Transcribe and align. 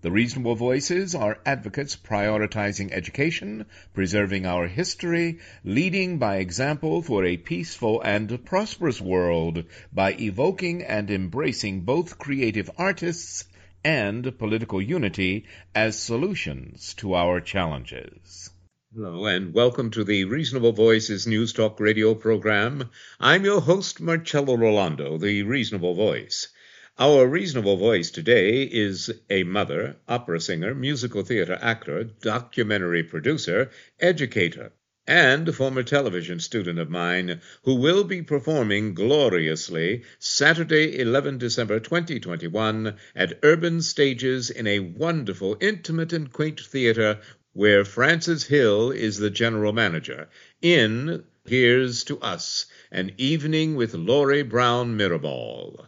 The 0.00 0.12
reasonable 0.12 0.54
voices 0.54 1.16
are 1.16 1.40
advocates 1.44 1.96
prioritizing 1.96 2.92
education, 2.92 3.66
preserving 3.94 4.46
our 4.46 4.68
history, 4.68 5.40
leading 5.64 6.18
by 6.18 6.36
example 6.36 7.02
for 7.02 7.24
a 7.24 7.36
peaceful 7.36 8.00
and 8.02 8.44
prosperous 8.44 9.00
world 9.00 9.64
by 9.92 10.12
evoking 10.14 10.84
and 10.84 11.10
embracing 11.10 11.80
both 11.80 12.16
creative 12.16 12.70
artists 12.78 13.44
and 13.82 14.38
political 14.38 14.80
unity 14.80 15.46
as 15.74 15.98
solutions 15.98 16.94
to 16.94 17.14
our 17.14 17.40
challenges. 17.40 18.50
Hello, 18.94 19.26
and 19.26 19.52
welcome 19.52 19.90
to 19.90 20.04
the 20.04 20.26
Reasonable 20.26 20.72
Voices 20.72 21.26
News 21.26 21.52
Talk 21.52 21.80
radio 21.80 22.14
program. 22.14 22.88
I'm 23.18 23.44
your 23.44 23.60
host, 23.60 24.00
Marcello 24.00 24.56
Rollando, 24.56 25.18
the 25.18 25.42
Reasonable 25.42 25.94
Voice. 25.94 26.46
Our 27.00 27.28
reasonable 27.28 27.76
voice 27.76 28.10
today 28.10 28.64
is 28.64 29.08
a 29.30 29.44
mother, 29.44 29.98
opera 30.08 30.40
singer, 30.40 30.74
musical 30.74 31.22
theater 31.22 31.56
actor, 31.62 32.02
documentary 32.02 33.04
producer, 33.04 33.70
educator, 34.00 34.72
and 35.06 35.54
former 35.54 35.84
television 35.84 36.40
student 36.40 36.80
of 36.80 36.90
mine 36.90 37.40
who 37.62 37.76
will 37.76 38.02
be 38.02 38.22
performing 38.22 38.94
gloriously 38.94 40.02
Saturday, 40.18 40.98
11 40.98 41.38
December 41.38 41.78
2021 41.78 42.96
at 43.14 43.38
Urban 43.44 43.80
Stages 43.80 44.50
in 44.50 44.66
a 44.66 44.80
wonderful, 44.80 45.56
intimate, 45.60 46.12
and 46.12 46.32
quaint 46.32 46.58
theater 46.58 47.20
where 47.52 47.84
Frances 47.84 48.42
Hill 48.42 48.90
is 48.90 49.18
the 49.18 49.30
general 49.30 49.72
manager. 49.72 50.28
In 50.60 51.22
Here's 51.44 52.02
to 52.04 52.18
Us, 52.18 52.66
an 52.90 53.12
evening 53.18 53.76
with 53.76 53.94
Lori 53.94 54.42
Brown 54.42 54.98
Mirabal. 54.98 55.86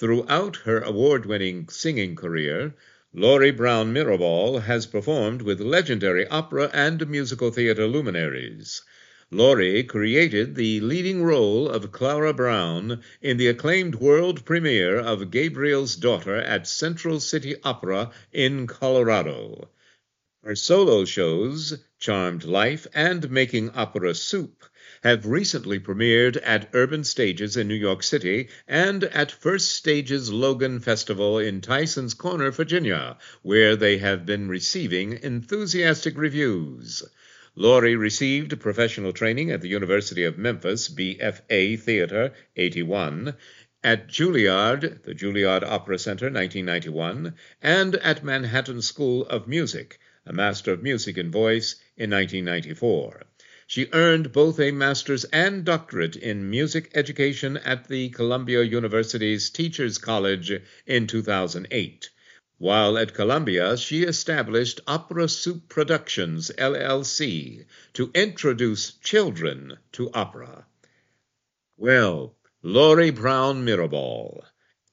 Throughout 0.00 0.56
her 0.64 0.80
award 0.80 1.26
winning 1.26 1.68
singing 1.68 2.16
career, 2.16 2.74
Lori 3.12 3.50
Brown 3.50 3.92
Mirabal 3.92 4.62
has 4.62 4.86
performed 4.86 5.42
with 5.42 5.60
legendary 5.60 6.26
opera 6.28 6.70
and 6.72 7.06
musical 7.06 7.50
theater 7.50 7.86
luminaries. 7.86 8.80
Lori 9.30 9.84
created 9.84 10.54
the 10.54 10.80
leading 10.80 11.22
role 11.22 11.68
of 11.68 11.92
Clara 11.92 12.32
Brown 12.32 13.02
in 13.20 13.36
the 13.36 13.48
acclaimed 13.48 13.96
world 13.96 14.46
premiere 14.46 14.98
of 14.98 15.30
Gabriel's 15.30 15.96
Daughter 15.96 16.36
at 16.36 16.66
Central 16.66 17.20
City 17.20 17.56
Opera 17.62 18.10
in 18.32 18.66
Colorado. 18.66 19.68
Her 20.42 20.56
solo 20.56 21.04
shows, 21.04 21.76
Charmed 21.98 22.44
Life 22.44 22.86
and 22.94 23.30
Making 23.30 23.68
Opera 23.72 24.14
Soup, 24.14 24.59
have 25.02 25.24
recently 25.24 25.80
premiered 25.80 26.38
at 26.44 26.68
Urban 26.74 27.02
Stages 27.02 27.56
in 27.56 27.66
New 27.66 27.74
York 27.74 28.02
City 28.02 28.48
and 28.68 29.04
at 29.04 29.32
First 29.32 29.72
Stages 29.72 30.30
Logan 30.30 30.78
Festival 30.78 31.38
in 31.38 31.62
Tysons 31.62 32.12
Corner, 32.16 32.50
Virginia, 32.50 33.16
where 33.40 33.76
they 33.76 33.96
have 33.96 34.26
been 34.26 34.46
receiving 34.46 35.18
enthusiastic 35.22 36.18
reviews. 36.18 37.02
Lori 37.54 37.96
received 37.96 38.60
professional 38.60 39.14
training 39.14 39.50
at 39.50 39.62
the 39.62 39.68
University 39.68 40.24
of 40.24 40.36
Memphis, 40.36 40.90
BFA 40.90 41.80
Theater, 41.80 42.34
81, 42.56 43.34
at 43.82 44.06
Juilliard, 44.06 45.02
the 45.04 45.14
Juilliard 45.14 45.64
Opera 45.64 45.98
Center, 45.98 46.26
1991, 46.26 47.34
and 47.62 47.94
at 47.96 48.22
Manhattan 48.22 48.82
School 48.82 49.26
of 49.28 49.48
Music, 49.48 49.98
a 50.26 50.34
Master 50.34 50.72
of 50.74 50.82
Music 50.82 51.16
in 51.16 51.30
Voice, 51.30 51.76
in 51.96 52.10
1994. 52.10 53.22
She 53.72 53.86
earned 53.92 54.32
both 54.32 54.58
a 54.58 54.72
master's 54.72 55.22
and 55.26 55.64
doctorate 55.64 56.16
in 56.16 56.50
music 56.50 56.90
education 56.92 57.56
at 57.56 57.86
the 57.86 58.08
Columbia 58.08 58.64
University's 58.64 59.48
Teachers 59.48 59.96
College 59.96 60.60
in 60.86 61.06
2008. 61.06 62.10
While 62.58 62.98
at 62.98 63.14
Columbia, 63.14 63.76
she 63.76 64.02
established 64.02 64.80
Opera 64.88 65.28
Soup 65.28 65.68
Productions, 65.68 66.50
LLC, 66.58 67.64
to 67.92 68.10
introduce 68.12 68.90
children 68.90 69.78
to 69.92 70.10
opera. 70.14 70.66
Well, 71.76 72.34
Lori 72.64 73.10
Brown 73.10 73.64
Mirabal, 73.64 74.42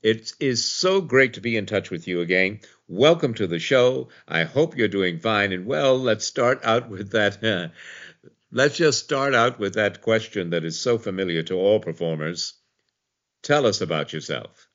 it 0.03 0.33
is 0.39 0.63
so 0.63 1.01
great 1.01 1.33
to 1.33 1.41
be 1.41 1.57
in 1.57 1.65
touch 1.65 1.89
with 1.89 2.07
you 2.07 2.21
again. 2.21 2.59
Welcome 2.87 3.33
to 3.33 3.47
the 3.47 3.57
show. 3.57 4.09
I 4.27 4.43
hope 4.43 4.77
you're 4.77 4.87
doing 4.87 5.19
fine 5.19 5.51
and 5.51 5.65
well. 5.65 5.97
Let's 5.97 6.25
start 6.25 6.63
out 6.63 6.91
with 6.91 7.09
that. 7.13 7.71
Let's 8.57 8.75
just 8.75 9.03
start 9.03 9.35
out 9.35 9.59
with 9.59 9.75
that 9.75 10.01
question 10.01 10.49
that 10.49 10.65
is 10.65 10.81
so 10.81 10.97
familiar 10.97 11.43
to 11.43 11.53
all 11.53 11.79
performers. 11.79 12.55
Tell 13.43 13.67
us 13.67 13.81
about 13.81 14.13
yourself. 14.13 14.67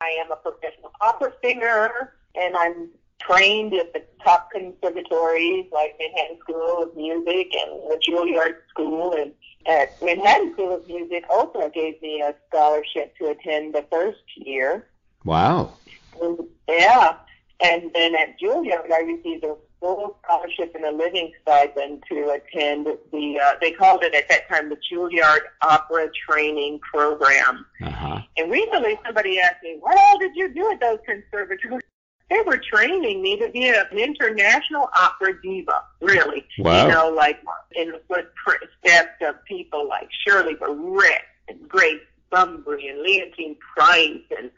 I 0.00 0.08
am 0.24 0.32
a 0.32 0.36
professional 0.36 0.90
opera 1.02 1.34
singer, 1.44 2.14
and 2.34 2.56
I'm 2.56 2.88
trained 3.20 3.74
at 3.74 3.92
the 3.92 4.04
top 4.24 4.50
conservatories 4.50 5.66
like 5.70 5.98
Manhattan 6.00 6.38
School 6.40 6.84
of 6.84 6.96
Music 6.96 7.54
and 7.54 7.90
the 7.90 8.00
Juilliard 8.08 8.54
School. 8.70 9.12
And 9.12 9.32
at 9.66 10.02
Manhattan 10.02 10.54
School 10.54 10.76
of 10.76 10.88
Music, 10.88 11.28
Oprah 11.28 11.70
gave 11.74 12.00
me 12.00 12.22
a 12.22 12.34
scholarship 12.48 13.14
to 13.18 13.26
attend 13.26 13.74
the 13.74 13.84
first 13.90 14.22
year. 14.36 14.86
Wow. 15.26 15.74
And, 16.22 16.38
yeah. 16.66 17.16
And 17.62 17.90
then 17.92 18.14
at 18.14 18.40
Juilliard, 18.40 18.90
I 18.90 19.00
received 19.00 19.44
a 19.44 19.56
full 19.80 20.16
scholarship 20.24 20.74
and 20.74 20.84
a 20.84 20.90
living 20.90 21.32
stipend 21.42 22.02
to 22.08 22.30
attend 22.30 22.86
the, 23.12 23.40
uh, 23.40 23.52
they 23.60 23.72
called 23.72 24.02
it 24.02 24.14
at 24.14 24.28
that 24.28 24.48
time 24.48 24.68
the 24.68 24.76
Juilliard 24.90 25.40
Opera 25.62 26.10
Training 26.28 26.80
Program. 26.80 27.64
Uh-huh. 27.82 28.20
And 28.36 28.50
recently 28.50 28.98
somebody 29.04 29.40
asked 29.40 29.62
me, 29.62 29.76
what 29.80 29.96
all 29.96 30.18
did 30.18 30.34
you 30.34 30.48
do 30.52 30.70
at 30.72 30.80
those 30.80 30.98
conservatories? 31.06 31.82
They 32.30 32.42
were 32.44 32.58
training 32.58 33.22
me 33.22 33.38
to 33.38 33.48
be 33.50 33.68
an 33.68 33.86
international 33.92 34.90
opera 34.94 35.40
diva, 35.40 35.82
really. 36.02 36.44
Wow. 36.58 36.82
You 36.82 36.92
know, 36.92 37.08
like 37.08 37.40
in 37.74 37.92
the 37.92 38.02
footsteps 38.06 39.16
of 39.22 39.42
people 39.46 39.88
like 39.88 40.08
Shirley 40.26 40.54
Verrett 40.56 41.22
and 41.48 41.66
Grace 41.66 42.02
Bumbry 42.30 42.90
and 42.90 42.98
Leontyne 42.98 43.56
Price 43.74 44.20
and, 44.36 44.50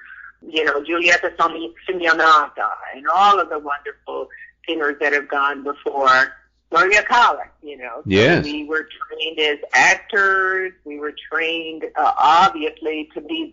you 0.43 0.65
know, 0.65 0.83
Giulietta 0.83 1.33
Simionato 1.39 2.71
and 2.97 3.07
all 3.07 3.39
of 3.39 3.51
the 3.51 3.59
wonderful 3.61 4.29
singers 4.67 4.97
that 5.01 5.13
have 5.13 5.29
gone 5.29 5.63
before. 5.63 6.35
Maria 6.73 7.03
Callas, 7.03 7.49
you 7.63 7.77
know. 7.77 8.03
Yes. 8.07 8.45
So 8.45 8.53
we 8.53 8.65
were 8.65 8.87
trained 9.09 9.41
as 9.41 9.59
actors. 9.73 10.73
We 10.85 11.01
were 11.01 11.13
trained, 11.31 11.85
uh, 11.97 12.13
obviously, 12.17 13.11
to 13.15 13.21
be 13.21 13.53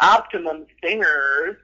optimum 0.00 0.66
singers. 0.82 1.56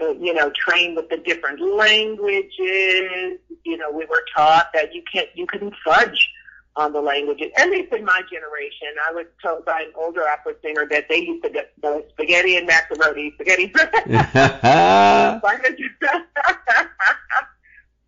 Uh, 0.00 0.10
you 0.14 0.34
know, 0.34 0.50
trained 0.56 0.96
with 0.96 1.08
the 1.08 1.18
different 1.18 1.60
languages. 1.60 3.38
You 3.64 3.76
know, 3.76 3.92
we 3.92 4.06
were 4.06 4.24
taught 4.36 4.70
that 4.74 4.92
you 4.92 5.04
can't, 5.12 5.28
you 5.34 5.46
couldn't 5.46 5.74
fudge 5.84 6.30
on 6.74 6.92
the 6.92 7.00
languages. 7.00 7.52
At 7.56 7.70
least 7.70 7.92
in 7.92 8.04
my 8.04 8.20
generation, 8.22 8.88
I 9.08 9.12
was 9.12 9.26
told 9.40 9.64
by 9.64 9.82
an 9.82 9.92
older 9.94 10.28
opera 10.28 10.54
singer 10.62 10.84
that 10.90 11.08
they 11.08 11.18
used 11.18 11.44
to 11.44 11.50
get 11.50 11.72
the 11.80 12.04
spaghetti 12.10 12.56
and 12.56 12.66
macaroni, 12.66 13.32
spaghetti. 13.34 13.72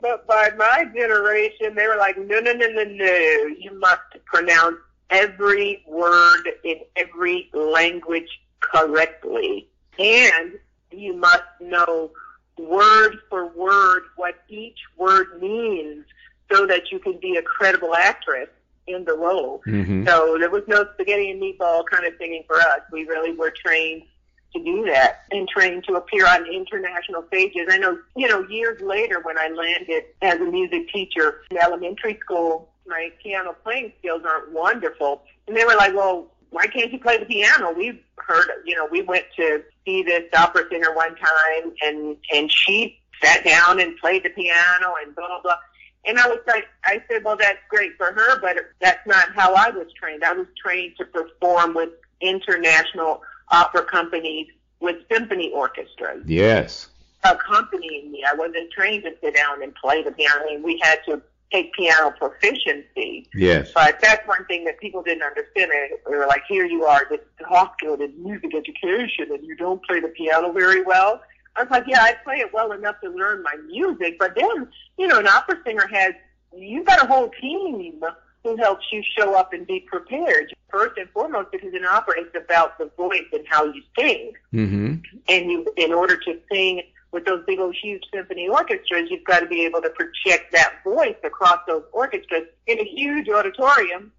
But 0.07 0.27
by 0.29 0.51
my 0.57 0.85
generation, 0.95 1.75
they 1.75 1.89
were 1.89 1.97
like, 1.97 2.17
no, 2.17 2.39
no, 2.39 2.53
no, 2.53 2.69
no, 2.69 2.85
no. 2.85 3.47
You 3.59 3.77
must 3.81 4.03
pronounce 4.25 4.77
every 5.11 5.83
word 5.87 6.45
in 6.63 6.81
every 6.95 7.51
language 7.53 8.41
correctly. 8.61 9.67
And 9.99 10.53
you 10.93 11.15
must 11.15 11.43
know 11.61 12.13
word 12.57 13.17
for 13.29 13.49
word 13.49 14.05
what 14.15 14.37
each 14.49 14.79
word 14.97 15.43
means 15.43 16.05
so 16.53 16.67
that 16.67 16.93
you 16.93 17.01
can 17.01 17.19
be 17.19 17.37
a 17.37 17.43
credible 17.43 17.95
actress 17.95 18.49
in 18.87 19.05
the 19.05 19.15
role. 19.15 19.61
Mm-hmm. 19.67 20.07
So 20.07 20.37
there 20.39 20.51
was 20.51 20.63
no 20.69 20.87
spaghetti 20.95 21.33
and 21.33 21.43
meatball 21.43 21.83
kind 21.91 22.07
of 22.07 22.15
singing 22.19 22.45
for 22.47 22.61
us. 22.61 22.81
We 22.93 23.05
really 23.07 23.33
were 23.33 23.51
trained 23.51 24.05
to 24.53 24.63
do 24.63 24.85
that 24.87 25.25
and 25.31 25.49
trained 25.49 25.85
to 25.85 25.95
appear 25.95 26.27
on 26.27 26.47
international 26.47 27.25
stages. 27.29 27.69
I 27.71 27.79
know, 27.79 27.99
you 28.17 28.29
know, 28.29 28.47
years 28.49 28.81
later 28.81 29.21
when 29.21 29.39
I 29.39 29.49
landed 29.49 30.05
as 30.23 30.41
a 30.41 30.45
music 30.45 30.89
teacher 30.89 31.43
in 31.51 31.59
elementary 31.59 32.19
school, 32.23 32.71
my 32.87 33.11
piano 33.23 33.55
playing 33.63 33.93
skills 33.99 34.23
aren't 34.25 34.53
wonderful. 34.53 35.23
And 35.47 35.57
they 35.57 35.65
were 35.65 35.75
like, 35.75 35.95
well, 35.95 36.29
why 36.51 36.67
can't 36.67 36.93
you 36.93 36.99
play 36.99 37.19
the 37.19 37.27
piano? 37.27 37.73
We 37.73 38.03
heard, 38.17 38.47
you 38.65 38.75
know, 38.75 38.87
we 38.87 39.03
went 39.03 39.27
to 39.37 39.63
see 39.85 40.03
this 40.03 40.25
opera 40.37 40.65
singer 40.71 40.95
one 40.95 41.17
time 41.17 41.73
and, 41.83 42.17
and 42.33 42.51
she 42.51 42.99
sat 43.23 43.45
down 43.45 43.81
and 43.81 43.97
played 43.99 44.25
the 44.25 44.31
piano 44.31 44.95
and 45.05 45.15
blah, 45.15 45.27
blah, 45.27 45.43
blah. 45.43 45.59
And 46.07 46.19
I 46.19 46.29
was 46.29 46.39
like, 46.47 46.67
I 46.85 47.03
said, 47.11 47.25
well, 47.25 47.37
that's 47.37 47.59
great 47.69 47.97
for 47.97 48.13
her, 48.13 48.41
but 48.41 48.57
that's 48.81 49.05
not 49.07 49.35
how 49.35 49.55
I 49.55 49.71
was 49.71 49.89
trained. 49.93 50.23
I 50.23 50.33
was 50.33 50.47
trained 50.57 50.95
to 50.99 51.05
perform 51.05 51.75
with 51.75 51.91
international 52.21 53.23
opera 53.51 53.85
companies 53.85 54.49
with 54.81 54.97
symphony 55.11 55.51
orchestras 55.53 56.23
Yes. 56.27 56.89
accompanying 57.25 58.13
me. 58.13 58.25
I 58.25 58.35
wasn't 58.35 58.71
trained 58.73 59.05
to 59.05 59.13
sit 59.21 59.35
down 59.35 59.63
and 59.63 59.75
play 59.75 60.03
the 60.03 60.13
piano. 60.13 60.43
I 60.43 60.55
mean, 60.55 60.63
we 60.63 60.79
had 60.83 60.99
to 61.07 61.23
take 61.53 61.73
piano 61.75 62.13
proficiency. 62.19 63.29
Yes. 63.35 63.71
But 63.75 64.01
that's 64.01 64.27
one 64.27 64.45
thing 64.47 64.65
that 64.65 64.79
people 64.81 65.03
didn't 65.03 65.23
understand. 65.23 65.71
They 65.73 66.17
were 66.17 66.27
like, 66.27 66.43
here 66.49 66.67
you 66.67 66.85
are, 66.85 67.07
this 67.09 67.21
hospital 67.41 67.95
in 67.95 68.13
music 68.23 68.55
education, 68.55 69.29
and 69.31 69.45
you 69.45 69.57
don't 69.57 69.83
play 69.85 70.01
the 70.01 70.09
piano 70.09 70.53
very 70.53 70.83
well. 70.83 71.23
I 71.55 71.63
was 71.63 71.71
like, 71.71 71.85
yeah, 71.87 72.03
I 72.03 72.15
play 72.23 72.37
it 72.37 72.53
well 72.53 72.73
enough 72.73 73.01
to 73.01 73.09
learn 73.11 73.43
my 73.43 73.57
music, 73.67 74.19
but 74.19 74.35
then, 74.37 74.69
you 74.99 75.07
know, 75.07 75.19
an 75.21 75.27
opera 75.27 75.59
singer 75.65 75.87
has, 75.87 76.13
you've 76.55 76.87
got 76.87 77.03
a 77.03 77.07
whole 77.07 77.31
team 77.41 78.01
who 78.47 78.57
helps 78.57 78.87
you 78.93 79.03
show 79.19 79.35
up 79.35 79.53
and 79.53 79.67
be 79.67 79.81
prepared. 79.81 80.55
First 80.71 80.99
and 80.99 81.11
foremost, 81.11 81.51
because 81.51 81.75
in 81.75 81.85
opera, 81.85 82.15
it's 82.19 82.37
about 82.37 82.79
the 82.79 82.91
voice 82.97 83.27
and 83.33 83.45
how 83.49 83.65
you 83.65 83.83
sing. 83.99 84.33
Mm-hmm. 84.55 84.95
And 85.29 85.51
you, 85.51 85.67
in 85.77 85.93
order 85.93 86.17
to 86.17 86.39
sing 86.53 86.83
with 87.11 87.25
those 87.25 87.45
big 87.45 87.59
old 87.59 87.75
huge 87.75 88.05
symphony 88.15 88.49
orchestras, 88.49 89.11
you've 89.11 89.25
got 89.25 89.41
to 89.41 89.47
be 89.47 89.65
able 89.65 89.83
to 89.83 89.91
project 89.91 90.53
that 90.53 90.75
voice 90.85 91.17
across 91.25 91.59
those 91.67 91.83
orchestras 91.93 92.45
in 92.69 92.79
a 92.79 92.85
huge 92.85 93.29
auditorium. 93.29 94.13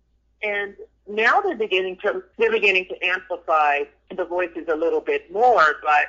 And 0.44 0.76
now 1.08 1.40
they're 1.40 1.56
beginning 1.56 1.98
to, 2.04 2.22
they're 2.38 2.52
beginning 2.52 2.88
to 2.90 3.06
amplify 3.06 3.84
the 4.16 4.26
voices 4.26 4.66
a 4.68 4.76
little 4.76 5.02
bit 5.02 5.32
more, 5.32 5.78
but 5.82 6.08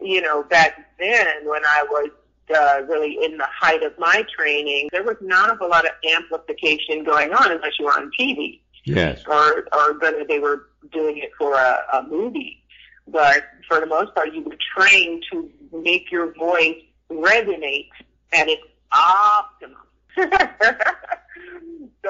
you 0.00 0.20
know, 0.20 0.42
back 0.44 0.96
then 0.98 1.48
when 1.48 1.64
I 1.64 1.84
was 1.90 2.10
uh, 2.50 2.82
really 2.88 3.18
in 3.24 3.36
the 3.38 3.46
height 3.48 3.82
of 3.82 3.98
my 3.98 4.24
training, 4.36 4.88
there 4.92 5.02
was 5.02 5.16
not 5.20 5.60
a 5.60 5.66
lot 5.66 5.84
of 5.84 5.92
amplification 6.14 7.04
going 7.04 7.32
on 7.32 7.52
unless 7.52 7.78
you 7.78 7.84
were 7.86 7.92
on 7.92 8.10
TV 8.18 8.60
Yes. 8.84 9.22
or 9.26 9.66
or 9.72 9.98
whether 9.98 10.24
they 10.24 10.38
were 10.38 10.68
doing 10.92 11.18
it 11.18 11.30
for 11.38 11.54
a, 11.54 11.84
a 11.92 12.02
movie. 12.02 12.62
But 13.06 13.44
for 13.68 13.80
the 13.80 13.86
most 13.86 14.14
part, 14.14 14.32
you 14.32 14.42
were 14.42 14.56
trained 14.76 15.24
to 15.32 15.50
make 15.72 16.10
your 16.10 16.32
voice 16.34 16.76
resonate 17.10 17.88
at 18.32 18.48
its 18.48 18.62
optimum. 18.92 19.78
so 20.16 20.24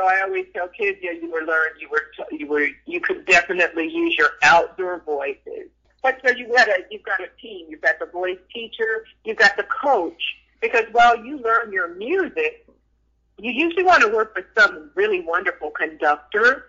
I 0.07 0.21
always 0.23 0.47
tell 0.55 0.69
kids, 0.69 0.99
yeah, 1.03 1.13
you 1.13 1.31
were 1.31 1.43
learned, 1.43 1.81
you 1.81 1.89
were, 1.91 2.03
you 2.31 2.47
were, 2.47 2.69
you 2.87 3.01
could 3.01 3.25
definitely 3.27 3.89
use 3.89 4.17
your 4.17 4.31
outdoor 4.43 5.01
voices. 5.01 5.69
But 6.03 6.21
so 6.25 6.33
you 6.35 6.49
got 6.49 6.69
a, 6.69 6.79
you've 6.91 7.03
got 7.03 7.21
a 7.21 7.29
team. 7.41 7.67
You've 7.69 7.83
got 7.83 7.99
the 7.99 8.07
voice 8.07 8.39
teacher. 8.53 9.05
You've 9.25 9.37
got 9.37 9.57
the 9.57 9.65
coach. 9.83 10.23
Because 10.61 10.85
while 10.93 11.25
you 11.25 11.39
learn 11.39 11.73
your 11.73 11.95
music, 11.95 12.67
you 13.39 13.53
usually 13.53 13.85
want 13.85 14.03
to 14.03 14.09
work 14.09 14.35
with 14.35 14.47
some 14.59 14.91
really 14.95 15.21
wonderful 15.21 15.71
conductor 15.71 16.67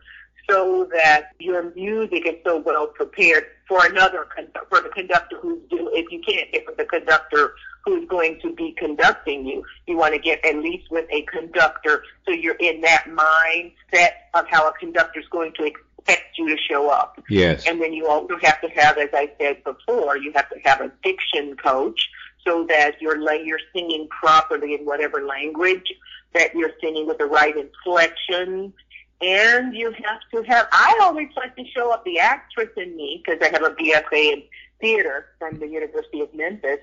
so 0.50 0.90
that 0.94 1.30
your 1.40 1.72
music 1.76 2.26
is 2.26 2.36
so 2.44 2.60
well 2.60 2.88
prepared 2.88 3.46
for 3.68 3.86
another 3.86 4.28
for 4.70 4.82
the 4.82 4.90
conductor 4.90 5.38
who's 5.40 5.62
do 5.70 5.90
if 5.94 6.12
you 6.12 6.22
can't 6.28 6.52
get 6.52 6.66
with 6.66 6.78
the 6.78 6.86
conductor 6.86 7.54
who's 7.86 8.08
going 8.10 8.40
to 8.42 8.54
be 8.54 8.74
conducting 8.78 9.46
you 9.46 9.64
you 9.88 9.98
want 9.98 10.14
to 10.14 10.20
get 10.20 10.44
at 10.46 10.56
least 10.58 10.90
with 10.92 11.06
a 11.12 11.22
conductor 11.24 12.04
so 12.26 12.34
you're 12.34 12.56
in 12.56 12.82
that 12.82 13.06
mindset 13.06 14.12
of 14.34 14.46
how 14.50 14.68
a 14.68 14.74
conductor's 14.74 15.28
going 15.32 15.54
to 15.54 15.64
expect 16.02 16.38
you 16.38 16.50
to 16.50 16.58
show 16.62 16.90
up 16.90 17.20
Yes. 17.30 17.68
and 17.68 17.82
then 17.82 17.94
you 17.94 18.08
also 18.08 18.38
have 18.42 18.60
to 18.62 18.70
have, 18.70 18.98
as 18.98 19.10
I 19.14 19.32
said 19.40 19.64
before, 19.64 20.18
you 20.18 20.32
have 20.34 20.50
to 20.50 20.60
have 20.64 20.82
a 20.82 20.92
diction 21.04 21.56
coach 21.56 22.10
so 22.46 22.66
that 22.68 23.02
you're 23.02 23.20
you're 23.44 23.60
singing 23.74 24.08
properly 24.10 24.74
in 24.74 24.86
whatever 24.86 25.26
language 25.26 25.94
that 26.34 26.56
you're 26.56 26.72
singing 26.82 27.08
with 27.08 27.18
the 27.18 27.26
right 27.26 27.56
inflection. 27.56 28.74
And 29.22 29.76
you 29.76 29.92
have 29.92 30.20
to 30.34 30.42
have, 30.50 30.68
I 30.72 30.98
always 31.04 31.28
like 31.38 31.56
to 31.56 31.64
show 31.76 31.92
up 31.92 32.04
the 32.06 32.18
actress 32.20 32.70
in 32.76 32.96
me 32.96 33.22
because 33.24 33.40
I 33.42 33.52
have 33.52 33.64
a 33.64 33.76
BFA 33.76 34.34
in 34.34 34.44
theater 34.80 35.28
from 35.38 35.60
the 35.60 35.68
University 35.68 36.22
of 36.22 36.34
Memphis. 36.34 36.80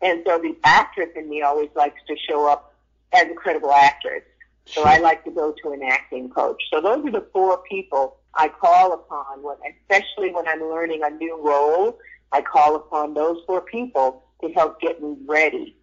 And 0.00 0.22
so 0.24 0.38
the 0.38 0.56
actress 0.62 1.08
in 1.16 1.28
me 1.28 1.42
always 1.42 1.70
likes 1.74 2.00
to 2.06 2.16
show 2.28 2.48
up 2.48 2.74
as 3.12 3.24
a 3.28 3.34
credible 3.34 3.72
actress. 3.72 4.22
So 4.66 4.84
I 4.84 4.98
like 4.98 5.24
to 5.24 5.32
go 5.32 5.52
to 5.64 5.72
an 5.72 5.82
acting 5.82 6.30
coach. 6.30 6.62
So 6.72 6.80
those 6.80 7.04
are 7.04 7.10
the 7.10 7.26
four 7.32 7.58
people 7.68 8.18
I 8.34 8.48
call 8.48 8.92
upon, 8.94 9.42
when, 9.42 9.56
especially 9.80 10.32
when 10.32 10.46
I'm 10.48 10.60
learning 10.62 11.02
a 11.04 11.10
new 11.10 11.40
role. 11.42 11.98
I 12.32 12.40
call 12.40 12.76
upon 12.76 13.14
those 13.14 13.42
four 13.46 13.60
people 13.60 14.24
to 14.40 14.50
help 14.52 14.80
get 14.80 15.02
me 15.02 15.16
ready 15.26 15.76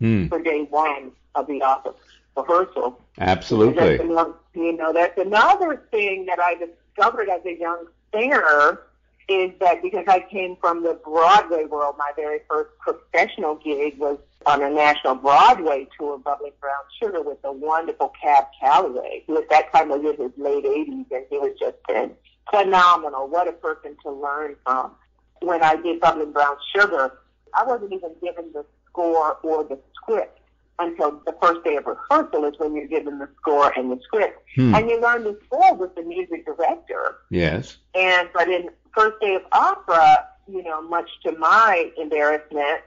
Hmm. 0.00 0.28
for 0.28 0.40
day 0.40 0.62
one 0.70 1.10
of 1.34 1.48
the 1.48 1.60
office 1.62 1.96
rehearsal. 2.36 3.00
Absolutely. 3.20 3.98
Another, 3.98 4.34
you 4.54 4.76
know, 4.76 4.92
that's 4.92 5.18
another 5.18 5.82
thing 5.90 6.26
that 6.26 6.38
I 6.38 6.54
discovered 6.54 7.28
as 7.28 7.44
a 7.44 7.58
young 7.58 7.86
singer 8.14 8.80
is 9.28 9.52
that 9.60 9.82
because 9.82 10.04
I 10.08 10.20
came 10.20 10.56
from 10.56 10.82
the 10.82 10.98
Broadway 11.04 11.64
world, 11.64 11.96
my 11.98 12.12
very 12.16 12.40
first 12.48 12.70
professional 12.78 13.56
gig 13.56 13.98
was 13.98 14.18
on 14.46 14.62
a 14.62 14.70
national 14.70 15.16
Broadway 15.16 15.86
tour, 15.98 16.18
Bubbling 16.18 16.52
Brown 16.60 16.82
Sugar, 17.00 17.22
with 17.22 17.40
the 17.42 17.52
wonderful 17.52 18.12
Cab 18.20 18.44
Calloway, 18.58 19.24
who 19.26 19.36
at 19.36 19.50
that 19.50 19.72
time 19.72 19.90
was 19.90 20.00
in 20.00 20.22
his 20.22 20.32
late 20.38 20.64
80s, 20.64 21.06
and 21.10 21.26
he 21.28 21.38
was 21.38 21.54
just 21.60 21.76
been 21.86 22.12
phenomenal. 22.50 23.28
What 23.28 23.48
a 23.48 23.52
person 23.52 23.96
to 24.04 24.10
learn 24.10 24.56
from. 24.64 24.92
When 25.40 25.62
I 25.62 25.76
did 25.76 26.00
Bubbling 26.00 26.32
Brown 26.32 26.56
Sugar, 26.74 27.18
I 27.54 27.64
wasn't 27.64 27.92
even 27.92 28.12
given 28.22 28.50
the 28.52 28.64
score 28.88 29.38
or 29.42 29.64
the 29.64 29.78
script 29.94 30.38
until 30.78 31.20
the 31.26 31.34
first 31.42 31.64
day 31.64 31.76
of 31.76 31.86
rehearsal 31.86 32.44
is 32.44 32.54
when 32.58 32.74
you're 32.74 32.86
given 32.86 33.18
the 33.18 33.28
score 33.40 33.72
and 33.76 33.90
the 33.90 34.00
script. 34.02 34.42
Hmm. 34.54 34.74
And 34.74 34.88
you 34.88 35.00
learn 35.00 35.24
the 35.24 35.38
score 35.46 35.74
with 35.74 35.94
the 35.94 36.02
music 36.02 36.46
director. 36.46 37.16
Yes. 37.30 37.76
And 37.94 38.28
but 38.32 38.48
in 38.48 38.70
first 38.94 39.20
day 39.20 39.34
of 39.34 39.42
opera, 39.52 40.26
you 40.46 40.62
know, 40.62 40.80
much 40.82 41.08
to 41.24 41.32
my 41.32 41.90
embarrassment, 41.98 42.80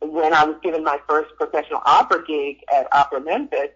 when 0.00 0.34
I 0.34 0.44
was 0.44 0.56
given 0.62 0.84
my 0.84 0.98
first 1.08 1.34
professional 1.36 1.80
opera 1.84 2.24
gig 2.26 2.58
at 2.74 2.88
Opera 2.92 3.20
Memphis, 3.20 3.70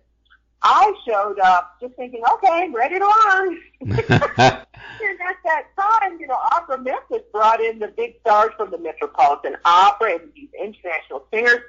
I 0.62 0.92
showed 1.06 1.38
up 1.38 1.76
just 1.80 1.94
thinking, 1.94 2.22
okay, 2.34 2.68
ready 2.70 2.98
to 2.98 3.06
learn. 3.06 3.58
and 3.80 4.00
at 4.00 5.36
that 5.44 5.64
time, 5.78 6.20
you 6.20 6.26
know, 6.26 6.38
Opera 6.52 6.78
Memphis 6.78 7.22
brought 7.32 7.62
in 7.62 7.78
the 7.78 7.88
big 7.88 8.20
stars 8.20 8.50
from 8.56 8.70
the 8.70 8.78
Metropolitan 8.78 9.56
Opera 9.64 10.16
and 10.16 10.32
these 10.34 10.50
international 10.60 11.24
singers. 11.32 11.60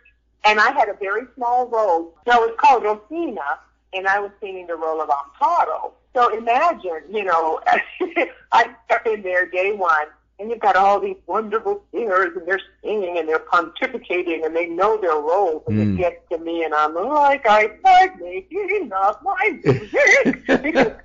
And 0.43 0.59
I 0.59 0.71
had 0.71 0.89
a 0.89 0.93
very 0.93 1.23
small 1.35 1.67
role. 1.67 2.17
So 2.27 2.43
it 2.43 2.49
was 2.49 2.55
called 2.59 2.83
Rosina, 2.83 3.59
and 3.93 4.07
I 4.07 4.19
was 4.19 4.31
singing 4.39 4.67
the 4.67 4.75
role 4.75 5.01
of 5.01 5.09
Amparo. 5.09 5.91
So 6.13 6.35
imagine, 6.37 7.03
you 7.09 7.23
know, 7.23 7.61
I 8.51 8.75
step 8.85 9.05
in 9.05 9.21
there 9.21 9.45
day 9.49 9.71
one, 9.71 10.07
and 10.39 10.49
you've 10.49 10.59
got 10.59 10.75
all 10.75 10.99
these 10.99 11.15
wonderful 11.27 11.83
singers, 11.91 12.35
and 12.35 12.45
they're 12.47 12.59
singing, 12.83 13.17
and 13.17 13.29
they're 13.29 13.39
pontificating, 13.39 14.45
and 14.45 14.55
they 14.55 14.65
know 14.67 14.97
their 14.99 15.11
roles, 15.15 15.63
and 15.67 15.77
Mm. 15.77 15.93
it 15.93 15.97
gets 15.97 16.29
to 16.31 16.37
me, 16.39 16.63
and 16.63 16.73
I'm 16.73 16.95
like, 16.95 17.45
I 17.47 17.71
like 17.83 18.19
making 18.19 18.91
up 18.93 19.21
my 19.23 19.59
music. 19.63 20.43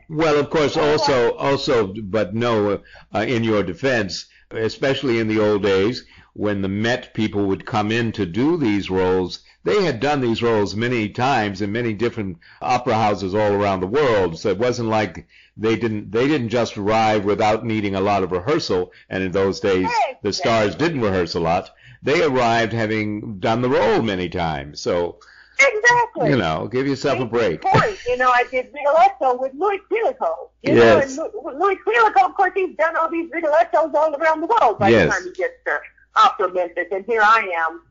well, 0.08 0.38
of 0.38 0.50
course, 0.50 0.76
also, 0.76 1.34
also, 1.34 1.94
but 2.02 2.34
no, 2.34 2.80
uh, 3.14 3.18
in 3.20 3.44
your 3.44 3.62
defense, 3.62 4.26
especially 4.50 5.18
in 5.18 5.28
the 5.28 5.38
old 5.40 5.62
days 5.62 6.04
when 6.32 6.62
the 6.62 6.68
Met 6.68 7.14
people 7.14 7.46
would 7.46 7.64
come 7.64 7.92
in 7.92 8.10
to 8.12 8.26
do 8.26 8.56
these 8.56 8.90
roles, 8.90 9.40
they 9.64 9.82
had 9.82 9.98
done 10.00 10.20
these 10.20 10.42
roles 10.42 10.76
many 10.76 11.08
times 11.08 11.60
in 11.62 11.72
many 11.72 11.92
different 11.94 12.38
opera 12.62 12.94
houses 12.94 13.34
all 13.34 13.52
around 13.52 13.80
the 13.80 13.86
world. 13.86 14.38
So 14.38 14.50
it 14.50 14.58
wasn't 14.58 14.88
like 14.90 15.26
they 15.56 15.76
didn't 15.76 16.10
they 16.12 16.28
didn't 16.28 16.50
just 16.50 16.76
arrive 16.78 17.24
without 17.24 17.64
needing 17.64 17.94
a 17.94 18.00
lot 18.00 18.22
of 18.22 18.32
rehearsal. 18.32 18.92
And 19.08 19.22
in 19.22 19.32
those 19.32 19.60
days, 19.60 19.88
the 20.22 20.32
stars 20.32 20.74
didn't 20.74 21.00
rehearse 21.00 21.34
a 21.34 21.40
lot. 21.40 21.70
they 22.02 22.22
arrived 22.22 22.72
having 22.74 23.38
done 23.40 23.62
the 23.62 23.68
role 23.70 24.02
many 24.02 24.28
times. 24.28 24.80
So 24.80 25.18
Exactly. 25.58 26.30
you 26.30 26.36
know, 26.36 26.68
give 26.70 26.86
yourself 26.86 27.20
a 27.20 27.24
break. 27.24 27.62
Point. 27.62 27.98
You 28.06 28.16
know, 28.18 28.28
I 28.30 28.44
did 28.50 28.68
Rigoletto 28.74 29.40
with 29.40 29.52
Louis 29.54 29.78
Quilico. 29.90 30.50
You 30.62 30.74
Yes. 30.74 31.16
know, 31.16 31.24
and 31.24 31.58
Louis 31.60 31.76
Quilico, 31.86 32.26
of 32.28 32.34
course, 32.34 32.52
he's 32.54 32.76
done 32.76 32.96
all 32.96 33.08
these 33.10 33.30
Rigolettos 33.30 33.94
all 33.94 34.14
around 34.16 34.40
the 34.40 34.46
world 34.48 34.78
by 34.78 34.88
Yes. 34.90 35.04
the 35.06 35.10
time 35.20 35.24
he 35.28 35.32
gets 35.32 35.54
to 35.66 35.78
Opera 36.16 36.52
Memphis. 36.52 36.88
And 36.90 37.04
here 37.06 37.22
I 37.22 37.48
am. 37.68 37.82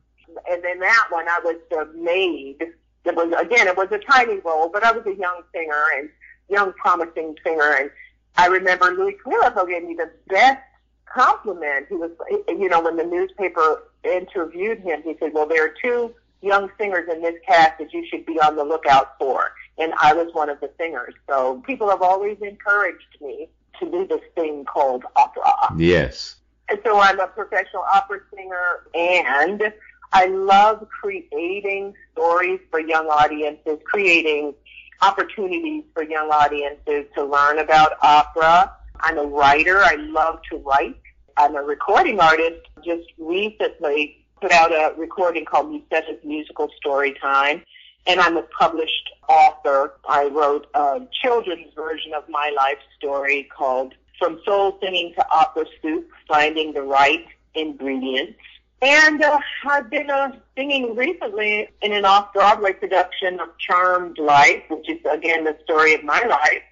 And 0.50 0.64
in 0.64 0.80
that 0.80 1.06
one, 1.10 1.28
I 1.28 1.40
was 1.44 1.56
the 1.70 1.86
maid. 1.94 2.58
It 3.04 3.14
was, 3.14 3.32
again, 3.38 3.66
it 3.66 3.76
was 3.76 3.88
a 3.92 3.98
tiny 3.98 4.38
role, 4.38 4.68
but 4.68 4.82
I 4.84 4.92
was 4.92 5.06
a 5.06 5.14
young 5.14 5.42
singer 5.52 5.82
and 5.96 6.08
young 6.48 6.72
promising 6.74 7.36
singer. 7.44 7.76
And 7.78 7.90
I 8.36 8.46
remember 8.46 8.92
Louis 8.92 9.16
Quilico 9.24 9.68
gave 9.68 9.84
me 9.84 9.94
the 9.94 10.10
best 10.28 10.62
compliment. 11.06 11.86
He 11.88 11.94
was, 11.94 12.10
you 12.48 12.68
know, 12.68 12.80
when 12.80 12.96
the 12.96 13.04
newspaper 13.04 13.84
interviewed 14.02 14.80
him, 14.80 15.02
he 15.02 15.16
said, 15.20 15.32
well, 15.32 15.46
there 15.46 15.66
are 15.66 15.74
two 15.82 16.14
young 16.42 16.70
singers 16.78 17.08
in 17.10 17.22
this 17.22 17.34
cast 17.46 17.78
that 17.78 17.92
you 17.92 18.06
should 18.06 18.26
be 18.26 18.40
on 18.40 18.56
the 18.56 18.64
lookout 18.64 19.18
for. 19.18 19.52
And 19.78 19.92
I 20.00 20.12
was 20.12 20.32
one 20.34 20.50
of 20.50 20.60
the 20.60 20.70
singers. 20.78 21.14
So 21.28 21.62
people 21.66 21.88
have 21.88 22.02
always 22.02 22.38
encouraged 22.42 23.16
me 23.20 23.48
to 23.80 23.90
do 23.90 24.06
this 24.06 24.20
thing 24.34 24.64
called 24.64 25.04
opera. 25.16 25.74
Yes. 25.76 26.36
And 26.68 26.78
so 26.84 26.98
I'm 26.98 27.20
a 27.20 27.26
professional 27.26 27.82
opera 27.92 28.20
singer 28.34 28.84
and 28.94 29.72
I 30.14 30.26
love 30.26 30.86
creating 30.88 31.92
stories 32.12 32.60
for 32.70 32.78
young 32.78 33.08
audiences, 33.08 33.80
creating 33.84 34.54
opportunities 35.02 35.82
for 35.92 36.04
young 36.04 36.30
audiences 36.30 37.06
to 37.16 37.24
learn 37.24 37.58
about 37.58 37.94
opera. 38.00 38.72
I'm 39.00 39.18
a 39.18 39.24
writer. 39.24 39.78
I 39.78 39.96
love 39.96 40.38
to 40.52 40.58
write. 40.58 41.00
I'm 41.36 41.56
a 41.56 41.62
recording 41.62 42.20
artist. 42.20 42.60
Just 42.84 43.10
recently 43.18 44.24
put 44.40 44.52
out 44.52 44.70
a 44.70 44.94
recording 44.96 45.44
called 45.44 45.70
Musetta's 45.70 46.24
Musical 46.24 46.70
Story 46.76 47.16
Time. 47.20 47.62
And 48.06 48.20
I'm 48.20 48.36
a 48.36 48.44
published 48.56 49.10
author. 49.28 49.94
I 50.08 50.26
wrote 50.26 50.68
a 50.74 51.00
children's 51.24 51.74
version 51.74 52.12
of 52.14 52.22
my 52.28 52.52
life 52.56 52.78
story 52.96 53.48
called 53.52 53.94
From 54.20 54.40
Soul 54.44 54.78
Singing 54.80 55.12
to 55.16 55.26
Opera 55.32 55.64
Soup, 55.82 56.08
Finding 56.28 56.72
the 56.72 56.82
Right 56.82 57.26
Ingredients. 57.56 58.38
And 58.84 59.22
uh, 59.22 59.38
I've 59.64 59.88
been 59.88 60.10
uh, 60.10 60.32
singing 60.54 60.94
recently 60.94 61.70
in 61.80 61.92
an 61.94 62.04
off-Broadway 62.04 62.74
production 62.74 63.40
of 63.40 63.48
Charmed 63.58 64.18
Life, 64.18 64.62
which 64.68 64.90
is, 64.90 64.98
again, 65.10 65.44
the 65.44 65.56
story 65.64 65.94
of 65.94 66.04
my 66.04 66.22
life 66.24 66.62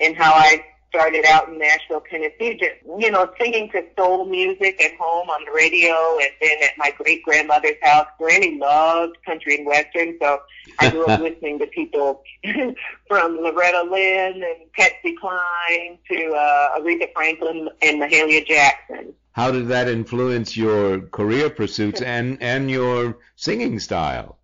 and 0.00 0.16
how 0.16 0.32
I 0.32 0.64
started 0.88 1.26
out 1.26 1.50
in 1.50 1.58
Nashville, 1.58 2.02
Tennessee, 2.10 2.58
just, 2.58 2.72
you 2.98 3.10
know, 3.10 3.30
singing 3.38 3.70
to 3.72 3.84
soul 3.98 4.24
music 4.24 4.82
at 4.82 4.96
home 4.98 5.28
on 5.28 5.44
the 5.44 5.52
radio 5.52 6.16
and 6.18 6.30
then 6.40 6.56
at 6.62 6.70
my 6.78 6.90
great-grandmother's 6.96 7.76
house. 7.82 8.06
Granny 8.16 8.56
loved 8.58 9.22
country 9.26 9.58
and 9.58 9.66
western, 9.66 10.16
so 10.22 10.40
I 10.78 10.88
grew 10.88 11.04
up 11.04 11.20
listening 11.20 11.58
to 11.58 11.66
people 11.66 12.22
from 13.08 13.36
Loretta 13.42 13.86
Lynn 13.90 14.42
and 14.42 14.72
Patsy 14.72 15.14
Cline 15.20 15.98
to 16.10 16.32
uh, 16.32 16.78
Aretha 16.78 17.12
Franklin 17.12 17.68
and 17.82 18.00
Mahalia 18.00 18.46
Jackson. 18.46 19.12
How 19.32 19.50
did 19.50 19.68
that 19.68 19.88
influence 19.88 20.56
your 20.56 21.00
career 21.00 21.48
pursuits 21.50 22.00
and, 22.00 22.42
and 22.42 22.70
your 22.70 23.18
singing 23.36 23.78
style? 23.78 24.38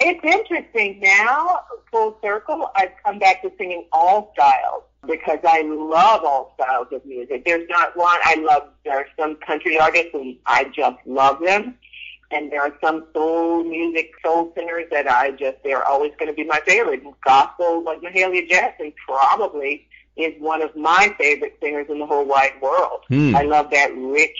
It's 0.00 0.22
interesting 0.22 1.00
now, 1.00 1.62
full 1.90 2.18
circle, 2.22 2.70
I've 2.76 2.92
come 3.04 3.18
back 3.18 3.42
to 3.42 3.50
singing 3.58 3.86
all 3.90 4.32
styles 4.34 4.84
because 5.06 5.38
I 5.42 5.62
love 5.62 6.22
all 6.24 6.54
styles 6.54 6.88
of 6.92 7.04
music. 7.04 7.44
There's 7.44 7.68
not 7.68 7.96
one, 7.96 8.18
I 8.24 8.36
love, 8.36 8.68
there 8.84 8.98
are 8.98 9.06
some 9.18 9.36
country 9.36 9.78
artists 9.78 10.10
and 10.14 10.36
I 10.46 10.64
just 10.64 10.98
love 11.06 11.40
them. 11.40 11.76
And 12.30 12.52
there 12.52 12.60
are 12.60 12.74
some 12.84 13.06
soul 13.14 13.64
music, 13.64 14.12
soul 14.22 14.52
singers 14.54 14.84
that 14.90 15.10
I 15.10 15.30
just, 15.30 15.56
they're 15.64 15.84
always 15.84 16.12
going 16.18 16.30
to 16.30 16.34
be 16.34 16.44
my 16.44 16.60
favorite. 16.66 17.02
Gospel, 17.24 17.82
like 17.82 18.02
Mahalia 18.02 18.48
Jackson, 18.48 18.92
probably 19.06 19.88
is 20.18 20.34
one 20.40 20.62
of 20.62 20.74
my 20.76 21.14
favorite 21.18 21.56
singers 21.60 21.86
in 21.88 21.98
the 21.98 22.06
whole 22.06 22.26
wide 22.26 22.60
world. 22.60 23.04
Hmm. 23.08 23.34
I 23.36 23.42
love 23.42 23.70
that 23.70 23.94
rich 23.96 24.38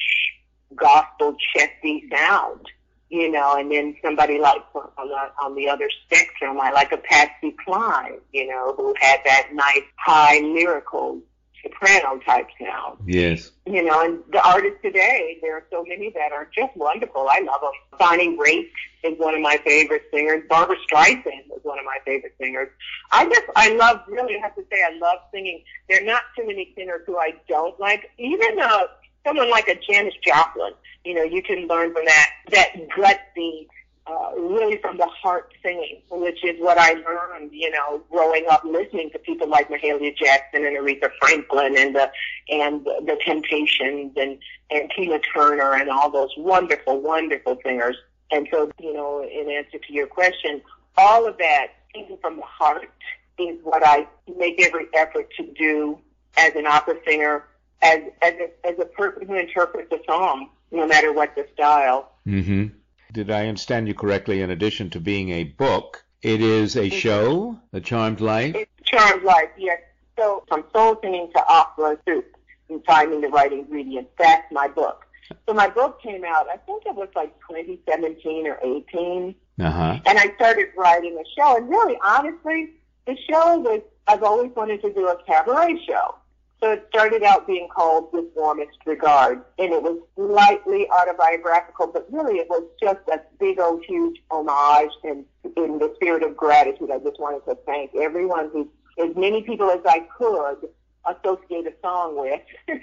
gospel 0.74 1.36
chesty 1.54 2.08
sound, 2.12 2.66
you 3.08 3.30
know, 3.30 3.56
and 3.56 3.70
then 3.70 3.96
somebody 4.02 4.38
like 4.38 4.62
on 4.74 5.08
the, 5.08 5.30
on 5.42 5.54
the 5.54 5.68
other 5.68 5.88
spectrum, 6.04 6.60
I 6.60 6.70
like 6.72 6.92
a 6.92 6.96
Patsy 6.96 7.54
Cline, 7.64 8.18
you 8.32 8.46
know, 8.48 8.74
who 8.76 8.94
had 9.00 9.20
that 9.24 9.50
nice 9.54 9.84
high 9.96 10.40
lyrical 10.40 11.20
soprano 11.62 12.18
type 12.20 12.46
sound. 12.60 12.98
Yes. 13.06 13.50
You 13.66 13.84
know, 13.84 14.02
and 14.04 14.20
the 14.30 14.42
artists 14.46 14.78
today, 14.82 15.38
there 15.42 15.56
are 15.56 15.64
so 15.70 15.84
many 15.86 16.10
that 16.10 16.32
are 16.32 16.48
just 16.54 16.76
wonderful. 16.76 17.28
I 17.30 17.40
love 17.40 17.60
them. 17.60 17.98
Bonnie 17.98 18.36
Raitt 18.36 18.70
is 19.04 19.18
one 19.18 19.34
of 19.34 19.40
my 19.40 19.58
favorite 19.64 20.02
singers. 20.12 20.44
Barbra 20.48 20.76
Streisand 20.90 21.46
is 21.56 21.62
one 21.62 21.78
of 21.78 21.84
my 21.84 21.98
favorite 22.04 22.34
singers. 22.40 22.68
I 23.10 23.26
just, 23.26 23.44
I 23.56 23.74
love, 23.74 24.00
really 24.08 24.38
have 24.38 24.54
to 24.56 24.64
say, 24.70 24.82
I 24.82 24.96
love 24.98 25.18
singing. 25.32 25.62
There 25.88 26.00
are 26.00 26.06
not 26.06 26.22
too 26.36 26.46
many 26.46 26.72
singers 26.76 27.02
who 27.06 27.18
I 27.18 27.34
don't 27.48 27.78
like. 27.80 28.10
Even 28.18 28.58
uh, 28.60 28.84
someone 29.26 29.50
like 29.50 29.68
a 29.68 29.74
Janis 29.74 30.14
Joplin, 30.24 30.72
you 31.04 31.14
know, 31.14 31.22
you 31.22 31.42
can 31.42 31.66
learn 31.66 31.92
from 31.92 32.04
that, 32.04 32.30
that 32.50 32.88
gutsy, 32.90 33.66
uh, 34.08 34.32
really 34.36 34.78
from 34.78 34.96
the 34.96 35.06
heart 35.06 35.52
singing, 35.62 36.00
which 36.10 36.42
is 36.44 36.56
what 36.60 36.78
I 36.78 36.94
learned, 36.94 37.50
you 37.52 37.70
know, 37.70 38.02
growing 38.10 38.46
up 38.50 38.64
listening 38.64 39.10
to 39.10 39.18
people 39.18 39.48
like 39.48 39.68
Mahalia 39.68 40.16
Jackson 40.16 40.64
and 40.64 40.76
Aretha 40.76 41.10
Franklin 41.20 41.76
and 41.76 41.94
the 41.94 42.10
and 42.48 42.84
the, 42.84 43.18
Temptations 43.24 44.12
and 44.16 44.38
and 44.70 44.90
Tina 44.96 45.18
Turner 45.18 45.74
and 45.74 45.90
all 45.90 46.10
those 46.10 46.30
wonderful, 46.36 47.00
wonderful 47.00 47.58
singers. 47.64 47.96
And 48.30 48.48
so, 48.50 48.70
you 48.80 48.94
know, 48.94 49.22
in 49.22 49.50
answer 49.50 49.78
to 49.78 49.92
your 49.92 50.06
question, 50.06 50.62
all 50.96 51.26
of 51.26 51.36
that 51.38 51.68
singing 51.92 52.18
from 52.20 52.36
the 52.36 52.42
heart 52.42 52.90
is 53.38 53.58
what 53.62 53.86
I 53.86 54.06
make 54.36 54.62
every 54.62 54.86
effort 54.94 55.28
to 55.36 55.46
do 55.58 55.98
as 56.36 56.54
an 56.54 56.66
opera 56.66 56.94
singer, 57.06 57.44
as 57.82 58.00
as 58.22 58.34
a, 58.34 58.66
as 58.66 58.78
a 58.78 58.86
person 58.86 59.26
who 59.26 59.34
interprets 59.34 59.92
a 59.92 59.98
song, 60.06 60.50
no 60.70 60.86
matter 60.86 61.12
what 61.12 61.34
the 61.34 61.46
style. 61.52 62.12
Mm-hmm. 62.26 62.68
Did 63.12 63.30
I 63.30 63.46
understand 63.46 63.88
you 63.88 63.94
correctly? 63.94 64.42
In 64.42 64.50
addition 64.50 64.90
to 64.90 65.00
being 65.00 65.30
a 65.30 65.44
book, 65.44 66.04
it 66.22 66.40
is 66.40 66.76
a 66.76 66.88
show, 66.90 67.58
The 67.72 67.80
Charmed 67.80 68.20
Life? 68.20 68.54
It's 68.54 68.70
Charmed 68.84 69.24
Life, 69.24 69.50
yes. 69.56 69.80
So 70.18 70.44
from 70.48 70.64
soul 70.74 70.98
singing 71.02 71.30
to 71.34 71.44
opera 71.48 71.98
soup 72.06 72.36
and 72.68 72.84
finding 72.84 73.20
the 73.20 73.28
right 73.28 73.52
ingredients. 73.52 74.10
That's 74.18 74.50
my 74.52 74.68
book. 74.68 75.06
So 75.46 75.54
my 75.54 75.68
book 75.68 76.02
came 76.02 76.24
out, 76.24 76.48
I 76.48 76.56
think 76.56 76.84
it 76.86 76.94
was 76.94 77.08
like 77.14 77.34
2017 77.40 78.46
or 78.46 78.58
18. 78.62 79.34
Uh-huh. 79.60 80.00
And 80.06 80.18
I 80.18 80.32
started 80.36 80.68
writing 80.76 81.18
a 81.18 81.40
show. 81.40 81.56
And 81.56 81.68
really, 81.68 81.98
honestly, 82.04 82.70
the 83.06 83.16
show 83.28 83.58
was, 83.58 83.80
I've 84.06 84.22
always 84.22 84.50
wanted 84.54 84.82
to 84.82 84.92
do 84.92 85.08
a 85.08 85.16
cabaret 85.24 85.80
show. 85.86 86.14
So 86.60 86.72
it 86.72 86.86
started 86.88 87.22
out 87.22 87.46
being 87.46 87.68
called 87.68 88.08
With 88.12 88.26
Warmest 88.34 88.78
Regard. 88.84 89.42
And 89.58 89.72
it 89.72 89.82
was 89.82 89.98
slightly 90.16 90.88
autobiographical, 90.90 91.88
but 91.88 92.06
really 92.10 92.38
it 92.38 92.48
was 92.48 92.64
just 92.82 93.00
a 93.12 93.20
big 93.38 93.60
old 93.60 93.84
huge 93.84 94.20
homage. 94.30 94.90
And 95.04 95.24
in 95.56 95.78
the 95.78 95.92
spirit 95.96 96.24
of 96.24 96.36
gratitude, 96.36 96.90
I 96.90 96.98
just 96.98 97.20
wanted 97.20 97.44
to 97.48 97.56
thank 97.64 97.94
everyone 97.94 98.50
who, 98.52 98.68
as 98.98 99.14
many 99.14 99.42
people 99.42 99.70
as 99.70 99.80
I 99.86 100.00
could, 100.16 100.68
associate 101.06 101.66
a 101.66 101.72
song 101.80 102.18
with 102.18 102.40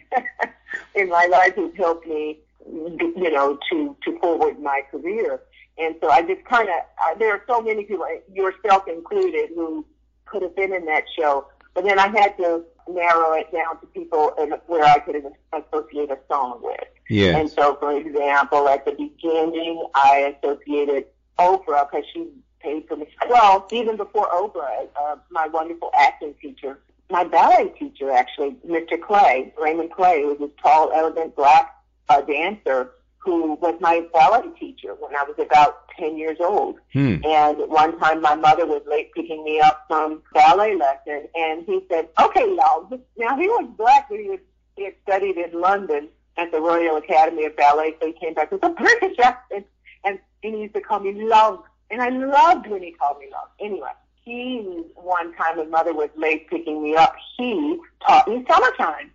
in 0.95 1.09
my 1.09 1.27
life 1.29 1.53
who've 1.55 1.75
helped 1.75 2.07
me, 2.07 2.39
you 2.65 3.31
know, 3.31 3.59
to, 3.69 3.95
to 4.03 4.19
forward 4.19 4.59
my 4.59 4.81
career. 4.89 5.41
And 5.77 5.95
so 6.01 6.09
I 6.09 6.21
just 6.21 6.43
kind 6.45 6.69
of, 6.69 7.19
there 7.19 7.33
are 7.33 7.43
so 7.47 7.61
many 7.61 7.83
people, 7.83 8.07
yourself 8.33 8.87
included, 8.87 9.49
who 9.53 9.85
could 10.25 10.41
have 10.41 10.55
been 10.55 10.73
in 10.73 10.85
that 10.85 11.03
show. 11.17 11.47
But 11.75 11.83
then 11.83 11.99
I 11.99 12.07
had 12.07 12.35
to 12.37 12.63
narrow 12.89 13.33
it 13.33 13.51
down 13.51 13.79
to 13.81 13.85
people 13.87 14.33
in, 14.39 14.51
where 14.67 14.83
I 14.83 14.99
could 14.99 15.15
associate 15.53 16.09
a 16.09 16.17
song 16.29 16.59
with. 16.63 16.79
Yes. 17.09 17.35
And 17.37 17.49
so, 17.49 17.75
for 17.75 17.95
example, 17.95 18.67
at 18.67 18.85
the 18.85 18.91
beginning, 18.91 19.85
I 19.93 20.35
associated 20.41 21.05
Oprah 21.37 21.89
because 21.91 22.05
she 22.13 22.29
paid 22.59 22.87
for 22.87 22.95
me. 22.95 23.07
Well, 23.29 23.67
even 23.71 23.97
before 23.97 24.27
Oprah, 24.29 24.87
uh, 24.95 25.17
my 25.29 25.47
wonderful 25.47 25.91
acting 25.97 26.33
teacher, 26.41 26.79
my 27.09 27.23
ballet 27.23 27.69
teacher, 27.77 28.09
actually, 28.09 28.55
Mr. 28.67 28.99
Clay, 28.99 29.53
Raymond 29.61 29.91
Clay, 29.91 30.23
who 30.23 30.29
was 30.29 30.39
this 30.39 30.49
tall, 30.61 30.91
elegant 30.93 31.35
black 31.35 31.75
uh, 32.09 32.21
dancer 32.21 32.91
who 33.25 33.55
was 33.55 33.75
my 33.81 34.05
ballet 34.13 34.47
teacher 34.59 34.95
when 34.99 35.15
I 35.15 35.23
was 35.23 35.35
about 35.39 35.89
10 35.99 36.17
years 36.17 36.37
old. 36.39 36.77
Hmm. 36.93 37.17
And 37.25 37.57
one 37.69 37.97
time 37.99 38.21
my 38.21 38.35
mother 38.35 38.65
was 38.65 38.83
late 38.87 39.11
picking 39.13 39.43
me 39.43 39.59
up 39.59 39.85
from 39.87 40.21
ballet 40.33 40.75
lesson 40.75 41.27
and 41.35 41.65
he 41.65 41.81
said, 41.89 42.07
okay, 42.21 42.45
love. 42.47 42.93
Now 43.17 43.35
he 43.37 43.47
was 43.47 43.67
black, 43.77 44.07
but 44.09 44.19
he, 44.19 44.29
was, 44.29 44.39
he 44.75 44.85
had 44.85 44.93
studied 45.03 45.37
in 45.37 45.59
London 45.59 46.07
at 46.37 46.51
the 46.51 46.61
Royal 46.61 46.97
Academy 46.97 47.45
of 47.45 47.55
Ballet, 47.55 47.95
so 47.99 48.07
he 48.07 48.13
came 48.13 48.33
back 48.33 48.51
with 48.51 48.63
a 48.63 48.69
British 48.69 49.17
accent 49.23 49.65
and, 50.03 50.19
and 50.43 50.55
he 50.55 50.61
used 50.61 50.75
to 50.75 50.81
call 50.81 50.99
me 50.99 51.13
love. 51.13 51.63
And 51.89 52.01
I 52.01 52.09
loved 52.09 52.67
when 52.67 52.83
he 52.83 52.91
called 52.91 53.19
me 53.19 53.27
love. 53.31 53.49
Anyway, 53.59 53.91
he, 54.23 54.83
one 54.95 55.33
time 55.35 55.57
my 55.57 55.65
mother 55.65 55.93
was 55.93 56.09
late 56.15 56.49
picking 56.49 56.81
me 56.83 56.95
up, 56.95 57.15
he 57.37 57.79
taught 58.05 58.27
me 58.27 58.45
summertime 58.47 59.11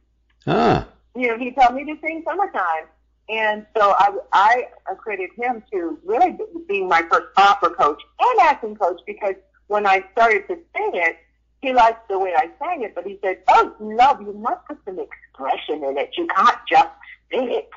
Ah. 0.47 0.87
you 1.14 1.29
know, 1.29 1.38
he 1.38 1.50
taught 1.52 1.75
me 1.75 1.85
to 1.85 1.97
sing 2.00 2.23
summertime. 2.25 2.87
And 3.31 3.65
so 3.77 3.95
I, 3.97 4.11
I 4.33 4.67
accredit 4.91 5.31
him 5.37 5.63
to 5.73 5.99
really 6.05 6.37
being 6.67 6.89
my 6.89 7.03
first 7.11 7.27
opera 7.37 7.71
coach 7.71 8.03
and 8.19 8.41
acting 8.41 8.75
coach 8.75 9.01
because 9.07 9.35
when 9.69 9.87
I 9.87 10.05
started 10.13 10.49
to 10.49 10.55
sing 10.77 10.91
it, 10.95 11.17
he 11.63 11.73
liked 11.73 12.09
the 12.09 12.19
way 12.19 12.35
I 12.37 12.51
sang 12.59 12.83
it, 12.83 12.95
but 12.95 13.07
he 13.07 13.19
said, 13.23 13.39
"Oh, 13.49 13.73
love, 13.79 14.21
you 14.23 14.33
must 14.33 14.67
put 14.67 14.79
some 14.85 14.99
expression 14.99 15.85
in 15.85 15.97
it. 15.99 16.11
You 16.17 16.27
can't 16.27 16.59
just 16.69 16.89
sing 17.31 17.51
it, 17.51 17.69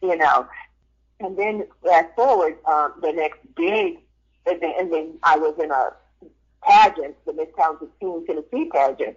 you 0.00 0.16
know." 0.16 0.46
And 1.20 1.36
then 1.36 1.66
fast 1.84 2.14
forward, 2.14 2.56
um, 2.66 2.94
the 3.02 3.12
next 3.12 3.40
big, 3.56 3.98
and 4.46 4.60
then, 4.62 4.72
and 4.78 4.92
then 4.92 5.18
I 5.24 5.36
was 5.36 5.54
in 5.62 5.70
a 5.70 5.90
pageant, 6.62 7.16
the 7.26 7.32
Miss 7.32 7.48
Talented 7.56 7.90
Teen 8.00 8.24
Tennessee 8.26 8.70
pageant, 8.72 9.16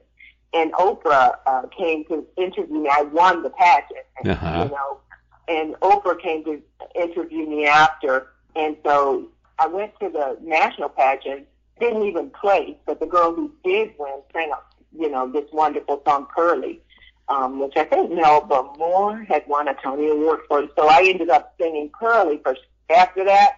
and 0.53 0.73
Oprah 0.73 1.37
uh, 1.45 1.67
came 1.67 2.03
to 2.05 2.25
interview 2.35 2.81
me. 2.81 2.89
I 2.91 3.03
won 3.03 3.43
the 3.43 3.51
pageant, 3.51 4.05
and, 4.19 4.31
Uh-huh. 4.31 4.63
you 4.63 4.71
know, 4.71 4.99
and 5.47 5.75
Oprah 5.75 6.19
came 6.19 6.43
to 6.45 6.61
interview 6.95 7.47
me 7.47 7.65
after, 7.65 8.27
and 8.55 8.77
so 8.83 9.29
I 9.59 9.67
went 9.67 9.97
to 9.99 10.09
the 10.09 10.37
national 10.41 10.89
pageant. 10.89 11.47
Didn't 11.79 12.03
even 12.03 12.29
place, 12.29 12.75
but 12.85 12.99
the 13.01 13.05
girl 13.05 13.33
who 13.33 13.51
did 13.63 13.93
win 13.99 14.21
sang, 14.31 14.51
you 14.97 15.09
know, 15.09 15.29
this 15.29 15.45
wonderful 15.51 16.01
song 16.07 16.27
"Purlie," 16.33 16.79
um, 17.27 17.59
which 17.59 17.75
I 17.75 17.83
think 17.83 18.11
Melba 18.11 18.69
Moore 18.77 19.23
had 19.23 19.43
won 19.47 19.67
a 19.67 19.73
Tony 19.83 20.09
Award 20.09 20.39
for. 20.47 20.67
So 20.77 20.87
I 20.87 21.03
ended 21.03 21.29
up 21.29 21.53
singing 21.59 21.89
"Purlie" 21.89 22.41
first. 22.43 22.61
After 22.89 23.25
that, 23.25 23.57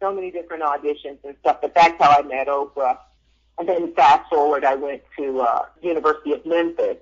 so 0.00 0.14
many 0.14 0.30
different 0.30 0.62
auditions 0.62 1.18
and 1.24 1.36
stuff. 1.40 1.58
But 1.60 1.74
that's 1.74 2.00
how 2.02 2.18
I 2.18 2.22
met 2.22 2.46
Oprah. 2.46 2.98
And 3.58 3.68
then 3.68 3.94
fast 3.94 4.30
forward, 4.30 4.64
I 4.64 4.74
went 4.74 5.02
to 5.18 5.40
uh, 5.40 5.66
University 5.82 6.32
of 6.32 6.46
Memphis, 6.46 6.96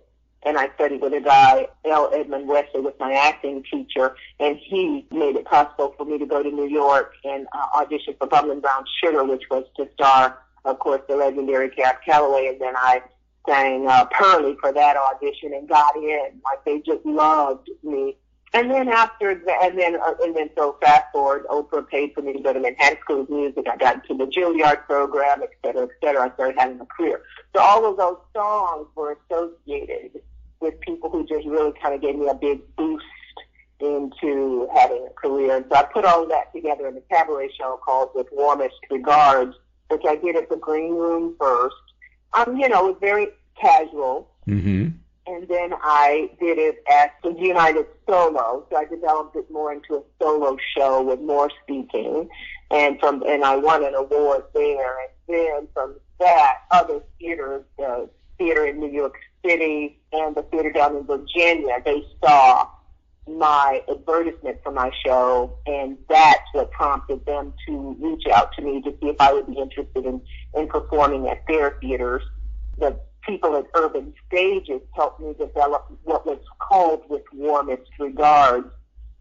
and 0.44 0.56
I 0.56 0.70
studied 0.74 1.00
with 1.00 1.12
a 1.12 1.20
guy, 1.20 1.66
L. 1.84 2.10
Edmund 2.14 2.48
Wesley, 2.48 2.80
was 2.80 2.94
my 3.00 3.12
acting 3.12 3.64
teacher, 3.70 4.14
and 4.38 4.56
he 4.56 5.06
made 5.10 5.36
it 5.36 5.44
possible 5.44 5.94
for 5.96 6.04
me 6.04 6.18
to 6.18 6.26
go 6.26 6.42
to 6.42 6.50
New 6.50 6.68
York 6.68 7.14
and 7.24 7.46
uh, 7.52 7.80
audition 7.80 8.14
for 8.18 8.26
Bubbling 8.26 8.60
Brown 8.60 8.84
Sugar, 9.02 9.24
which 9.24 9.44
was 9.50 9.64
to 9.76 9.88
star, 9.94 10.38
of 10.64 10.78
course, 10.78 11.02
the 11.08 11.16
legendary 11.16 11.70
Cab 11.70 11.96
Calloway, 12.04 12.48
and 12.48 12.60
then 12.60 12.74
I 12.76 13.02
sang 13.48 13.88
uh, 13.88 14.04
Purlie 14.06 14.56
for 14.60 14.72
that 14.72 14.96
audition 14.96 15.52
and 15.54 15.68
got 15.68 15.96
in. 15.96 16.40
Like 16.44 16.64
they 16.64 16.78
just 16.80 17.04
loved 17.04 17.68
me. 17.82 18.16
And 18.54 18.70
then 18.70 18.88
after 18.88 19.34
that, 19.34 19.58
and 19.62 19.78
then 19.78 19.96
uh, 19.96 20.14
and 20.22 20.34
then 20.34 20.48
so 20.56 20.76
fast 20.80 21.04
forward, 21.12 21.44
Oprah 21.48 21.86
paid 21.86 22.14
for 22.14 22.22
me 22.22 22.32
to 22.32 22.40
go 22.40 22.52
to 22.52 22.60
Manhattan 22.60 22.98
School 23.02 23.20
of 23.20 23.30
Music. 23.30 23.66
I 23.70 23.76
got 23.76 23.96
into 23.96 24.24
the 24.24 24.30
Juilliard 24.30 24.86
program, 24.86 25.42
et 25.42 25.50
cetera, 25.64 25.84
et 25.84 25.90
cetera. 26.02 26.30
I 26.30 26.34
started 26.34 26.58
having 26.58 26.80
a 26.80 26.86
career. 26.86 27.22
So 27.54 27.60
all 27.60 27.84
of 27.84 27.98
those 27.98 28.16
songs 28.34 28.86
were 28.94 29.18
associated 29.30 30.22
with 30.60 30.80
people 30.80 31.10
who 31.10 31.26
just 31.26 31.46
really 31.46 31.72
kind 31.82 31.94
of 31.94 32.00
gave 32.00 32.16
me 32.16 32.28
a 32.28 32.34
big 32.34 32.60
boost 32.76 33.04
into 33.80 34.68
having 34.74 35.06
a 35.06 35.10
career. 35.10 35.56
And 35.56 35.66
so 35.70 35.76
I 35.76 35.82
put 35.84 36.04
all 36.04 36.22
of 36.22 36.30
that 36.30 36.52
together 36.54 36.88
in 36.88 36.96
a 36.96 37.00
cabaret 37.02 37.50
show 37.58 37.78
called 37.84 38.10
With 38.14 38.26
Warmest 38.32 38.74
Regards, 38.90 39.54
which 39.88 40.02
I 40.08 40.16
did 40.16 40.36
at 40.36 40.48
the 40.48 40.56
Green 40.56 40.94
Room 40.94 41.36
first. 41.38 41.76
Um, 42.32 42.56
you 42.56 42.68
know, 42.68 42.88
it 42.88 42.92
was 42.92 42.96
very 43.00 43.28
casual 43.60 44.30
Mm-hmm. 44.48 44.88
And 45.28 45.46
then 45.48 45.72
I 45.82 46.30
did 46.40 46.58
it 46.58 46.82
at 46.90 47.14
the 47.22 47.32
United 47.32 47.86
Solo. 48.08 48.66
So 48.70 48.76
I 48.76 48.84
developed 48.86 49.36
it 49.36 49.50
more 49.50 49.72
into 49.72 49.96
a 49.96 50.02
solo 50.20 50.56
show 50.76 51.02
with 51.02 51.20
more 51.20 51.50
speaking, 51.62 52.28
and 52.70 52.98
from 52.98 53.22
and 53.26 53.44
I 53.44 53.56
won 53.56 53.84
an 53.84 53.94
award 53.94 54.44
there. 54.54 54.98
And 55.00 55.10
then 55.28 55.68
from 55.74 55.96
that, 56.18 56.58
other 56.70 57.00
theaters, 57.18 57.64
the 57.76 58.08
theater 58.38 58.66
in 58.66 58.80
New 58.80 58.90
York 58.90 59.16
City 59.44 59.98
and 60.12 60.34
the 60.34 60.42
theater 60.44 60.72
down 60.72 60.96
in 60.96 61.04
Virginia, 61.06 61.80
they 61.84 62.04
saw 62.24 62.68
my 63.26 63.82
advertisement 63.90 64.58
for 64.62 64.72
my 64.72 64.90
show, 65.04 65.54
and 65.66 65.98
that's 66.08 66.48
what 66.52 66.70
prompted 66.70 67.26
them 67.26 67.52
to 67.66 67.96
reach 68.00 68.26
out 68.32 68.52
to 68.54 68.62
me 68.62 68.80
to 68.80 68.90
see 69.00 69.08
if 69.08 69.16
I 69.20 69.32
would 69.34 69.46
be 69.46 69.58
interested 69.58 70.06
in 70.06 70.22
in 70.54 70.68
performing 70.68 71.28
at 71.28 71.46
their 71.46 71.76
theaters. 71.82 72.22
The 72.78 72.98
people 73.28 73.56
at 73.56 73.66
Urban 73.74 74.14
Stages 74.26 74.80
helped 74.94 75.20
me 75.20 75.34
develop 75.38 75.86
what 76.04 76.26
was 76.26 76.38
called 76.58 77.02
with 77.08 77.22
warmest 77.32 77.90
regards 77.98 78.66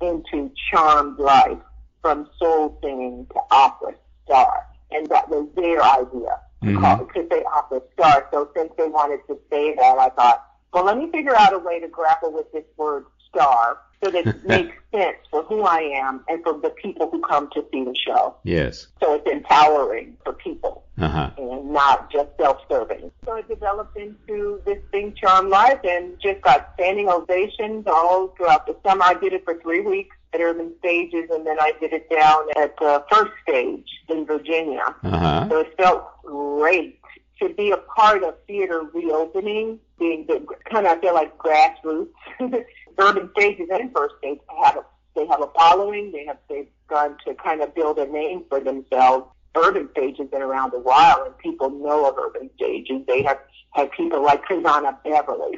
into 0.01 0.49
charmed 0.71 1.19
life 1.19 1.57
from 2.01 2.27
soul 2.39 2.79
singing 2.81 3.27
to 3.33 3.39
opera 3.51 3.93
star. 4.23 4.65
And 4.91 5.05
that 5.07 5.29
was 5.29 5.47
their 5.55 5.83
idea 5.83 6.39
Mhm. 6.63 6.79
call 6.79 7.05
to 7.05 7.27
say 7.29 7.43
opera 7.43 7.81
star. 7.93 8.27
So 8.31 8.49
since 8.55 8.71
they 8.77 8.87
wanted 8.87 9.19
to 9.27 9.37
say 9.49 9.75
that, 9.75 9.99
I 9.99 10.09
thought, 10.09 10.45
well, 10.73 10.85
let 10.85 10.97
me 10.97 11.11
figure 11.11 11.35
out 11.35 11.53
a 11.53 11.59
way 11.59 11.79
to 11.79 11.87
grapple 11.87 12.31
with 12.31 12.51
this 12.51 12.65
word 12.77 13.05
star 13.27 13.79
so 14.03 14.11
that 14.11 14.27
it 14.27 14.45
makes 14.47 14.75
sense 14.91 15.17
for 15.31 15.43
who 15.43 15.63
I 15.63 15.79
am 15.79 16.23
and 16.27 16.43
for 16.43 16.53
the 16.59 16.69
people 16.69 17.09
who 17.09 17.21
come 17.21 17.49
to 17.51 17.65
see 17.71 17.83
the 17.83 17.95
show. 17.95 18.35
Yes. 18.43 18.87
So 19.01 19.15
it's 19.15 19.27
empowering 19.29 20.17
for 20.23 20.33
people 20.33 20.83
Uh-huh. 20.99 21.29
and 21.37 21.71
not 21.71 22.11
just 22.11 22.29
self-serving. 22.39 23.11
So 23.25 23.35
it 23.35 23.47
developed 23.47 23.97
into 23.97 24.61
this 24.65 24.79
thing, 24.91 25.13
Charm 25.15 25.49
Life, 25.49 25.79
and 25.83 26.19
just 26.19 26.41
got 26.41 26.71
standing 26.75 27.07
ovations 27.09 27.85
all 27.87 28.29
throughout 28.37 28.65
the 28.67 28.75
summer. 28.85 29.03
I 29.03 29.13
did 29.15 29.33
it 29.33 29.43
for 29.43 29.59
three 29.61 29.81
weeks 29.81 30.15
at 30.33 30.41
Urban 30.41 30.73
Stages, 30.79 31.29
and 31.31 31.45
then 31.45 31.57
I 31.59 31.73
did 31.79 31.93
it 31.93 32.09
down 32.09 32.47
at 32.55 32.75
the 32.77 33.03
first 33.11 33.31
stage 33.43 33.87
in 34.09 34.25
Virginia. 34.25 34.95
Uh-huh. 35.03 35.47
So 35.49 35.59
it 35.59 35.73
felt 35.77 36.03
great 36.23 36.99
to 37.41 37.49
be 37.49 37.71
a 37.71 37.77
part 37.77 38.23
of 38.23 38.35
theater 38.47 38.81
reopening, 38.93 39.79
being 39.99 40.25
the 40.27 40.45
kind 40.69 40.85
of 40.85 40.97
I 40.97 41.01
feel 41.01 41.13
like 41.13 41.37
grassroots. 41.37 42.09
Urban 42.99 43.29
Stages 43.37 43.67
and 43.71 43.91
First 43.93 44.15
Stage 44.19 44.39
have 44.63 44.77
a 44.77 44.85
they 45.15 45.25
have 45.25 45.41
a 45.41 45.47
following. 45.55 46.11
They 46.11 46.25
have 46.25 46.37
they've 46.49 46.67
gone 46.87 47.17
to 47.25 47.33
kind 47.35 47.61
of 47.61 47.73
build 47.73 47.97
a 47.97 48.05
name 48.05 48.43
for 48.49 48.59
themselves. 48.59 49.27
Urban 49.55 49.89
Stage 49.91 50.17
has 50.19 50.27
been 50.29 50.43
around 50.43 50.73
a 50.73 50.79
while, 50.79 51.23
and 51.25 51.37
people 51.39 51.69
know 51.69 52.07
of 52.07 52.17
Urban 52.17 52.49
Stages. 52.55 53.01
They 53.07 53.23
have 53.23 53.39
had 53.71 53.91
people 53.91 54.23
like 54.23 54.43
Trazana 54.45 54.95
Beverley. 55.03 55.57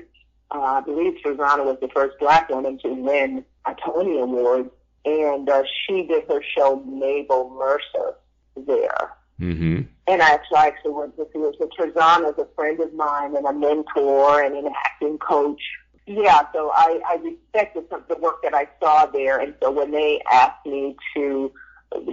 Uh, 0.51 0.61
I 0.61 0.81
believe 0.81 1.15
Trazana 1.23 1.65
was 1.65 1.77
the 1.81 1.89
first 1.89 2.17
black 2.19 2.49
woman 2.49 2.79
to 2.79 2.89
win 2.89 3.43
a 3.65 3.75
Tony 3.85 4.19
Award, 4.19 4.69
and 5.05 5.49
uh, 5.49 5.63
she 5.85 6.03
did 6.03 6.23
her 6.29 6.41
show 6.55 6.77
Mabel 6.85 7.49
Mercer 7.57 8.15
there. 8.55 9.11
Mm-hmm. 9.39 9.81
And 10.07 10.21
I 10.21 10.29
actually, 10.31 10.57
I 10.57 10.67
actually 10.67 10.91
went 10.91 11.15
to 11.17 11.27
see 11.31 11.39
her. 11.39 11.51
So 11.57 11.69
Trazana 11.77 12.31
is 12.31 12.37
a 12.37 12.47
friend 12.55 12.79
of 12.79 12.93
mine 12.93 13.35
and 13.35 13.45
a 13.45 13.53
mentor 13.53 14.41
and 14.43 14.55
an 14.55 14.73
acting 14.85 15.17
coach. 15.17 15.61
Yeah, 16.05 16.41
so 16.53 16.71
I, 16.73 16.99
I 17.07 17.15
respected 17.15 17.85
some 17.89 18.03
the 18.09 18.15
work 18.15 18.41
that 18.43 18.53
I 18.53 18.67
saw 18.81 19.05
there. 19.05 19.39
And 19.39 19.53
so 19.61 19.71
when 19.71 19.91
they 19.91 20.21
asked 20.31 20.65
me 20.65 20.95
to 21.15 21.51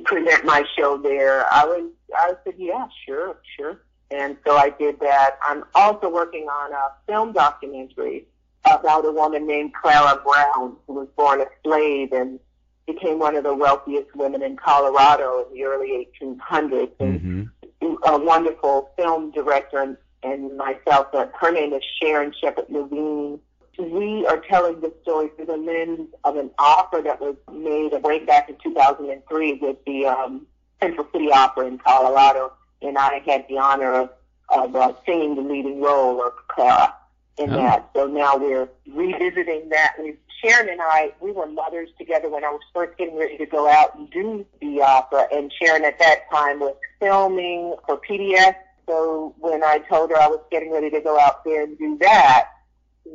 present 0.05 0.45
my 0.45 0.65
show 0.79 0.99
there, 0.99 1.51
I 1.53 1.65
was, 1.65 1.91
I 2.17 2.35
said, 2.45 2.55
yeah, 2.59 2.87
sure, 3.07 3.39
sure. 3.57 3.81
And 4.11 4.37
so 4.47 4.57
I 4.57 4.71
did 4.71 5.01
that. 5.01 5.39
I'm 5.43 5.65
also 5.75 6.09
working 6.09 6.45
on 6.45 6.73
a 6.73 6.93
film 7.07 7.33
documentary 7.33 8.27
about 8.65 9.05
a 9.05 9.13
woman 9.13 9.47
named 9.47 9.73
Clara 9.75 10.21
Brown 10.23 10.77
who 10.87 10.93
was 10.93 11.09
born 11.17 11.41
a 11.41 11.47
slave 11.65 12.13
and 12.13 12.39
became 12.87 13.19
one 13.19 13.37
of 13.37 13.45
the 13.45 13.55
wealthiest 13.55 14.15
women 14.15 14.43
in 14.43 14.57
Colorado 14.57 15.45
in 15.49 15.55
the 15.55 15.65
early 15.65 16.09
1800s. 16.23 16.91
And 17.01 17.51
Mm-hmm. 17.83 17.95
a 18.05 18.19
wonderful 18.19 18.91
film 18.97 19.31
director 19.33 19.79
and, 19.81 19.97
and 20.23 20.57
myself. 20.57 21.09
But 21.13 21.33
her 21.41 21.51
name 21.53 21.73
is 21.73 21.83
Sharon 22.01 22.33
Shepard 22.41 22.67
Levine. 22.71 23.39
We 23.79 24.27
are 24.27 24.39
telling 24.49 24.81
the 24.81 24.93
story 25.03 25.29
through 25.37 25.47
the 25.47 25.57
lens 25.59 26.09
of 26.25 26.37
an 26.37 26.51
opera 26.59 27.03
that 27.03 27.21
was 27.21 27.37
made 27.53 27.93
way 28.03 28.25
back 28.25 28.49
in 28.49 28.57
2003 28.63 29.55
with 29.61 29.77
the 29.87 30.07
um, 30.07 30.47
Central 30.81 31.07
City 31.13 31.31
Opera 31.31 31.67
in 31.67 31.79
Colorado, 31.79 32.53
and 32.81 32.97
I 32.97 33.21
had 33.27 33.45
the 33.49 33.59
honor 33.59 33.93
of, 33.93 34.11
of 34.49 34.75
uh, 34.75 34.93
singing 35.05 35.35
the 35.35 35.43
leading 35.43 35.81
role 35.83 36.25
of 36.27 36.33
Clara 36.49 36.95
in 37.39 37.51
Oh. 37.51 37.57
that. 37.57 37.91
So 37.95 38.07
now 38.07 38.37
we're 38.39 38.69
revisiting 38.91 39.69
that. 39.69 39.97
We, 40.01 40.15
Sharon 40.43 40.69
and 40.69 40.81
I, 40.81 41.13
we 41.21 41.33
were 41.33 41.47
mothers 41.47 41.89
together 41.99 42.29
when 42.29 42.45
I 42.45 42.51
was 42.51 42.61
first 42.75 42.97
getting 42.99 43.17
ready 43.17 43.37
to 43.39 43.47
go 43.47 43.69
out 43.69 43.97
and 43.97 44.11
do 44.11 44.45
the 44.61 44.83
opera, 44.83 45.27
and 45.33 45.53
Sharon 45.61 45.85
at 45.85 45.99
that 45.99 46.31
time 46.31 46.61
was 46.61 46.77
filming 47.01 47.75
for 47.87 47.99
PBS. 47.99 48.55
So 48.89 49.35
when 49.39 49.65
I 49.65 49.79
told 49.79 50.11
her 50.11 50.17
I 50.17 50.29
was 50.29 50.41
getting 50.51 50.73
ready 50.73 50.91
to 50.91 51.01
go 51.01 51.19
out 51.19 51.45
there 51.45 51.65
and 51.65 51.77
do 51.79 51.99
that, 51.99 52.49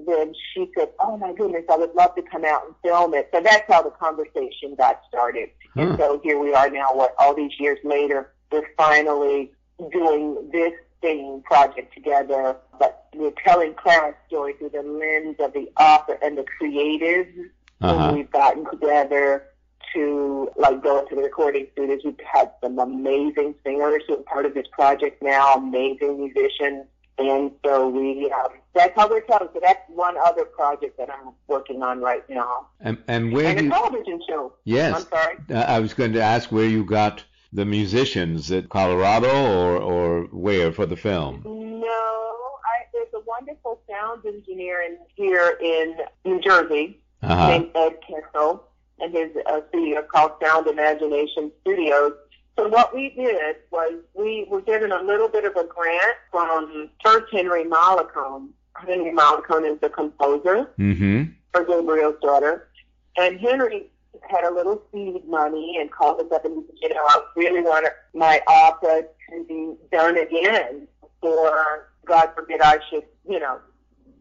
then 0.08 0.34
she 0.54 0.70
said, 0.78 0.90
"Oh 1.00 1.18
my 1.18 1.34
goodness, 1.34 1.64
I 1.70 1.78
would 1.78 1.94
love 1.96 2.16
to 2.16 2.22
come 2.22 2.46
out 2.46 2.66
and 2.66 2.76
film 2.84 3.14
it." 3.14 3.30
So 3.34 3.42
that's 3.42 3.64
how 3.72 3.82
the 3.82 3.92
conversation 3.92 4.76
got 4.76 5.02
started. 5.08 5.50
Huh. 5.76 5.82
And 5.82 5.98
so 5.98 6.20
here 6.24 6.40
we 6.40 6.54
are 6.54 6.70
now. 6.70 6.90
What 6.94 7.14
all 7.20 7.34
these 7.34 7.58
years 7.60 7.80
later, 7.84 8.34
we're 8.52 8.68
finally 8.78 9.52
doing 9.92 10.50
this 10.52 10.74
singing 11.02 11.42
project 11.44 11.94
together. 11.94 12.56
But 12.80 13.08
we're 13.16 13.34
telling 13.44 13.74
Clara's 13.76 14.16
story 14.28 14.54
through 14.54 14.70
the 14.70 14.84
lens 14.84 15.36
of 15.40 15.54
the 15.54 15.72
author 15.80 16.18
and 16.24 16.38
the 16.38 16.46
creatives. 16.62 17.50
Uh-huh. 17.82 18.08
And 18.08 18.18
we've 18.18 18.32
gotten 18.32 18.70
together 18.70 19.46
to 19.94 20.50
like 20.56 20.82
go 20.84 21.00
into 21.00 21.16
the 21.16 21.22
recording 21.22 21.68
studios. 21.74 22.02
We've 22.06 22.16
had 22.32 22.52
some 22.64 22.80
amazing 22.80 23.56
singers 23.64 24.04
who 24.08 24.16
are 24.16 24.24
part 24.24 24.46
of 24.46 24.54
this 24.54 24.68
project 24.72 25.22
now, 25.22 25.56
amazing 25.56 26.20
musicians. 26.20 26.86
And 27.18 27.52
so 27.64 27.88
we, 27.90 28.32
um, 28.32 28.54
that's 28.74 28.94
how 28.96 29.10
we're 29.10 29.22
telling. 29.22 29.50
So 29.54 29.60
that's 29.62 29.82
one 29.90 30.16
other 30.26 30.46
project 30.46 30.98
that 30.98 31.10
I'm 31.10 31.34
working 31.48 31.84
on 31.84 32.00
right 32.00 32.28
now. 32.30 32.68
And, 32.80 32.98
and 33.08 33.32
where 33.32 33.48
and 33.48 33.60
a 33.60 33.64
you, 33.64 33.70
television 33.70 34.22
show. 34.28 34.54
yes, 34.64 34.96
I'm 34.96 35.10
sorry. 35.10 35.38
Uh, 35.50 35.66
I 35.68 35.80
was 35.80 35.94
going 35.94 36.14
to 36.14 36.22
ask 36.22 36.52
where 36.52 36.66
you 36.66 36.84
got 36.84 37.24
the 37.54 37.66
musicians 37.66 38.52
at 38.52 38.70
Colorado 38.70 39.30
or, 39.30 39.78
or 39.78 40.24
where 40.32 40.72
for 40.72 40.86
the 40.86 40.96
film? 40.96 41.42
No, 41.46 41.88
I, 41.88 42.86
there's 42.94 43.14
a 43.14 43.20
wonderful 43.26 43.82
sound 43.90 44.26
engineer 44.26 44.82
in, 44.82 44.98
here 45.16 45.58
in 45.62 45.98
New 46.26 46.40
Jersey 46.42 47.00
Uh-huh. 47.24 47.48
named 47.50 47.70
Ed 47.76 47.98
Kessel, 48.08 48.64
and 49.00 49.14
his 49.14 49.30
uh, 49.48 49.62
studio 49.70 50.02
called 50.12 50.32
Sound 50.42 50.68
Imagination 50.68 51.52
Studios. 51.62 52.14
So 52.58 52.68
what 52.68 52.94
we 52.96 53.10
did 53.10 53.56
was 53.72 53.94
we 54.14 54.46
were 54.50 54.62
given 54.62 54.92
a 54.92 55.02
little 55.02 55.28
bit 55.30 55.46
of 55.46 55.56
a 55.56 55.64
grant 55.66 56.16
from 56.32 56.90
First 57.04 57.26
Henry 57.32 57.64
Mollicone. 57.64 58.50
Henry 58.76 59.12
Mollicone 59.12 59.66
is 59.74 59.80
the 59.82 59.90
composer 59.90 60.72
Mm-hmm. 60.80 61.32
for 61.52 61.64
Gabriel's 61.66 62.16
daughter. 62.22 62.70
And 63.18 63.40
Henry 63.40 63.90
had 64.30 64.44
a 64.44 64.54
little 64.54 64.82
seed 64.92 65.26
money 65.28 65.78
and 65.80 65.92
called 65.92 66.20
us 66.20 66.32
up 66.32 66.46
and 66.46 66.64
said, 66.82 66.90
you 66.90 66.96
know, 66.96 67.06
I 67.08 67.22
really 67.36 67.62
want 67.62 67.88
my 68.14 68.42
opera 68.48 69.04
to 69.30 69.46
be 69.48 69.74
done 69.92 70.18
again 70.18 70.88
or 71.22 71.90
God 72.06 72.30
forbid 72.36 72.62
I 72.62 72.80
should, 72.90 73.04
you 73.28 73.40
know, 73.40 73.60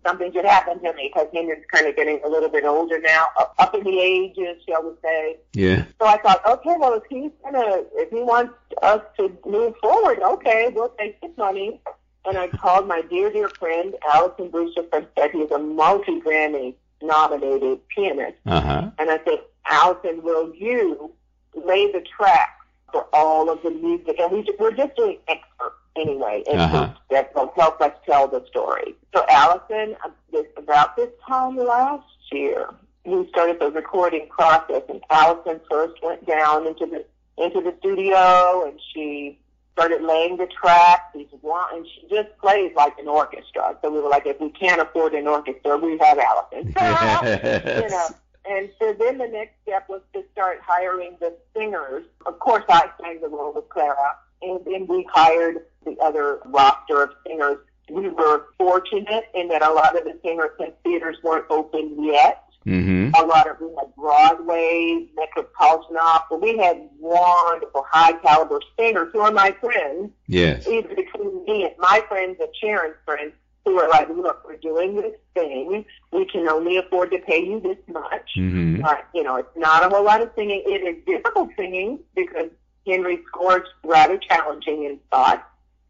something 0.07 0.33
should 0.33 0.45
happen 0.45 0.83
to 0.83 0.93
me 0.95 1.11
because 1.13 1.29
Henry's 1.35 1.65
kind 1.73 1.87
of 1.87 1.97
getting 1.97 2.21
a 2.25 2.29
little 2.29 2.49
bit 2.49 2.65
older 2.65 3.01
now, 3.01 3.27
up- 3.39 3.75
in 3.75 3.85
the 3.85 4.01
ages, 4.01 4.63
shall 4.69 4.83
we 4.83 4.91
say. 5.03 5.37
Yeah. 5.53 5.85
So 6.01 6.07
I 6.07 6.19
thought, 6.19 6.45
okay, 6.47 6.75
well, 6.79 6.95
if 6.95 7.03
he's 7.09 7.31
gonna, 7.45 7.85
if 7.95 8.11
he 8.11 8.23
wants 8.23 8.55
us 8.83 9.01
to 9.19 9.37
move 9.47 9.75
forward, 9.81 10.19
okay, 10.21 10.71
we'll 10.75 10.93
take 10.99 11.19
his 11.23 11.31
money. 11.37 11.81
And 12.25 12.37
I 12.37 12.49
called 12.49 12.89
my 12.89 13.03
dear, 13.03 13.31
dear 13.33 13.49
friend, 13.49 13.95
Allison 14.13 14.51
Brewster 14.51 14.83
from 14.91 15.07
said 15.17 15.31
he's 15.31 15.51
a 15.51 15.59
multi-Grammy 15.59 16.75
nominated 17.03 17.87
pianist. 17.89 18.37
Uh-huh. 18.47 18.91
And 18.99 19.11
I 19.11 19.19
said, 19.25 19.39
Allison, 19.67 20.23
will 20.23 20.55
you 20.55 21.11
lay 21.55 21.91
the 21.93 22.01
track 22.17 22.57
for 22.93 23.07
all 23.13 23.51
of 23.51 23.63
the 23.63 23.71
music? 23.71 24.19
And 24.19 24.33
we, 24.33 24.47
we're 24.59 24.73
just 24.75 24.97
doing 24.97 25.19
excerpts 25.29 25.77
anyway, 25.97 26.43
and 26.51 26.61
Uh-huh. 26.61 26.89
that 27.11 27.35
will 27.35 27.53
help 27.57 27.81
us 27.81 27.93
tell 28.07 28.29
the 28.29 28.45
story. 28.49 28.95
So 29.15 29.25
Allison, 29.29 29.97
this, 30.33 30.47
about 30.57 30.97
this 30.97 31.11
time 31.27 31.57
last 31.57 32.05
year, 32.33 32.69
we 33.05 33.27
started 33.29 33.59
the 33.61 33.71
recording 33.71 34.29
process, 34.29 34.83
and 34.89 35.01
Allison 35.11 35.61
first 35.71 35.95
went 36.03 36.27
down 36.27 36.67
into 36.67 36.87
the 36.87 37.05
into 37.43 37.61
the 37.63 37.75
studio, 37.79 38.67
and 38.69 38.79
she 38.93 39.39
started 39.81 40.03
laying 40.03 40.37
the 40.37 40.47
tracks. 40.47 41.05
These 41.15 41.27
and 41.33 41.87
she 41.87 42.07
just 42.15 42.37
plays 42.39 42.73
like 42.77 42.99
an 42.99 43.09
orchestra. 43.09 43.79
So 43.81 43.91
we 43.91 44.01
were 44.01 44.11
like, 44.11 44.27
if 44.27 44.39
we 44.39 44.51
can't 44.51 44.81
afford 44.81 45.15
an 45.15 45.27
orchestra, 45.27 45.79
we 45.79 45.99
have 45.99 46.19
Allison. 46.19 46.67
you 47.83 47.89
know. 47.89 48.07
And 48.49 48.71
so 48.79 48.95
then 48.99 49.19
the 49.19 49.29
next 49.29 49.55
step 49.63 49.89
was 49.89 50.03
to 50.13 50.23
start 50.33 50.61
hiring 50.67 51.17
the 51.21 51.35
singers. 51.57 52.05
Of 52.27 52.39
course, 52.41 52.65
I 52.69 52.91
sang 53.01 53.21
the 53.21 53.29
role 53.29 53.53
with 53.55 53.69
Clara, 53.69 54.17
and 54.43 54.61
then 54.65 54.87
we 54.87 55.07
hired 55.13 55.67
the 55.85 55.97
other 56.03 56.41
roster 56.47 57.03
of 57.03 57.11
singers. 57.27 57.59
We 57.89 58.09
were 58.09 58.47
fortunate 58.59 59.25
in 59.35 59.49
that 59.49 59.63
a 59.63 59.73
lot 59.73 59.97
of 59.97 60.05
the 60.05 60.19
singers 60.23 60.51
and 60.59 60.73
theaters 60.85 61.17
weren't 61.23 61.47
open 61.51 62.05
yet. 62.05 62.45
Mm-hmm. 62.67 63.15
A 63.15 63.27
lot 63.27 63.49
of 63.49 63.57
we 63.61 63.69
had 63.79 63.95
Broadway, 63.97 65.07
Metropolitan 65.17 65.97
Opera. 65.97 66.37
We 66.37 66.59
had 66.59 66.89
wonderful, 66.99 67.85
high 67.89 68.13
caliber 68.15 68.61
singers 68.79 69.11
who 69.13 69.21
are 69.21 69.33
my 69.33 69.53
friends 69.61 70.11
Yes. 70.27 70.67
either 70.67 70.89
between 70.95 71.45
me 71.45 71.65
and 71.65 71.75
my 71.79 72.05
friends 72.09 72.37
and 72.41 72.49
Sharon's 72.61 72.97
friends 73.05 73.33
who 73.65 73.79
are 73.79 73.89
like, 73.89 74.09
look, 74.09 74.45
we're 74.47 74.57
doing 74.57 74.97
this 74.97 75.15
thing. 75.35 75.85
We 76.13 76.25
can 76.27 76.49
only 76.49 76.77
afford 76.77 77.11
to 77.13 77.19
pay 77.19 77.45
you 77.45 77.61
this 77.61 77.79
much. 77.89 78.31
Mm-hmm. 78.37 78.83
But, 78.83 79.07
you 79.15 79.23
know, 79.23 79.37
it's 79.37 79.57
not 79.57 79.85
a 79.85 79.89
whole 79.95 80.05
lot 80.05 80.23
of 80.23 80.31
singing. 80.35 80.63
It 80.67 80.83
is 80.83 81.05
difficult 81.07 81.51
singing 81.57 82.01
because 82.15 82.51
Henry's 82.87 83.21
score 83.29 83.59
is 83.59 83.69
rather 83.85 84.19
challenging 84.19 84.85
in 84.85 84.99
thought. 85.11 85.47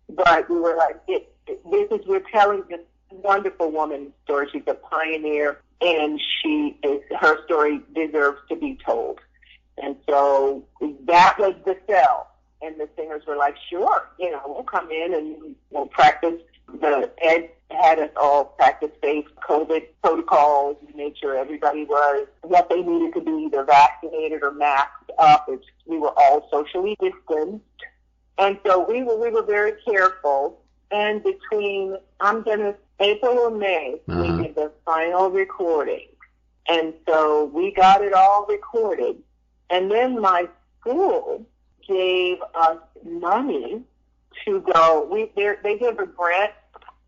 But 0.08 0.50
we 0.50 0.58
were 0.60 0.76
like, 0.76 1.00
it, 1.06 1.32
it, 1.46 1.62
this 1.70 2.00
is, 2.00 2.06
we're 2.06 2.24
telling 2.32 2.64
this 2.68 2.80
wonderful 3.10 3.70
woman's 3.70 4.10
story. 4.24 4.48
She's 4.52 4.62
a 4.66 4.74
pioneer 4.74 5.60
and 5.80 6.20
she 6.20 6.76
is, 6.82 7.00
her 7.18 7.44
story 7.44 7.80
deserves 7.94 8.40
to 8.48 8.56
be 8.56 8.78
told. 8.84 9.20
And 9.82 9.96
so 10.08 10.64
that 11.06 11.36
was 11.38 11.54
the 11.64 11.76
sell. 11.88 12.28
And 12.62 12.78
the 12.78 12.88
singers 12.94 13.22
were 13.26 13.36
like, 13.36 13.56
sure, 13.70 14.10
you 14.18 14.30
know, 14.30 14.42
we'll 14.46 14.64
come 14.64 14.90
in 14.90 15.14
and 15.14 15.56
we'll 15.70 15.86
practice. 15.86 16.40
The 16.80 17.10
Ed 17.22 17.50
had 17.70 17.98
us 17.98 18.10
all 18.20 18.44
practice 18.44 18.90
safe 19.02 19.24
COVID 19.48 19.86
protocols, 20.02 20.76
made 20.94 21.16
sure 21.16 21.36
everybody 21.36 21.84
was 21.84 22.26
what 22.42 22.68
they 22.68 22.82
needed 22.82 23.14
to 23.14 23.20
be, 23.22 23.46
either 23.46 23.64
vaccinated 23.64 24.42
or 24.42 24.52
masked 24.52 25.10
up. 25.18 25.46
It's, 25.48 25.64
we 25.86 25.98
were 25.98 26.12
all 26.16 26.48
socially 26.50 26.96
distanced. 27.00 27.64
And 28.38 28.58
so 28.66 28.86
we 28.86 29.02
were, 29.02 29.18
we 29.18 29.30
were 29.30 29.42
very 29.42 29.72
careful. 29.84 30.60
And 30.90 31.22
between, 31.22 31.96
I'm 32.20 32.42
going 32.42 32.58
to, 32.58 32.74
April 33.00 33.38
or 33.38 33.50
May, 33.50 34.00
Uh-huh. 34.08 34.20
we 34.20 34.42
did 34.42 34.54
the 34.54 34.70
final 34.84 35.30
recording. 35.30 36.06
And 36.68 36.94
so 37.08 37.46
we 37.46 37.72
got 37.72 38.02
it 38.02 38.12
all 38.12 38.46
recorded. 38.48 39.16
And 39.70 39.90
then 39.90 40.20
my 40.20 40.48
school 40.80 41.44
gave 41.88 42.38
us 42.54 42.78
money 43.04 43.82
to 44.44 44.60
go. 44.72 45.08
We 45.10 45.30
they 45.64 45.78
give 45.78 45.98
a 45.98 46.06
grant 46.06 46.52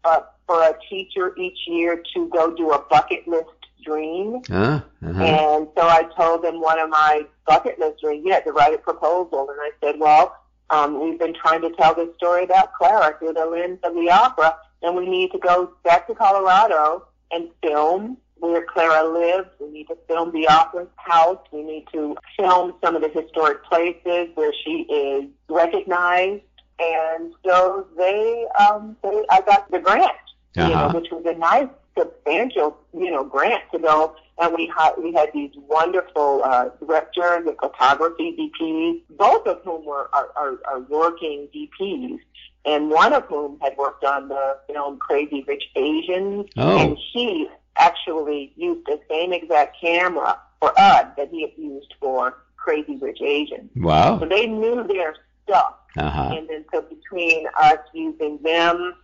uh, 0.04 0.20
for 0.46 0.62
a 0.62 0.74
teacher 0.88 1.36
each 1.36 1.58
year 1.66 2.02
to 2.14 2.28
go 2.28 2.52
do 2.52 2.72
a 2.72 2.78
bucket 2.90 3.28
list 3.28 3.50
dream. 3.84 4.42
Uh, 4.50 4.80
uh-huh. 5.04 5.22
And 5.22 5.68
so 5.76 5.82
I 5.88 6.04
told 6.16 6.42
them 6.42 6.60
one 6.60 6.78
of 6.78 6.88
my 6.88 7.26
bucket 7.46 7.78
list 7.78 8.00
dreams. 8.00 8.24
You 8.24 8.32
had 8.32 8.44
to 8.44 8.52
write 8.52 8.74
a 8.74 8.78
proposal, 8.78 9.48
and 9.50 9.58
I 9.60 9.70
said, 9.82 10.00
well. 10.00 10.36
Um, 10.70 11.00
we've 11.02 11.18
been 11.18 11.34
trying 11.34 11.60
to 11.60 11.70
tell 11.72 11.94
this 11.94 12.08
story 12.16 12.44
about 12.44 12.72
Clara 12.72 13.14
through 13.18 13.34
the 13.34 13.44
lens 13.44 13.78
of 13.84 13.92
the 13.92 14.08
opera, 14.08 14.56
and 14.82 14.96
we 14.96 15.06
need 15.08 15.30
to 15.32 15.38
go 15.38 15.72
back 15.84 16.06
to 16.08 16.14
Colorado 16.14 17.06
and 17.30 17.48
film 17.62 18.16
where 18.38 18.64
Clara 18.66 19.08
lives. 19.08 19.48
We 19.60 19.70
need 19.70 19.86
to 19.88 19.96
film 20.08 20.32
the 20.32 20.48
opera 20.48 20.86
house. 20.96 21.38
We 21.52 21.62
need 21.62 21.86
to 21.92 22.16
film 22.36 22.74
some 22.82 22.96
of 22.96 23.02
the 23.02 23.08
historic 23.08 23.64
places 23.64 24.28
where 24.34 24.52
she 24.64 24.80
is 24.90 25.24
recognized. 25.48 26.42
And 26.80 27.32
so 27.46 27.86
they, 27.96 28.46
um, 28.58 28.96
they 29.02 29.24
I 29.30 29.40
got 29.42 29.70
the 29.70 29.78
grant, 29.78 30.10
you 30.56 30.62
know, 30.64 30.72
Uh-huh. 30.74 30.98
which 30.98 31.10
was 31.12 31.24
a 31.26 31.34
nice, 31.38 31.68
substantial, 31.96 32.76
you 32.92 33.10
know, 33.12 33.22
grant 33.22 33.62
to 33.72 33.78
go. 33.78 34.16
And 34.40 34.52
we 34.56 34.72
had 34.76 34.92
we 34.98 35.12
had 35.12 35.30
these 35.32 35.52
wonderful 35.68 36.42
uh, 36.42 36.70
directors 36.80 37.46
and 37.46 37.56
photography 37.60 38.34
DPs, 38.60 39.02
both 39.16 39.46
of 39.46 39.60
whom 39.62 39.84
were 39.84 40.08
are, 40.12 40.30
are, 40.34 40.58
are 40.66 40.80
working 40.88 41.46
DPs, 41.54 42.18
and 42.64 42.90
one 42.90 43.12
of 43.12 43.24
whom 43.26 43.58
had 43.60 43.76
worked 43.76 44.04
on 44.04 44.28
the 44.28 44.56
film 44.68 44.98
Crazy 44.98 45.44
Rich 45.46 45.64
Asians, 45.76 46.46
Oh. 46.56 46.78
and 46.78 46.96
he 47.12 47.48
actually 47.76 48.52
used 48.56 48.86
the 48.86 49.00
same 49.10 49.32
exact 49.32 49.80
camera 49.80 50.38
for 50.60 50.72
us 50.78 51.06
that 51.16 51.28
he 51.30 51.42
had 51.42 51.52
used 51.56 51.94
for 52.00 52.38
Crazy 52.56 52.96
Rich 52.96 53.20
Asians. 53.22 53.70
Wow. 53.76 54.20
So 54.20 54.26
they 54.26 54.46
knew 54.46 54.84
their 54.86 55.16
stuff. 55.44 55.74
Uh-huh. 55.96 56.34
And 56.36 56.48
then 56.48 56.64
so 56.72 56.82
between 56.82 57.46
us 57.60 57.78
using 57.92 58.38
them 58.42 58.94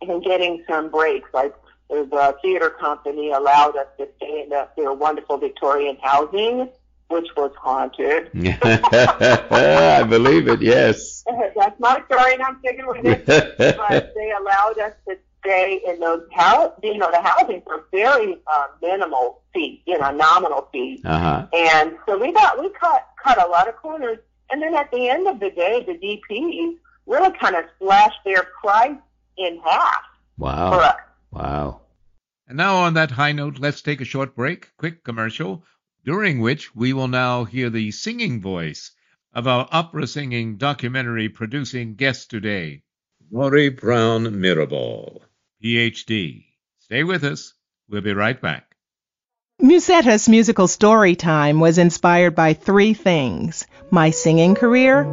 and 0.00 0.22
getting 0.22 0.64
some 0.68 0.90
breaks, 0.90 1.28
like 1.34 1.54
the 1.88 2.36
theater 2.42 2.70
company 2.70 3.30
allowed 3.32 3.76
us 3.76 3.86
to 3.98 4.08
stay 4.18 4.42
in 4.42 4.50
the, 4.50 4.68
their 4.76 4.92
wonderful 4.92 5.38
Victorian 5.38 5.96
housing, 6.00 6.68
which 7.08 7.28
was 7.36 7.52
haunted. 7.60 8.30
I 9.50 10.02
believe 10.08 10.48
it, 10.48 10.60
yes. 10.62 11.24
That's 11.56 11.78
my 11.80 12.02
story, 12.06 12.34
and 12.34 12.42
I'm 12.42 12.58
sticking 12.60 12.86
with 12.86 13.04
it. 13.04 13.26
but 13.78 14.12
they 14.14 14.30
allowed 14.32 14.78
us 14.78 14.92
to 15.08 15.16
stay 15.40 15.80
in 15.86 16.00
those 16.00 16.22
house, 16.32 16.72
you 16.82 16.98
know, 16.98 17.10
the 17.10 17.20
housing 17.22 17.62
for 17.62 17.86
very 17.92 18.38
uh, 18.46 18.66
minimal 18.82 19.42
fee, 19.54 19.82
you 19.86 19.98
know, 19.98 20.10
nominal 20.10 20.68
fee. 20.72 21.00
uh-huh. 21.04 21.46
And 21.52 21.96
so 22.06 22.18
we 22.18 22.32
got 22.32 22.60
we 22.60 22.68
cut 22.70 23.06
cut 23.22 23.42
a 23.42 23.48
lot 23.48 23.68
of 23.68 23.76
corners, 23.76 24.18
and 24.50 24.60
then 24.62 24.74
at 24.74 24.90
the 24.90 25.08
end 25.08 25.26
of 25.26 25.40
the 25.40 25.50
day, 25.50 25.84
the 25.86 25.94
DPs 25.94 26.74
really 27.06 27.32
kind 27.38 27.56
of 27.56 27.64
slashed 27.78 28.20
their 28.24 28.44
price 28.60 28.96
in 29.38 29.60
half 29.64 30.02
for 30.36 30.44
Wow. 30.44 30.72
us. 30.80 30.96
Wow. 31.30 31.80
And 32.46 32.56
now, 32.56 32.76
on 32.76 32.94
that 32.94 33.10
high 33.10 33.32
note, 33.32 33.58
let's 33.58 33.82
take 33.82 34.00
a 34.00 34.04
short 34.04 34.34
break, 34.34 34.70
quick 34.78 35.04
commercial, 35.04 35.64
during 36.08 36.40
which 36.40 36.74
we 36.74 36.90
will 36.94 37.06
now 37.06 37.44
hear 37.44 37.68
the 37.68 37.90
singing 37.90 38.40
voice 38.40 38.92
of 39.34 39.46
our 39.46 39.68
opera 39.70 40.06
singing 40.06 40.56
documentary 40.56 41.28
producing 41.28 41.94
guest 41.96 42.30
today, 42.30 42.82
Lori 43.30 43.68
Brown 43.68 44.24
Mirabal. 44.24 45.20
PhD. 45.62 46.46
Stay 46.78 47.04
with 47.04 47.24
us. 47.24 47.52
We'll 47.90 48.00
be 48.00 48.14
right 48.14 48.40
back. 48.40 48.74
Musetta's 49.60 50.30
musical 50.30 50.66
story 50.66 51.14
time 51.14 51.60
was 51.60 51.76
inspired 51.76 52.34
by 52.34 52.54
three 52.54 52.94
things 52.94 53.66
my 53.90 54.08
singing 54.08 54.54
career, 54.54 55.04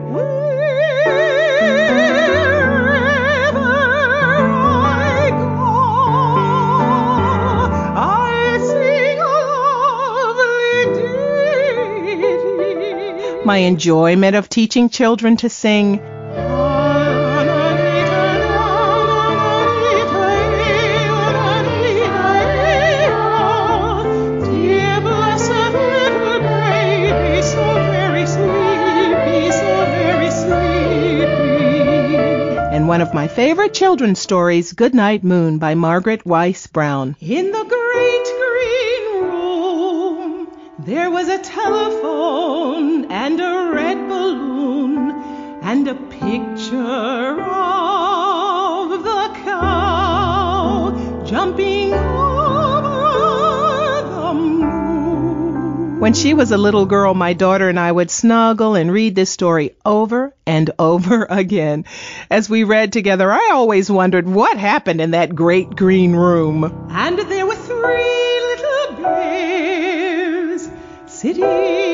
my 13.45 13.57
enjoyment 13.57 14.35
of 14.35 14.49
teaching 14.49 14.89
children 14.89 15.37
to 15.37 15.49
sing. 15.49 16.01
And 32.75 32.89
one 32.89 33.01
of 33.01 33.13
my 33.13 33.27
favorite 33.27 33.73
children's 33.73 34.19
stories, 34.19 34.73
Goodnight 34.73 35.23
Moon 35.23 35.59
by 35.59 35.75
Margaret 35.75 36.25
Wise 36.25 36.67
Brown. 36.67 37.15
In 37.21 37.51
the 37.51 37.74
there 40.85 41.09
was 41.09 41.27
a 41.27 41.39
telephone 41.39 43.11
and 43.11 43.41
a 43.41 43.71
red 43.73 44.07
balloon 44.07 45.09
and 45.63 45.87
a 45.87 45.95
picture 45.95 47.41
of 47.41 49.03
the 49.03 49.31
cow 49.43 51.23
jumping 51.25 51.91
over 51.91 52.91
the 54.11 54.33
moon. 54.35 55.99
When 55.99 56.13
she 56.13 56.35
was 56.35 56.51
a 56.51 56.57
little 56.57 56.85
girl, 56.85 57.15
my 57.15 57.33
daughter 57.33 57.67
and 57.67 57.79
I 57.79 57.91
would 57.91 58.11
snuggle 58.11 58.75
and 58.75 58.91
read 58.91 59.15
this 59.15 59.31
story 59.31 59.75
over 59.83 60.35
and 60.45 60.69
over 60.79 61.25
again. 61.27 61.85
As 62.29 62.47
we 62.47 62.63
read 62.63 62.93
together, 62.93 63.31
I 63.31 63.49
always 63.53 63.89
wondered 63.89 64.27
what 64.27 64.59
happened 64.59 65.01
in 65.01 65.11
that 65.11 65.33
great 65.33 65.75
green 65.75 66.15
room. 66.15 66.89
And 66.91 67.17
there 67.17 67.44
sitting 71.25 71.84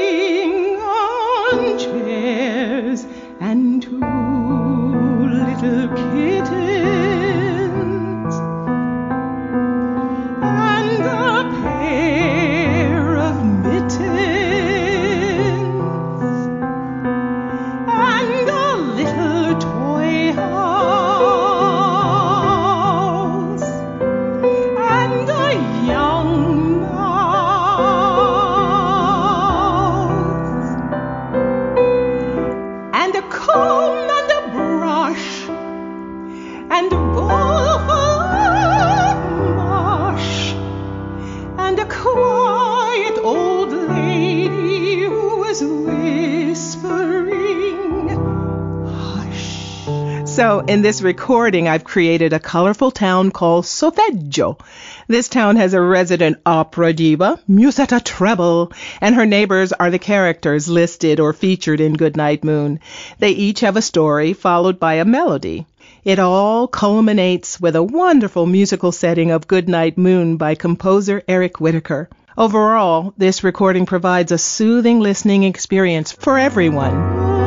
in 50.72 50.82
this 50.82 51.02
recording, 51.02 51.68
I've 51.68 51.84
created 51.84 52.32
a 52.32 52.40
colorful 52.40 52.92
town 52.92 53.32
called 53.32 53.66
Sofeggio. 53.66 54.58
This 55.06 55.28
town 55.28 55.58
has 55.58 55.74
a 55.74 55.82
resident 55.82 56.38
opera 56.46 56.94
diva, 56.94 57.42
Musetta 57.50 58.02
Treble, 58.02 58.72
and 59.02 59.14
her 59.14 59.26
neighbors 59.26 59.74
are 59.74 59.92
the 59.92 60.00
characters 60.00 60.70
listed 60.70 61.20
or 61.20 61.34
featured 61.34 61.82
in 61.82 61.96
Goodnight 61.96 62.46
Moon. 62.46 62.80
They 63.20 63.32
each 63.32 63.60
have 63.60 63.76
a 63.76 63.82
story 63.82 64.32
followed 64.32 64.80
by 64.80 64.94
a 64.94 65.04
melody. 65.04 65.66
It 66.06 66.20
all 66.20 66.70
culminates 66.70 67.60
with 67.60 67.76
a 67.76 67.84
wonderful 67.84 68.46
musical 68.46 68.94
setting 68.94 69.30
of 69.30 69.50
Goodnight 69.50 69.98
Moon 69.98 70.38
by 70.38 70.56
composer 70.56 71.22
Eric 71.28 71.60
Whitacre. 71.60 72.08
Overall, 72.38 73.14
this 73.18 73.44
recording 73.44 73.86
provides 73.86 74.32
a 74.32 74.38
soothing 74.38 75.02
listening 75.02 75.44
experience 75.44 76.14
for 76.14 76.40
everyone. 76.40 77.41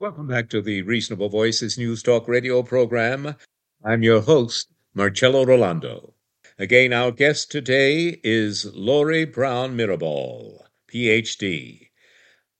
Welcome 0.00 0.28
back 0.28 0.48
to 0.48 0.62
the 0.62 0.80
Reasonable 0.80 1.28
Voices 1.28 1.76
News 1.76 2.02
Talk 2.02 2.26
radio 2.26 2.62
program. 2.62 3.36
I'm 3.84 4.02
your 4.02 4.22
host, 4.22 4.68
Marcello 4.94 5.44
Rollando. 5.44 6.14
Again, 6.58 6.94
our 6.94 7.12
guest 7.12 7.50
today 7.50 8.18
is 8.24 8.64
Lori 8.74 9.26
Brown 9.26 9.76
Mirabal, 9.76 10.62
PhD. 10.90 11.88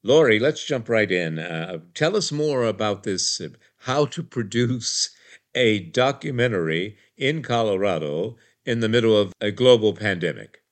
Lori, 0.02 0.38
let's 0.38 0.66
jump 0.66 0.90
right 0.90 1.10
in. 1.10 1.38
Uh, 1.38 1.78
tell 1.94 2.14
us 2.14 2.30
more 2.30 2.64
about 2.64 3.04
this 3.04 3.40
uh, 3.40 3.48
how 3.78 4.04
to 4.04 4.22
produce 4.22 5.08
a 5.54 5.78
documentary 5.78 6.98
in 7.16 7.42
Colorado 7.42 8.36
in 8.66 8.80
the 8.80 8.88
middle 8.90 9.16
of 9.16 9.32
a 9.40 9.50
global 9.50 9.94
pandemic. 9.94 10.62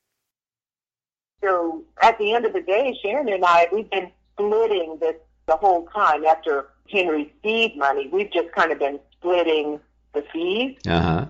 So 1.43 1.83
at 2.03 2.19
the 2.19 2.35
end 2.35 2.45
of 2.45 2.53
the 2.53 2.61
day, 2.61 2.95
Sharon 3.03 3.31
and 3.31 3.43
I, 3.43 3.69
we've 3.73 3.89
been 3.89 4.13
splitting 4.35 4.99
this 5.01 5.17
the 5.49 5.57
whole 5.57 5.87
time 5.87 6.25
after 6.25 6.69
Henry's 6.91 7.31
seed 7.43 7.77
money. 7.77 8.09
We've 8.13 8.31
just 8.31 8.53
kind 8.53 8.71
of 8.71 8.79
been 8.79 9.01
splitting 9.19 9.81
the 10.15 10.23
fees. 10.33 10.77
Uh-huh. 10.87 11.27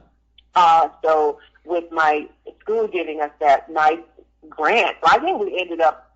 Uh, 0.54 0.88
so 1.02 1.38
with 1.64 1.85
my 1.90 2.28
school 2.61 2.87
giving 2.88 3.22
us 3.22 3.31
that 3.40 3.70
nice 3.70 4.00
grant, 4.48 4.96
I 5.04 5.18
think 5.18 5.40
we 5.40 5.59
ended 5.59 5.81
up 5.81 6.08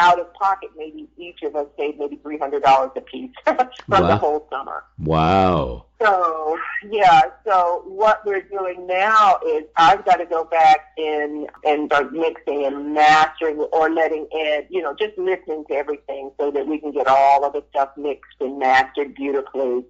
out 0.00 0.18
of 0.18 0.32
pocket, 0.34 0.70
maybe 0.76 1.08
each 1.18 1.42
of 1.42 1.54
us 1.54 1.66
saved 1.78 1.98
maybe 1.98 2.16
three 2.16 2.38
hundred 2.38 2.62
dollars 2.62 2.90
a 2.96 3.00
piece 3.02 3.30
from 3.44 3.58
Wow. 3.88 4.06
the 4.06 4.16
whole 4.16 4.46
summer. 4.50 4.82
Wow. 4.98 5.84
So 6.02 6.58
yeah, 6.90 7.22
so 7.46 7.82
what 7.86 8.24
we're 8.24 8.40
doing 8.42 8.86
now 8.86 9.38
is 9.46 9.64
I've 9.76 10.04
got 10.06 10.16
to 10.16 10.24
go 10.26 10.44
back 10.44 10.80
in 10.96 11.46
and 11.64 11.86
start 11.92 12.12
mixing 12.12 12.64
and 12.64 12.94
mastering 12.94 13.58
or 13.58 13.90
letting 13.90 14.26
Ed, 14.34 14.66
you 14.70 14.80
know, 14.80 14.94
just 14.98 15.16
listening 15.18 15.64
to 15.68 15.74
everything 15.74 16.30
so 16.40 16.50
that 16.52 16.66
we 16.66 16.78
can 16.80 16.92
get 16.92 17.06
all 17.06 17.44
of 17.44 17.52
the 17.52 17.62
stuff 17.70 17.90
mixed 17.98 18.40
and 18.40 18.58
mastered 18.58 19.14
beautifully. 19.14 19.84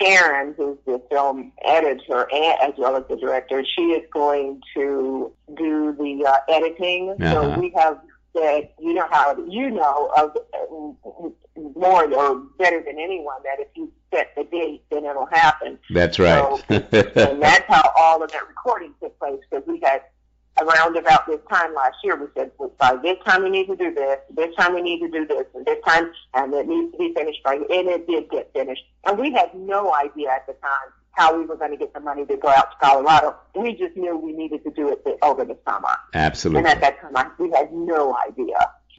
Sharon, 0.00 0.54
who's 0.56 0.76
the 0.86 1.02
film 1.10 1.50
editor 1.64 2.28
and 2.32 2.54
as 2.60 2.74
well 2.78 2.94
as 2.96 3.02
the 3.08 3.16
director, 3.16 3.64
she 3.64 3.82
is 3.82 4.06
going 4.12 4.60
to 4.74 5.32
do 5.56 5.96
the 5.98 6.24
uh, 6.28 6.36
editing. 6.54 7.16
Uh-huh. 7.20 7.32
So 7.54 7.58
we 7.58 7.72
have 7.74 7.98
said, 8.40 8.70
you 8.80 8.94
know 8.94 9.06
how 9.10 9.36
you 9.48 9.70
know 9.70 10.12
of 10.16 10.36
more 11.76 12.12
or 12.12 12.36
better 12.58 12.82
than 12.82 12.98
anyone 12.98 13.42
that 13.44 13.60
if 13.60 13.68
you 13.74 13.92
set 14.12 14.34
the 14.36 14.44
date, 14.44 14.82
then 14.90 15.04
it'll 15.04 15.26
happen. 15.26 15.78
That's 15.90 16.18
right. 16.18 16.62
and 16.68 17.42
that's 17.42 17.64
how 17.68 17.92
all 17.96 18.22
of 18.22 18.30
that 18.32 18.48
recording 18.48 18.94
took 19.00 19.18
place 19.18 19.40
because 19.50 19.66
we 19.66 19.80
had 19.80 20.02
around 20.60 20.96
about 20.96 21.26
this 21.26 21.40
time 21.48 21.72
last 21.74 21.96
year 22.02 22.16
we 22.16 22.26
said 22.34 22.50
well, 22.58 22.72
by 22.78 22.96
this 22.96 23.16
time 23.24 23.44
we 23.44 23.50
need 23.50 23.66
to 23.66 23.76
do 23.76 23.94
this, 23.94 24.18
this 24.34 24.54
time 24.56 24.74
we 24.74 24.82
need 24.82 25.00
to 25.00 25.08
do 25.08 25.26
this, 25.26 25.44
and 25.54 25.64
this 25.64 25.78
time 25.86 26.10
and 26.34 26.52
it 26.52 26.66
needs 26.66 26.92
to 26.92 26.98
be 26.98 27.12
finished 27.14 27.42
by 27.44 27.54
and 27.54 27.66
it 27.68 28.06
did 28.06 28.28
get 28.30 28.52
finished. 28.52 28.82
And 29.06 29.18
we 29.18 29.32
had 29.32 29.54
no 29.54 29.94
idea 29.94 30.30
at 30.30 30.46
the 30.46 30.54
time 30.54 30.92
how 31.18 31.36
we 31.38 31.44
were 31.44 31.56
going 31.56 31.72
to 31.72 31.76
get 31.76 31.92
the 31.92 32.00
money 32.00 32.24
to 32.26 32.36
go 32.36 32.48
out 32.48 32.70
to 32.72 32.76
Colorado. 32.80 33.36
We 33.54 33.74
just 33.74 33.96
knew 33.96 34.16
we 34.16 34.32
needed 34.32 34.62
to 34.64 34.70
do 34.70 34.88
it 34.90 35.04
over 35.22 35.44
the 35.44 35.58
summer. 35.68 35.94
Absolutely. 36.14 36.60
And 36.60 36.68
at 36.68 36.80
that 36.80 37.00
time 37.00 37.16
I, 37.16 37.30
we 37.38 37.50
had 37.50 37.72
no 37.72 38.16
idea. 38.28 38.58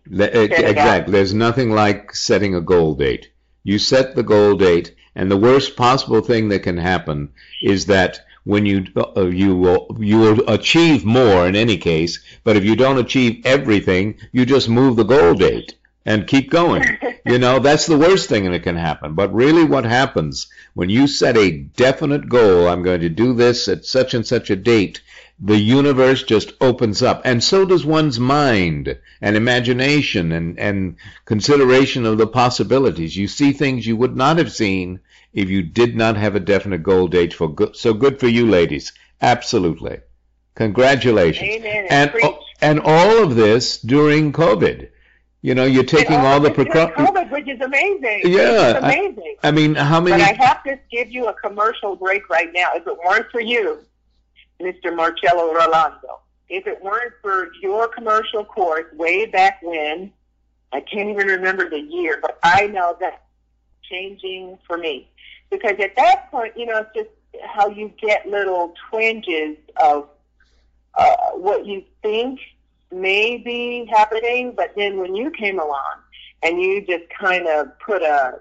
Le- 0.09 0.25
e- 0.27 0.51
exactly. 0.51 1.11
There's 1.11 1.33
nothing 1.33 1.71
like 1.71 2.15
setting 2.15 2.55
a 2.55 2.61
goal 2.61 2.95
date 2.95 3.31
You 3.63 3.79
set 3.79 4.15
the 4.15 4.23
goal 4.23 4.55
date, 4.55 4.95
and 5.15 5.29
the 5.31 5.37
worst 5.37 5.75
possible 5.75 6.21
thing 6.21 6.49
that 6.49 6.63
can 6.63 6.77
happen 6.77 7.29
is 7.61 7.85
that 7.87 8.19
when 8.43 8.65
you 8.65 8.85
uh, 8.97 9.27
you 9.27 9.55
will 9.55 9.95
you 9.99 10.17
will 10.19 10.49
achieve 10.49 11.05
more 11.05 11.47
in 11.47 11.55
any 11.55 11.77
case, 11.77 12.19
but 12.43 12.55
if 12.55 12.63
you 12.63 12.75
don't 12.75 12.97
achieve 13.05 13.45
everything, 13.45 14.17
you 14.31 14.45
just 14.45 14.69
move 14.69 14.95
the 14.95 15.03
goal 15.03 15.33
date 15.33 15.75
and 16.09 16.25
keep 16.25 16.49
going. 16.49 16.83
you 17.23 17.37
know, 17.37 17.59
that's 17.67 17.85
the 17.85 17.97
worst 17.97 18.29
thing 18.29 18.51
that 18.51 18.63
can 18.63 18.75
happen. 18.75 19.13
But 19.13 19.31
really 19.31 19.63
what 19.63 19.85
happens 19.85 20.47
when 20.73 20.89
you 20.89 21.05
set 21.05 21.37
a 21.37 21.51
definite 21.51 22.27
goal, 22.27 22.67
I'm 22.67 22.81
going 22.81 23.01
to 23.01 23.09
do 23.09 23.35
this 23.35 23.67
at 23.67 23.85
such 23.85 24.15
and 24.15 24.25
such 24.25 24.49
a 24.49 24.55
date, 24.55 25.01
the 25.39 25.57
universe 25.57 26.23
just 26.23 26.53
opens 26.59 27.03
up. 27.03 27.21
And 27.25 27.43
so 27.43 27.63
does 27.63 27.85
one's 27.85 28.19
mind 28.19 28.97
and 29.21 29.35
imagination 29.35 30.31
and, 30.31 30.57
and 30.57 30.95
consideration 31.25 32.07
of 32.07 32.17
the 32.17 32.27
possibilities. 32.27 33.15
You 33.15 33.27
see 33.27 33.53
things 33.53 33.85
you 33.85 33.95
would 33.95 34.17
not 34.17 34.39
have 34.39 34.51
seen 34.51 35.01
if 35.31 35.47
you 35.47 35.61
did 35.61 35.95
not 35.95 36.17
have 36.17 36.35
a 36.35 36.39
definite 36.39 36.81
goal 36.81 37.07
date 37.07 37.35
for 37.35 37.53
good. 37.53 37.75
So 37.75 37.93
good 37.93 38.19
for 38.19 38.27
you 38.27 38.49
ladies. 38.49 38.93
Absolutely. 39.21 39.99
Congratulations. 40.55 41.47
Amen. 41.47 41.85
And, 41.91 42.11
and 42.61 42.79
all 42.79 43.21
of 43.23 43.35
this 43.35 43.77
during 43.77 44.33
COVID. 44.33 44.89
You 45.41 45.55
know, 45.55 45.65
you're 45.65 45.85
taking 45.85 46.17
all, 46.17 46.25
all 46.25 46.39
the 46.39 46.51
precautions. 46.51 47.31
Which 47.31 47.47
is 47.47 47.61
amazing. 47.61 48.21
Yeah, 48.25 48.71
It's 48.71 48.79
amazing. 48.79 49.35
I 49.43 49.51
mean, 49.51 49.75
how 49.75 50.01
But 50.01 50.09
many? 50.09 50.23
I 50.23 50.33
have 50.33 50.63
to 50.63 50.77
give 50.91 51.09
you 51.11 51.27
a 51.27 51.33
commercial 51.33 51.95
break 51.95 52.29
right 52.29 52.49
now. 52.53 52.71
If 52.73 52.85
it 52.85 52.97
weren't 53.05 53.31
for 53.31 53.39
you, 53.39 53.79
Mr. 54.59 54.93
Marcello 54.93 55.53
Rollando, 55.53 56.19
if 56.49 56.67
it 56.67 56.83
weren't 56.83 57.13
for 57.21 57.51
your 57.61 57.87
commercial 57.87 58.43
course 58.43 58.85
way 58.93 59.27
back 59.27 59.61
when, 59.61 60.11
I 60.73 60.81
can't 60.81 61.09
even 61.09 61.27
remember 61.27 61.69
the 61.69 61.79
year, 61.79 62.19
but 62.21 62.37
I 62.43 62.67
know 62.67 62.97
that 62.99 63.23
changing 63.83 64.57
for 64.67 64.77
me. 64.77 65.07
Because 65.49 65.75
at 65.79 65.95
that 65.95 66.29
point, 66.31 66.53
you 66.57 66.65
know, 66.65 66.79
it's 66.79 66.89
just 66.93 67.09
how 67.45 67.69
you 67.69 67.93
get 68.01 68.27
little 68.27 68.73
twinges 68.89 69.57
of 69.77 70.09
uh, 70.95 71.15
what 71.33 71.65
you 71.65 71.83
think 72.01 72.39
may 72.91 73.37
be 73.37 73.89
happening, 73.91 74.53
but 74.55 74.73
then 74.75 74.99
when 74.99 75.15
you 75.15 75.31
came 75.31 75.59
along 75.59 75.95
and 76.43 76.61
you 76.61 76.85
just 76.85 77.03
kind 77.09 77.47
of 77.47 77.67
put 77.79 78.01
a 78.01 78.39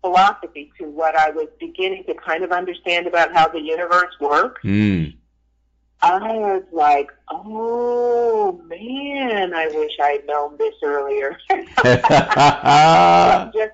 philosophy 0.00 0.70
to 0.78 0.84
what 0.84 1.16
I 1.16 1.30
was 1.30 1.48
beginning 1.58 2.04
to 2.04 2.14
kind 2.14 2.44
of 2.44 2.52
understand 2.52 3.06
about 3.06 3.34
how 3.34 3.48
the 3.48 3.60
universe 3.60 4.14
works, 4.20 4.62
Mm. 4.62 5.14
I 6.02 6.34
was 6.34 6.62
like, 6.72 7.10
oh 7.30 8.60
man, 8.66 9.54
I 9.54 9.68
wish 9.68 9.92
I'd 10.00 10.26
known 10.26 10.56
this 10.58 10.74
earlier. 10.84 11.38
Just 11.48 11.72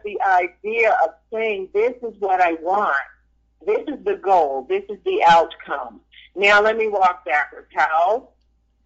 the 0.04 0.18
idea 0.26 0.96
of 1.04 1.10
saying, 1.32 1.68
this 1.74 1.94
is 2.02 2.14
what 2.20 2.40
I 2.40 2.52
want. 2.54 2.96
This 3.66 3.80
is 3.88 4.04
the 4.04 4.14
goal. 4.14 4.66
This 4.68 4.84
is 4.88 4.98
the 5.04 5.22
outcome. 5.26 6.00
Now 6.34 6.62
let 6.62 6.76
me 6.76 6.88
walk 6.88 7.24
backwards. 7.24 7.68
How? 7.74 8.28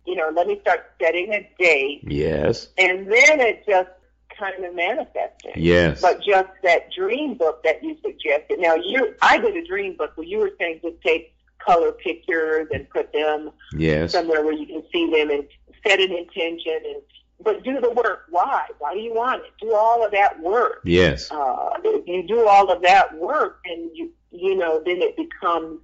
You 0.07 0.17
know, 0.17 0.31
let 0.35 0.47
me 0.47 0.59
start 0.61 0.93
setting 1.01 1.33
a 1.33 1.49
date 1.59 2.03
yes. 2.05 2.69
and 2.79 3.07
then 3.11 3.41
it 3.41 3.65
just 3.67 3.91
kind 4.39 4.65
of 4.65 4.75
manifested. 4.75 5.53
Yes. 5.57 6.01
But 6.01 6.23
just 6.23 6.49
that 6.63 6.93
dream 6.93 7.35
book 7.35 7.63
that 7.65 7.83
you 7.83 7.97
suggested. 8.03 8.59
Now 8.59 8.75
you, 8.75 9.15
I 9.23 9.39
did 9.39 9.57
a 9.57 9.67
dream 9.67 9.97
book 9.97 10.13
where 10.17 10.27
you 10.27 10.39
were 10.39 10.53
saying 10.59 10.81
just 10.83 11.01
take 11.03 11.35
color 11.59 11.93
pictures 11.93 12.69
and 12.73 12.89
put 12.91 13.13
them 13.13 13.51
Yes. 13.77 14.13
somewhere 14.13 14.45
where 14.45 14.53
you 14.53 14.67
can 14.67 14.83
see 14.93 15.11
them 15.11 15.31
and 15.31 15.47
set 15.87 16.01
an 16.01 16.13
intention 16.13 16.79
and 16.85 17.03
but 17.41 17.63
do 17.63 17.81
the 17.81 17.91
work. 17.91 18.25
Why? 18.31 18.67
Why 18.79 18.95
do 18.95 19.01
you 19.01 19.13
want 19.13 19.43
it? 19.45 19.53
Do 19.61 19.75
all 19.75 20.05
of 20.05 20.11
that 20.13 20.41
work. 20.41 20.81
Yes. 20.85 21.31
Uh, 21.31 21.71
you 22.07 22.25
do 22.27 22.49
all 22.49 22.73
of 22.73 22.83
that 22.83 23.15
work, 23.19 23.61
and 23.67 23.91
you 23.95 24.11
you 24.31 24.57
know, 24.57 24.83
then 24.85 25.03
it 25.03 25.17
becomes 25.17 25.81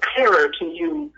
clearer 0.00 0.50
to 0.58 0.64
you. 0.64 1.12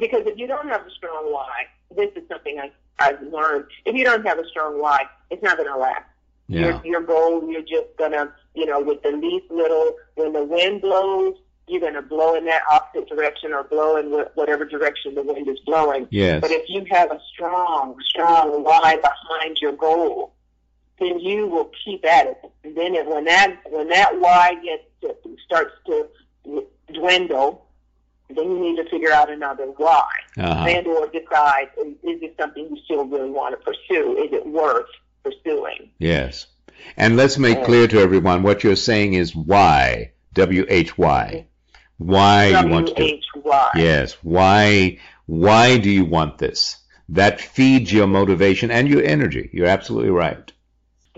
Because 0.00 0.22
if 0.26 0.38
you 0.38 0.46
don't 0.46 0.68
have 0.68 0.82
a 0.86 0.90
strong 0.90 1.32
why, 1.32 1.66
this 1.96 2.10
is 2.16 2.28
something 2.28 2.58
I 2.58 2.70
I've 2.98 3.22
learned. 3.22 3.66
If 3.84 3.94
you 3.96 4.04
don't 4.04 4.24
have 4.26 4.38
a 4.38 4.46
strong 4.48 4.80
why, 4.80 5.04
it's 5.30 5.42
not 5.42 5.56
going 5.56 5.68
to 5.68 5.76
last. 5.76 6.04
Yeah. 6.46 6.60
Your 6.60 6.80
your 6.84 7.00
goal, 7.00 7.50
you're 7.50 7.62
just 7.62 7.96
gonna, 7.98 8.32
you 8.54 8.66
know, 8.66 8.80
with 8.80 9.02
the 9.02 9.12
least 9.12 9.50
little, 9.50 9.96
when 10.16 10.34
the 10.34 10.44
wind 10.44 10.82
blows, 10.82 11.36
you're 11.66 11.80
gonna 11.80 12.02
blow 12.02 12.34
in 12.34 12.44
that 12.44 12.60
opposite 12.70 13.08
direction 13.08 13.54
or 13.54 13.64
blow 13.64 13.96
in 13.96 14.12
wh- 14.12 14.36
whatever 14.36 14.66
direction 14.66 15.14
the 15.14 15.22
wind 15.22 15.48
is 15.48 15.58
blowing. 15.60 16.06
Yes. 16.10 16.42
But 16.42 16.50
if 16.50 16.68
you 16.68 16.84
have 16.90 17.10
a 17.10 17.18
strong, 17.32 17.96
strong 18.04 18.62
why 18.62 18.96
behind 18.96 19.56
your 19.62 19.72
goal, 19.72 20.34
then 21.00 21.18
you 21.18 21.46
will 21.46 21.70
keep 21.82 22.04
at 22.04 22.26
it. 22.26 22.38
And 22.62 22.76
then 22.76 22.94
it, 22.94 23.06
when 23.06 23.24
that 23.24 23.60
when 23.70 23.88
that 23.88 24.20
why 24.20 24.54
gets 24.62 24.84
to, 25.00 25.36
starts 25.46 25.72
to 25.86 26.08
dwindle, 26.92 27.66
then 28.28 28.50
you 28.50 28.58
need 28.58 28.76
to 28.82 28.88
figure 28.88 29.12
out 29.12 29.30
another 29.30 29.66
why, 29.76 30.08
Uh-huh. 30.38 30.66
and 30.68 30.86
or 30.86 31.06
decide 31.08 31.68
is, 31.78 31.94
is 32.02 32.20
this 32.20 32.30
something 32.38 32.64
you 32.70 32.78
still 32.84 33.04
really 33.04 33.30
want 33.30 33.58
to 33.58 33.64
pursue? 33.64 34.16
Is 34.18 34.32
it 34.32 34.46
worth 34.46 34.86
pursuing? 35.22 35.90
Yes. 35.98 36.46
And 36.96 37.16
let's 37.16 37.38
make 37.38 37.64
clear 37.64 37.86
to 37.88 37.98
everyone 38.00 38.42
what 38.42 38.64
you're 38.64 38.76
saying 38.76 39.14
is 39.14 39.34
why. 39.34 40.12
W 40.34 40.66
H 40.68 40.98
Y. 40.98 41.46
Why 41.98 42.46
you 42.48 42.68
want 42.68 42.88
to 42.88 42.94
do 42.94 43.20
Yes. 43.76 44.16
Why 44.22 44.98
why 45.26 45.78
do 45.78 45.90
you 45.90 46.04
want 46.04 46.38
this? 46.38 46.78
That 47.08 47.40
feeds 47.40 47.92
your 47.92 48.06
motivation 48.06 48.70
and 48.70 48.88
your 48.88 49.02
energy. 49.02 49.50
You're 49.52 49.68
absolutely 49.68 50.10
right. 50.10 50.50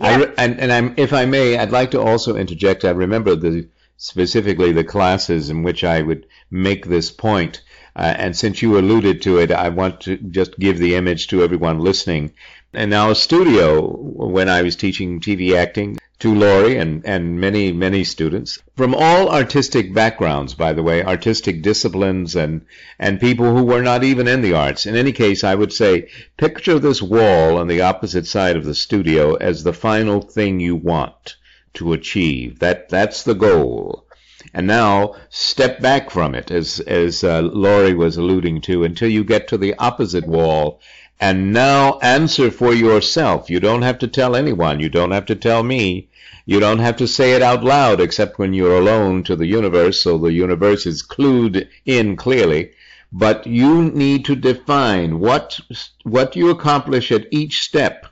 I 0.00 0.16
re- 0.16 0.32
and 0.36 0.60
and 0.60 0.70
I'm, 0.70 0.94
if 0.98 1.12
I 1.12 1.24
may, 1.24 1.56
I'd 1.56 1.70
like 1.70 1.92
to 1.92 2.00
also 2.00 2.36
interject. 2.36 2.84
I 2.84 2.90
remember 2.90 3.34
the 3.34 3.68
specifically 3.98 4.72
the 4.72 4.84
classes 4.84 5.48
in 5.48 5.62
which 5.62 5.82
I 5.82 6.02
would 6.02 6.26
make 6.50 6.84
this 6.84 7.10
point. 7.10 7.62
Uh, 7.94 8.14
and 8.18 8.36
since 8.36 8.60
you 8.60 8.78
alluded 8.78 9.22
to 9.22 9.38
it, 9.38 9.50
I 9.50 9.70
want 9.70 10.02
to 10.02 10.18
just 10.18 10.58
give 10.58 10.78
the 10.78 10.96
image 10.96 11.28
to 11.28 11.42
everyone 11.42 11.78
listening. 11.78 12.32
In 12.74 12.92
our 12.92 13.14
studio, 13.14 13.80
when 13.90 14.50
I 14.50 14.60
was 14.60 14.76
teaching 14.76 15.18
TV 15.18 15.56
acting 15.56 15.96
to 16.18 16.34
Lori 16.34 16.76
and, 16.76 17.06
and 17.06 17.40
many, 17.40 17.72
many 17.72 18.04
students 18.04 18.58
from 18.76 18.94
all 18.94 19.30
artistic 19.30 19.94
backgrounds, 19.94 20.52
by 20.52 20.74
the 20.74 20.82
way, 20.82 21.02
artistic 21.02 21.62
disciplines 21.62 22.36
and, 22.36 22.66
and 22.98 23.18
people 23.18 23.56
who 23.56 23.64
were 23.64 23.82
not 23.82 24.04
even 24.04 24.28
in 24.28 24.42
the 24.42 24.52
arts. 24.52 24.84
In 24.84 24.94
any 24.94 25.12
case, 25.12 25.42
I 25.42 25.54
would 25.54 25.72
say 25.72 26.10
picture 26.36 26.78
this 26.78 27.00
wall 27.00 27.56
on 27.56 27.66
the 27.66 27.80
opposite 27.80 28.26
side 28.26 28.56
of 28.56 28.64
the 28.66 28.74
studio 28.74 29.36
as 29.36 29.62
the 29.62 29.72
final 29.72 30.20
thing 30.20 30.60
you 30.60 30.76
want 30.76 31.36
to 31.76 31.92
achieve. 31.92 32.58
That, 32.58 32.88
that's 32.88 33.22
the 33.22 33.34
goal. 33.34 34.06
And 34.54 34.66
now 34.66 35.14
step 35.28 35.80
back 35.80 36.10
from 36.10 36.34
it, 36.34 36.50
as 36.50 36.80
as 36.80 37.24
uh, 37.24 37.42
Lori 37.42 37.94
was 37.94 38.16
alluding 38.16 38.60
to, 38.62 38.84
until 38.84 39.08
you 39.08 39.24
get 39.24 39.48
to 39.48 39.58
the 39.58 39.74
opposite 39.74 40.26
wall. 40.26 40.80
And 41.18 41.52
now 41.52 41.98
answer 42.00 42.50
for 42.50 42.72
yourself. 42.72 43.50
You 43.50 43.60
don't 43.60 43.82
have 43.82 43.98
to 43.98 44.06
tell 44.06 44.36
anyone. 44.36 44.80
You 44.80 44.88
don't 44.88 45.10
have 45.10 45.26
to 45.26 45.34
tell 45.34 45.62
me. 45.62 46.08
You 46.44 46.60
don't 46.60 46.78
have 46.78 46.96
to 46.98 47.08
say 47.08 47.32
it 47.32 47.42
out 47.42 47.64
loud, 47.64 48.00
except 48.00 48.38
when 48.38 48.52
you're 48.54 48.78
alone 48.78 49.24
to 49.24 49.34
the 49.34 49.46
universe, 49.46 50.02
so 50.02 50.16
the 50.16 50.32
universe 50.32 50.86
is 50.86 51.02
clued 51.02 51.66
in 51.84 52.16
clearly. 52.16 52.70
But 53.12 53.46
you 53.46 53.84
need 53.84 54.24
to 54.26 54.36
define 54.36 55.18
what 55.18 55.58
what 56.04 56.36
you 56.36 56.50
accomplish 56.50 57.10
at 57.10 57.26
each 57.30 57.62
step 57.62 58.06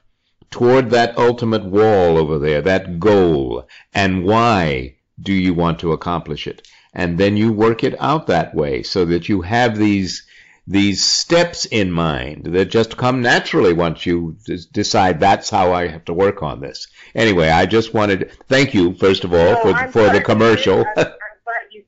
toward 0.55 0.91
that 0.91 1.19
ultimate 1.19 1.65
wall 1.65 2.17
over 2.17 2.39
there, 2.39 2.63
that 2.63 3.01
goal, 3.01 3.67
and 3.93 4.25
why 4.25 4.95
do 5.21 5.33
you 5.33 5.53
want 5.53 5.81
to 5.81 5.91
accomplish 5.91 6.47
it? 6.47 6.69
And 6.93 7.19
then 7.19 7.37
you 7.37 7.53
work 7.53 7.83
it 7.83 8.01
out 8.01 8.29
that 8.29 8.55
way 8.55 8.85
so 8.85 9.05
that 9.07 9.29
you 9.29 9.43
have 9.43 9.77
these 9.77 10.25
these 10.69 11.05
steps 11.05 11.65
in 11.67 11.91
mind 11.91 12.45
that 12.45 12.67
just 12.67 12.97
come 12.97 13.21
naturally 13.21 13.73
once 13.73 14.07
you 14.07 14.37
decide 14.73 15.19
that's 15.19 15.51
how 15.51 15.73
I 15.73 15.89
have 15.89 16.05
to 16.05 16.15
work 16.15 16.41
on 16.41 16.61
this. 16.61 16.87
Anyway, 17.17 17.49
I 17.49 17.67
just 17.67 17.93
wanted 17.93 18.21
to 18.21 18.27
thank 18.49 18.75
you 18.75 18.95
first 18.95 19.25
of 19.25 19.33
all 19.35 19.55
No, 19.55 19.61
for 19.61 19.73
I'm 19.73 19.91
for 19.91 20.09
the 20.09 20.21
commercial. 20.21 20.79
I'm, 20.79 20.87
I'm 20.97 21.39
glad 21.45 21.67
you, 21.73 21.83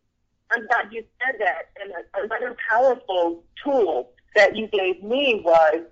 I'm 0.50 0.66
glad 0.66 0.92
you 0.92 1.04
said 1.24 1.36
that. 1.38 1.70
And 1.80 1.92
a- 1.92 2.24
another 2.24 2.56
powerful 2.68 3.44
tool 3.62 4.10
that 4.34 4.56
you 4.56 4.66
gave 4.66 5.04
me 5.04 5.40
was 5.44 5.82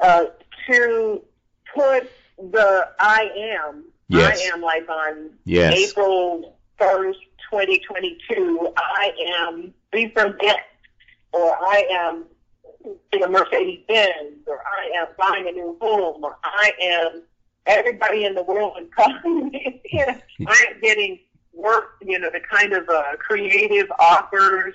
uh, 0.00 0.24
to 0.66 1.22
put 1.76 2.10
the 2.38 2.88
I 2.98 3.30
am. 3.62 3.84
Yes. 4.08 4.40
I 4.40 4.54
am 4.54 4.62
like 4.62 4.88
on 4.88 5.30
Yes. 5.44 5.90
April 5.90 6.56
1st, 6.80 7.14
2022. 7.50 8.72
I 8.76 9.12
am 9.38 9.74
be 9.92 10.08
from 10.10 10.36
or 11.32 11.56
I 11.60 11.86
am 11.90 12.24
in 13.12 13.22
a 13.22 13.28
Mercedes 13.28 13.80
Benz, 13.88 14.46
or 14.46 14.60
I 14.60 15.00
am 15.00 15.06
buying 15.18 15.48
a 15.48 15.52
new 15.52 15.76
home, 15.80 16.22
or 16.24 16.38
I 16.44 16.72
am 16.80 17.22
everybody 17.66 18.24
in 18.24 18.34
the 18.34 18.42
world 18.42 18.74
is 18.80 18.88
calling 18.94 19.48
me. 19.48 19.82
you 19.92 20.04
I'm 20.46 20.80
getting 20.80 21.18
work, 21.52 21.96
you 22.02 22.18
know, 22.18 22.30
the 22.30 22.40
kind 22.40 22.72
of 22.72 22.88
uh, 22.88 23.16
creative 23.18 23.90
offers 23.98 24.74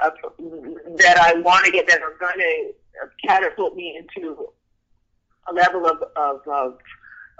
uh, 0.00 0.10
that 0.38 1.18
I 1.18 1.40
want 1.40 1.64
to 1.66 1.72
get 1.72 1.88
that 1.88 2.02
are 2.02 2.14
going 2.20 2.38
to 2.38 2.72
catapult 3.26 3.74
me 3.74 3.96
into 3.96 4.48
a 5.48 5.52
level 5.54 5.86
of 5.86 6.02
of 6.16 6.40
of 6.46 6.78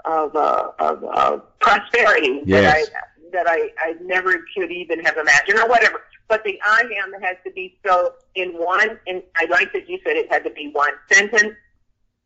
of, 0.05 0.35
uh, 0.35 0.71
of, 0.79 1.59
prosperity 1.59 2.41
Yes. 2.45 2.63
that 2.63 2.95
I 2.97 3.01
that 3.31 3.47
I, 3.47 3.69
I 3.79 3.95
never 4.01 4.43
could 4.55 4.71
even 4.71 4.99
have 5.05 5.17
imagined 5.17 5.59
or 5.59 5.67
whatever. 5.69 6.01
But 6.27 6.43
the 6.43 6.59
I 6.65 6.83
am 7.03 7.21
has 7.21 7.37
to 7.45 7.51
be 7.51 7.77
so 7.85 8.13
in 8.35 8.49
one, 8.53 8.99
and 9.07 9.21
I 9.35 9.45
like 9.45 9.71
that 9.73 9.89
you 9.89 9.99
said 10.05 10.15
it 10.15 10.31
had 10.31 10.43
to 10.45 10.49
be 10.49 10.69
one 10.71 10.93
sentence, 11.11 11.55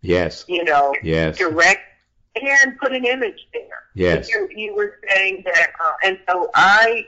Yes. 0.01 0.45
you 0.47 0.63
know, 0.63 0.93
Yes. 1.03 1.37
direct, 1.37 1.81
and 2.35 2.77
put 2.79 2.93
an 2.93 3.05
image 3.05 3.47
there. 3.53 3.83
Yes. 3.95 4.29
You, 4.29 4.47
you 4.55 4.75
were 4.75 4.99
saying 5.09 5.43
that, 5.45 5.71
uh, 5.83 5.93
and 6.03 6.19
so 6.29 6.49
I, 6.53 7.07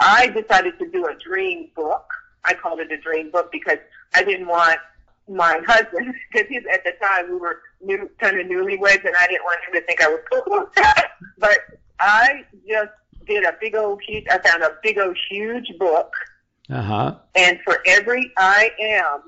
I 0.00 0.28
decided 0.28 0.78
to 0.80 0.88
do 0.90 1.06
a 1.06 1.14
dream 1.14 1.70
book. 1.76 2.06
I 2.44 2.54
called 2.54 2.80
it 2.80 2.90
a 2.90 2.96
dream 2.96 3.30
book 3.30 3.52
because 3.52 3.78
I 4.14 4.24
didn't 4.24 4.48
want 4.48 4.78
my 5.28 5.60
husband, 5.66 6.14
because 6.32 6.64
at 6.72 6.82
the 6.84 6.92
time 7.00 7.30
we 7.30 7.36
were 7.36 7.60
new, 7.82 8.10
kind 8.20 8.38
of 8.40 8.46
newlyweds, 8.46 9.04
and 9.04 9.14
I 9.18 9.26
didn't 9.26 9.44
want 9.44 9.60
him 9.66 9.74
to 9.74 9.86
think 9.86 10.02
I 10.02 10.08
was 10.08 10.20
cool. 10.30 10.66
but 11.38 11.58
I 12.00 12.44
just 12.68 12.90
did 13.26 13.44
a 13.44 13.54
big 13.60 13.74
old 13.74 14.00
huge. 14.06 14.24
I 14.30 14.38
found 14.38 14.62
a 14.62 14.76
big 14.82 14.98
old 14.98 15.16
huge 15.30 15.72
book, 15.78 16.12
Uh 16.70 16.82
huh. 16.82 17.14
and 17.34 17.58
for 17.64 17.80
every 17.86 18.32
I 18.38 18.70
am 18.80 19.20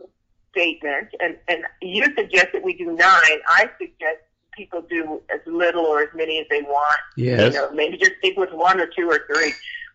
statement, 0.51 1.09
and 1.21 1.37
and 1.49 1.65
you 1.81 2.05
suggested 2.17 2.63
we 2.63 2.75
do 2.75 2.87
nine. 2.87 3.39
I 3.49 3.69
suggest 3.79 4.19
people 4.57 4.83
do 4.83 5.23
as 5.33 5.41
little 5.47 5.87
or 5.87 6.03
as 6.03 6.09
many 6.15 6.39
as 6.41 6.47
they 6.51 6.63
want. 6.63 6.99
Yes. 7.17 7.55
You 7.55 7.59
know, 7.61 7.71
maybe 7.73 7.97
just 7.97 8.13
stick 8.19 8.37
with 8.37 8.53
one 8.53 8.81
or 8.81 8.87
two 8.87 9.09
or 9.11 9.21
three, 9.33 9.53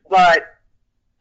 but 0.09 0.56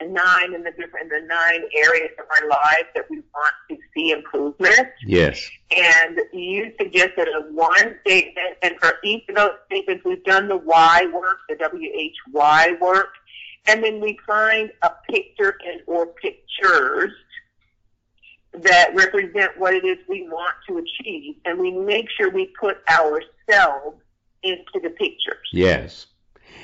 nine 0.03 0.55
in 0.55 0.62
the 0.62 0.70
different 0.72 1.11
in 1.12 1.22
the 1.22 1.26
nine 1.26 1.62
areas 1.74 2.11
of 2.18 2.26
our 2.38 2.49
lives 2.49 2.88
that 2.94 3.11
we 3.11 3.22
want 3.34 3.55
to 3.70 3.76
see 3.94 4.11
improvement. 4.11 4.88
Yes. 5.07 5.49
And 5.74 6.18
you 6.32 6.72
suggested 6.78 7.28
a 7.28 7.53
one 7.53 7.97
statement, 8.03 8.57
and 8.62 8.74
for 8.80 8.94
each 9.03 9.28
of 9.28 9.36
those 9.36 9.53
statements, 9.66 10.05
we've 10.05 10.24
done 10.24 10.49
the 10.49 10.57
why 10.57 11.07
work, 11.12 11.38
the 11.49 11.57
W 11.57 11.90
H 11.94 12.14
Y 12.32 12.76
work, 12.80 13.09
and 13.66 13.82
then 13.82 14.01
we 14.01 14.18
find 14.26 14.70
a 14.82 14.90
picture 15.11 15.57
and 15.66 15.80
or 15.86 16.07
pictures 16.07 17.12
that 18.53 18.94
represent 18.94 19.59
what 19.59 19.74
it 19.74 19.84
is 19.84 19.99
we 20.09 20.28
want 20.28 20.55
to 20.68 20.78
achieve, 20.78 21.36
and 21.44 21.59
we 21.59 21.70
make 21.70 22.07
sure 22.11 22.30
we 22.30 22.53
put 22.59 22.78
ourselves 22.88 23.97
into 24.42 24.80
the 24.82 24.90
pictures. 24.90 25.49
Yes. 25.53 26.07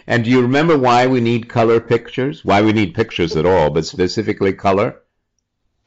And 0.07 0.24
do 0.24 0.30
you 0.30 0.42
remember 0.42 0.76
why 0.76 1.07
we 1.07 1.20
need 1.20 1.48
color 1.48 1.80
pictures? 1.80 2.44
Why 2.44 2.62
we 2.62 2.72
need 2.72 2.94
pictures 2.94 3.36
at 3.36 3.46
all, 3.46 3.70
but 3.70 3.86
specifically 3.86 4.53
color? 4.53 5.00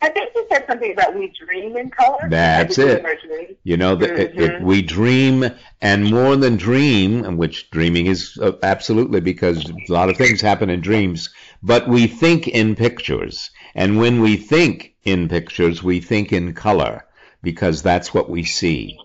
I 0.01 0.09
think 0.09 0.31
you 0.35 0.45
said 0.49 0.65
something 0.67 0.91
about 0.91 1.15
we 1.15 1.29
dream 1.29 1.75
in 1.77 1.89
color. 1.89 2.27
That's 2.29 2.77
it. 2.77 3.03
we 3.03 3.09
were 3.09 3.17
dreaming. 3.25 3.55
You 3.63 3.77
know, 3.77 3.95
the, 3.95 4.07
Mhm. 4.07 4.61
we 4.61 4.81
dream, 4.81 5.45
and 5.81 6.11
more 6.11 6.35
than 6.35 6.57
dream, 6.57 7.25
and 7.25 7.37
which 7.37 7.69
dreaming 7.71 8.05
is 8.05 8.37
uh, 8.39 8.51
absolutely 8.61 9.19
because 9.21 9.67
a 9.69 9.91
lot 9.91 10.09
of 10.09 10.17
things 10.17 10.41
happen 10.41 10.69
in 10.69 10.81
dreams, 10.81 11.29
but 11.63 11.87
we 11.87 12.07
think 12.07 12.47
in 12.47 12.75
pictures. 12.75 13.49
And 13.73 13.97
when 13.97 14.21
we 14.21 14.37
think 14.37 14.93
in 15.03 15.27
pictures, 15.27 15.81
we 15.81 15.99
think 16.01 16.31
in 16.31 16.53
color 16.53 17.05
because 17.41 17.81
that's 17.81 18.13
what 18.13 18.29
we 18.29 18.43
see. 18.43 18.97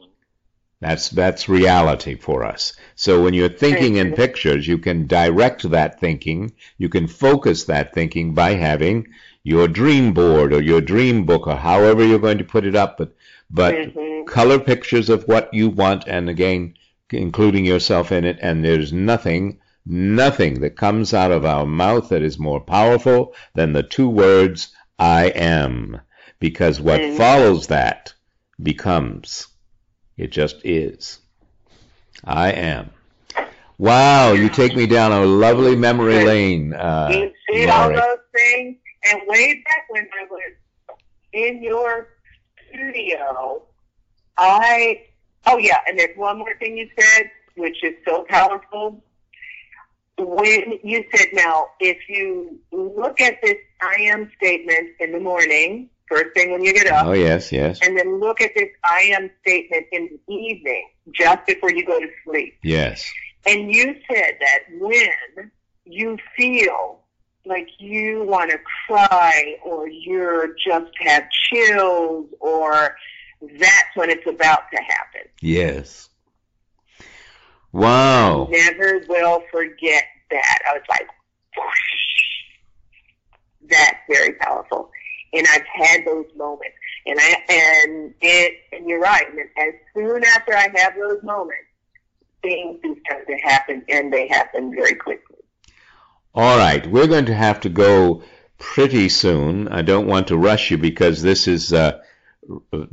That's 0.80 1.10
that's 1.10 1.48
reality 1.48 2.14
for 2.16 2.42
us. 2.44 2.72
So 2.94 3.22
when 3.22 3.34
you're 3.34 3.50
thinking 3.50 3.96
in 3.96 4.12
pictures, 4.14 4.66
you 4.66 4.78
can 4.78 5.06
direct 5.06 5.68
that 5.70 6.00
thinking, 6.00 6.52
you 6.78 6.88
can 6.88 7.06
focus 7.06 7.64
that 7.64 7.92
thinking 7.92 8.34
by 8.34 8.54
having 8.54 9.06
your 9.42 9.68
dream 9.68 10.12
board 10.14 10.52
or 10.52 10.62
your 10.62 10.80
dream 10.80 11.26
book 11.26 11.46
or 11.46 11.56
however 11.56 12.04
you're 12.04 12.18
going 12.18 12.38
to 12.38 12.44
put 12.44 12.64
it 12.64 12.74
up, 12.74 12.96
but 12.98 13.14
but 13.50 13.74
Mhm. 13.74 14.26
color 14.26 14.58
pictures 14.58 15.10
of 15.10 15.24
what 15.24 15.52
you 15.52 15.68
want 15.68 16.04
and 16.06 16.28
again 16.30 16.74
including 17.10 17.64
yourself 17.64 18.12
in 18.12 18.24
it 18.24 18.38
and 18.40 18.64
there's 18.64 18.92
nothing 18.92 19.58
nothing 19.84 20.60
that 20.60 20.76
comes 20.76 21.12
out 21.12 21.32
of 21.32 21.44
our 21.44 21.66
mouth 21.66 22.08
that 22.08 22.22
is 22.22 22.38
more 22.38 22.60
powerful 22.60 23.34
than 23.54 23.72
the 23.72 23.82
two 23.82 24.08
words 24.08 24.72
I 24.98 25.24
am 25.26 26.00
because 26.38 26.80
what 26.80 27.00
Mhm. 27.02 27.16
follows 27.16 27.66
that 27.66 28.14
becomes 28.62 29.48
it 30.20 30.30
just 30.30 30.56
is 30.64 31.18
I 32.24 32.52
am 32.52 32.90
wow 33.78 34.32
you 34.32 34.48
take 34.48 34.76
me 34.76 34.86
down 34.86 35.12
a 35.12 35.24
lovely 35.24 35.76
memory 35.76 36.24
lane 36.24 36.74
uh, 36.74 37.08
You 37.10 37.32
see 37.48 37.68
all 37.68 37.88
those 37.88 38.18
things? 38.34 38.76
And 39.10 39.22
way 39.26 39.62
back 39.64 39.86
when 39.88 40.06
I 40.20 40.26
was 40.30 40.52
in 41.32 41.62
your 41.62 42.08
studio, 42.68 43.62
I, 44.36 45.02
oh 45.46 45.58
yeah, 45.58 45.78
and 45.88 45.98
there's 45.98 46.16
one 46.16 46.38
more 46.38 46.54
thing 46.58 46.76
you 46.76 46.88
said, 46.98 47.30
which 47.56 47.82
is 47.82 47.94
so 48.06 48.24
powerful. 48.28 49.02
When 50.18 50.78
you 50.84 51.04
said, 51.14 51.28
now, 51.32 51.68
if 51.80 51.96
you 52.08 52.58
look 52.72 53.22
at 53.22 53.40
this 53.42 53.56
I 53.80 54.02
am 54.02 54.30
statement 54.36 54.90
in 55.00 55.12
the 55.12 55.20
morning, 55.20 55.88
first 56.10 56.34
thing 56.34 56.50
when 56.52 56.62
you 56.62 56.72
get 56.74 56.88
up, 56.88 57.06
oh 57.06 57.12
yes 57.12 57.52
yes 57.52 57.78
and 57.82 57.96
then 57.96 58.18
look 58.20 58.40
at 58.40 58.50
this 58.56 58.68
I 58.84 59.12
am 59.16 59.30
statement 59.42 59.86
in 59.92 60.18
the 60.26 60.34
evening, 60.34 60.88
just 61.12 61.46
before 61.46 61.70
you 61.72 61.86
go 61.86 61.98
to 62.00 62.08
sleep. 62.24 62.54
yes 62.62 63.08
And 63.46 63.72
you 63.72 63.94
said 64.12 64.32
that 64.40 64.58
when 64.78 65.50
you 65.84 66.18
feel 66.36 67.00
like 67.46 67.68
you 67.78 68.24
want 68.24 68.50
to 68.50 68.58
cry 68.86 69.56
or 69.64 69.88
you're 69.88 70.48
just 70.64 70.90
have 71.00 71.24
chills 71.48 72.26
or 72.40 72.96
that's 73.58 73.90
when 73.94 74.10
it's 74.10 74.26
about 74.26 74.62
to 74.74 74.82
happen. 74.82 75.22
yes 75.40 76.08
wow 77.72 78.48
Never 78.50 79.00
will 79.08 79.42
forget 79.50 80.04
that. 80.30 80.58
I 80.68 80.74
was 80.74 80.82
like, 80.90 81.06
whoosh. 81.56 81.70
That's 83.68 83.96
very 84.08 84.32
powerful. 84.34 84.90
And 85.32 85.46
I've 85.48 85.66
had 85.66 86.04
those 86.04 86.26
moments. 86.36 86.76
And 87.06 87.18
I 87.20 87.44
and 87.48 88.14
it 88.20 88.54
and 88.72 88.88
you're 88.88 89.00
right. 89.00 89.26
And 89.30 89.40
as 89.56 89.74
soon 89.94 90.24
after 90.24 90.54
I 90.54 90.68
have 90.74 90.94
those 90.96 91.22
moments, 91.22 91.64
things 92.42 92.78
do 92.82 92.96
start 93.06 93.26
to 93.26 93.36
happen 93.36 93.84
and 93.88 94.12
they 94.12 94.28
happen 94.28 94.74
very 94.74 94.94
quickly. 94.94 95.36
All 96.34 96.56
right, 96.56 96.86
we're 96.86 97.08
going 97.08 97.26
to 97.26 97.34
have 97.34 97.60
to 97.60 97.68
go 97.68 98.22
pretty 98.58 99.08
soon. 99.08 99.68
I 99.68 99.82
don't 99.82 100.06
want 100.06 100.28
to 100.28 100.36
rush 100.36 100.70
you 100.70 100.78
because 100.78 101.22
this 101.22 101.48
is 101.48 101.72
uh, 101.72 102.00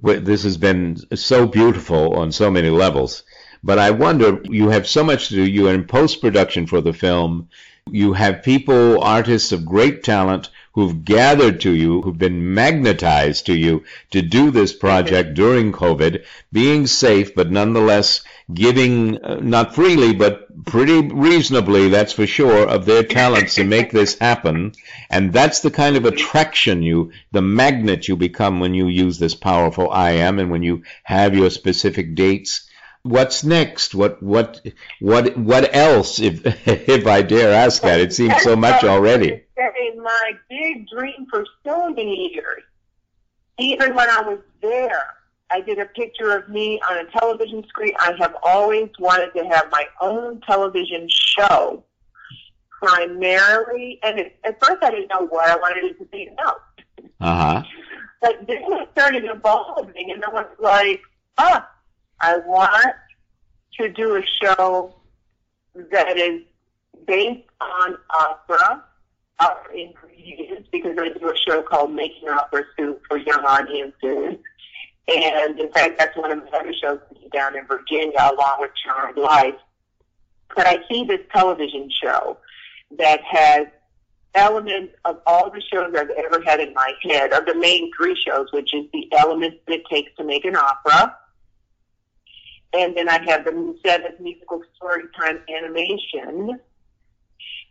this 0.02 0.44
has 0.44 0.58
been 0.58 0.98
so 1.16 1.46
beautiful 1.46 2.16
on 2.16 2.32
so 2.32 2.50
many 2.50 2.70
levels. 2.70 3.24
But 3.64 3.80
I 3.80 3.92
wonder, 3.92 4.42
you 4.44 4.70
have 4.70 4.88
so 4.88 5.04
much 5.04 5.30
to 5.30 5.36
do. 5.36 5.46
You're 5.46 5.74
in 5.74 5.86
post 5.86 6.22
production 6.22 6.68
for 6.68 6.82
the 6.82 6.94
film. 6.94 7.50
You 7.90 8.14
have 8.14 8.44
people, 8.44 9.02
artists 9.02 9.52
of 9.52 9.66
great 9.66 10.04
talent, 10.04 10.50
who've 10.78 11.04
gathered 11.06 11.60
to 11.60 11.72
you, 11.72 12.04
who've 12.04 12.20
been 12.20 12.54
magnetized 12.54 13.48
to 13.48 13.58
you 13.58 13.84
to 14.12 14.22
do 14.22 14.52
this 14.52 14.72
project 14.72 15.34
during 15.34 15.72
COVID, 15.72 16.24
being 16.54 16.86
safe, 16.86 17.34
but 17.34 17.50
nonetheless 17.50 18.22
giving, 18.54 19.18
uh, 19.24 19.40
not 19.42 19.74
freely, 19.74 20.14
but 20.14 20.66
pretty 20.68 21.02
reasonably, 21.02 21.90
that's 21.90 22.14
for 22.14 22.28
sure, 22.28 22.68
of 22.70 22.86
their 22.86 23.02
talents 23.02 23.56
to 23.56 23.64
make 23.64 23.92
this 23.92 24.20
happen. 24.20 24.72
And 25.10 25.34
that's 25.34 25.62
the 25.62 25.72
kind 25.72 25.98
of 25.98 26.06
attraction 26.06 26.84
you, 26.84 27.12
the 27.32 27.42
magnet 27.42 28.08
you 28.08 28.16
become 28.16 28.60
when 28.60 28.76
you 28.76 28.86
use 28.86 29.18
this 29.18 29.34
powerful 29.34 29.90
I 29.90 30.12
am 30.12 30.38
and 30.38 30.52
when 30.52 30.62
you 30.62 30.84
have 31.02 31.34
your 31.34 31.50
specific 31.50 32.14
dates. 32.14 32.67
What's 33.08 33.44
next? 33.44 33.96
What 33.96 34.22
what 34.22 34.62
what 35.00 35.38
what 35.38 35.76
else? 35.76 36.20
If 36.20 36.42
if 36.68 37.08
I 37.08 37.22
dare 37.22 37.54
ask 37.54 37.82
that, 37.84 38.00
it 38.00 38.14
seems 38.14 38.42
so 38.44 38.56
much 38.56 38.84
already. 38.84 39.44
Say 39.58 39.96
my 39.96 40.32
big 40.50 40.88
dream 40.90 41.26
for 41.30 41.46
so 41.66 41.90
many 41.90 42.32
years. 42.34 42.64
Even 43.60 43.96
when 43.96 44.10
I 44.10 44.22
was 44.22 44.40
there, 44.62 45.04
I 45.50 45.62
did 45.62 45.80
a 45.80 45.86
picture 45.86 46.38
of 46.38 46.50
me 46.50 46.80
on 46.90 46.98
a 46.98 47.06
television 47.12 47.66
screen. 47.68 47.94
I 48.00 48.14
have 48.20 48.36
always 48.44 48.90
wanted 49.00 49.32
to 49.36 49.46
have 49.48 49.72
my 49.72 49.86
own 50.02 50.42
television 50.42 51.08
show, 51.10 51.84
primarily. 52.82 54.00
And 54.04 54.20
it, 54.20 54.38
at 54.44 54.64
first, 54.64 54.84
I 54.84 54.92
didn't 54.92 55.10
know 55.10 55.26
what 55.28 55.50
I 55.50 55.56
wanted 55.56 55.86
it 55.86 56.00
to 56.00 56.06
be. 56.06 56.30
No, 56.38 56.54
Uh 57.22 57.36
huh. 57.36 57.64
but 58.22 58.48
then 58.48 58.58
it 58.74 58.90
started 58.92 59.24
evolving, 59.26 60.12
and 60.12 60.24
I 60.24 60.30
was 60.30 60.48
like, 60.60 61.02
ah, 61.38 61.68
I 62.20 62.38
want 62.40 62.96
to 63.80 63.90
do 63.90 64.16
a 64.16 64.24
show 64.26 64.96
that 65.92 66.18
is 66.18 66.42
based 67.06 67.48
on 67.62 67.98
opera, 68.10 68.84
opera 69.40 69.76
ingredients, 69.76 70.68
because 70.72 70.98
I 71.00 71.10
do 71.10 71.30
a 71.30 71.38
show 71.38 71.62
called 71.62 71.94
Making 71.94 72.30
Opera 72.30 72.64
Soup 72.78 73.02
for 73.08 73.18
young 73.18 73.46
audiences. 73.46 74.40
And 75.08 75.60
in 75.60 75.72
fact, 75.72 75.98
that's 75.98 76.18
one 76.18 76.32
of 76.32 76.40
my 76.40 76.60
other 76.60 76.74
shows 76.74 77.00
down 77.32 77.56
in 77.56 77.66
Virginia, 77.66 78.18
along 78.20 78.58
with 78.60 78.72
Charmed 78.84 79.18
Life. 79.18 79.56
But 80.56 80.68
I 80.68 80.80
see 80.90 81.06
this 81.06 81.22
television 81.32 81.90
show 81.92 82.38
that 82.98 83.22
has 83.24 83.68
elements 84.34 84.94
of 85.06 85.20
all 85.26 85.50
the 85.50 85.62
shows 85.62 85.94
I've 85.96 86.10
ever 86.10 86.42
had 86.44 86.60
in 86.60 86.74
my 86.74 86.94
head, 87.04 87.32
of 87.32 87.46
the 87.46 87.56
main 87.56 87.92
three 87.96 88.16
shows, 88.16 88.48
which 88.52 88.74
is 88.74 88.86
the 88.92 89.08
elements 89.18 89.58
that 89.68 89.76
it 89.76 89.84
takes 89.90 90.12
to 90.18 90.24
make 90.24 90.46
an 90.46 90.56
opera. 90.56 91.16
And 92.74 92.96
then 92.96 93.10
I 93.10 93.24
have 93.30 93.46
the 93.46 93.78
seventh 93.86 94.20
musical 94.20 94.62
story 94.76 95.04
time 95.20 95.40
animation. 95.50 96.60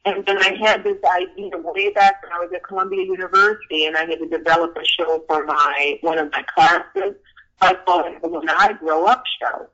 And 0.04 0.24
then 0.24 0.38
I 0.38 0.56
had 0.60 0.84
this 0.84 0.98
idea 1.04 1.50
way 1.54 1.90
back 1.90 2.22
when 2.22 2.32
I 2.32 2.38
was 2.38 2.50
at 2.54 2.62
Columbia 2.62 3.04
University, 3.04 3.86
and 3.86 3.96
I 3.96 4.06
had 4.06 4.20
to 4.20 4.28
develop 4.28 4.76
a 4.76 4.84
show 4.84 5.24
for 5.26 5.44
my 5.44 5.98
one 6.00 6.18
of 6.18 6.30
my 6.32 6.44
classes. 6.54 7.14
I 7.60 7.74
called 7.84 8.06
it 8.06 8.22
the 8.22 8.28
When 8.28 8.48
I 8.48 8.72
Grow 8.74 9.06
Up 9.06 9.24
show. 9.40 9.68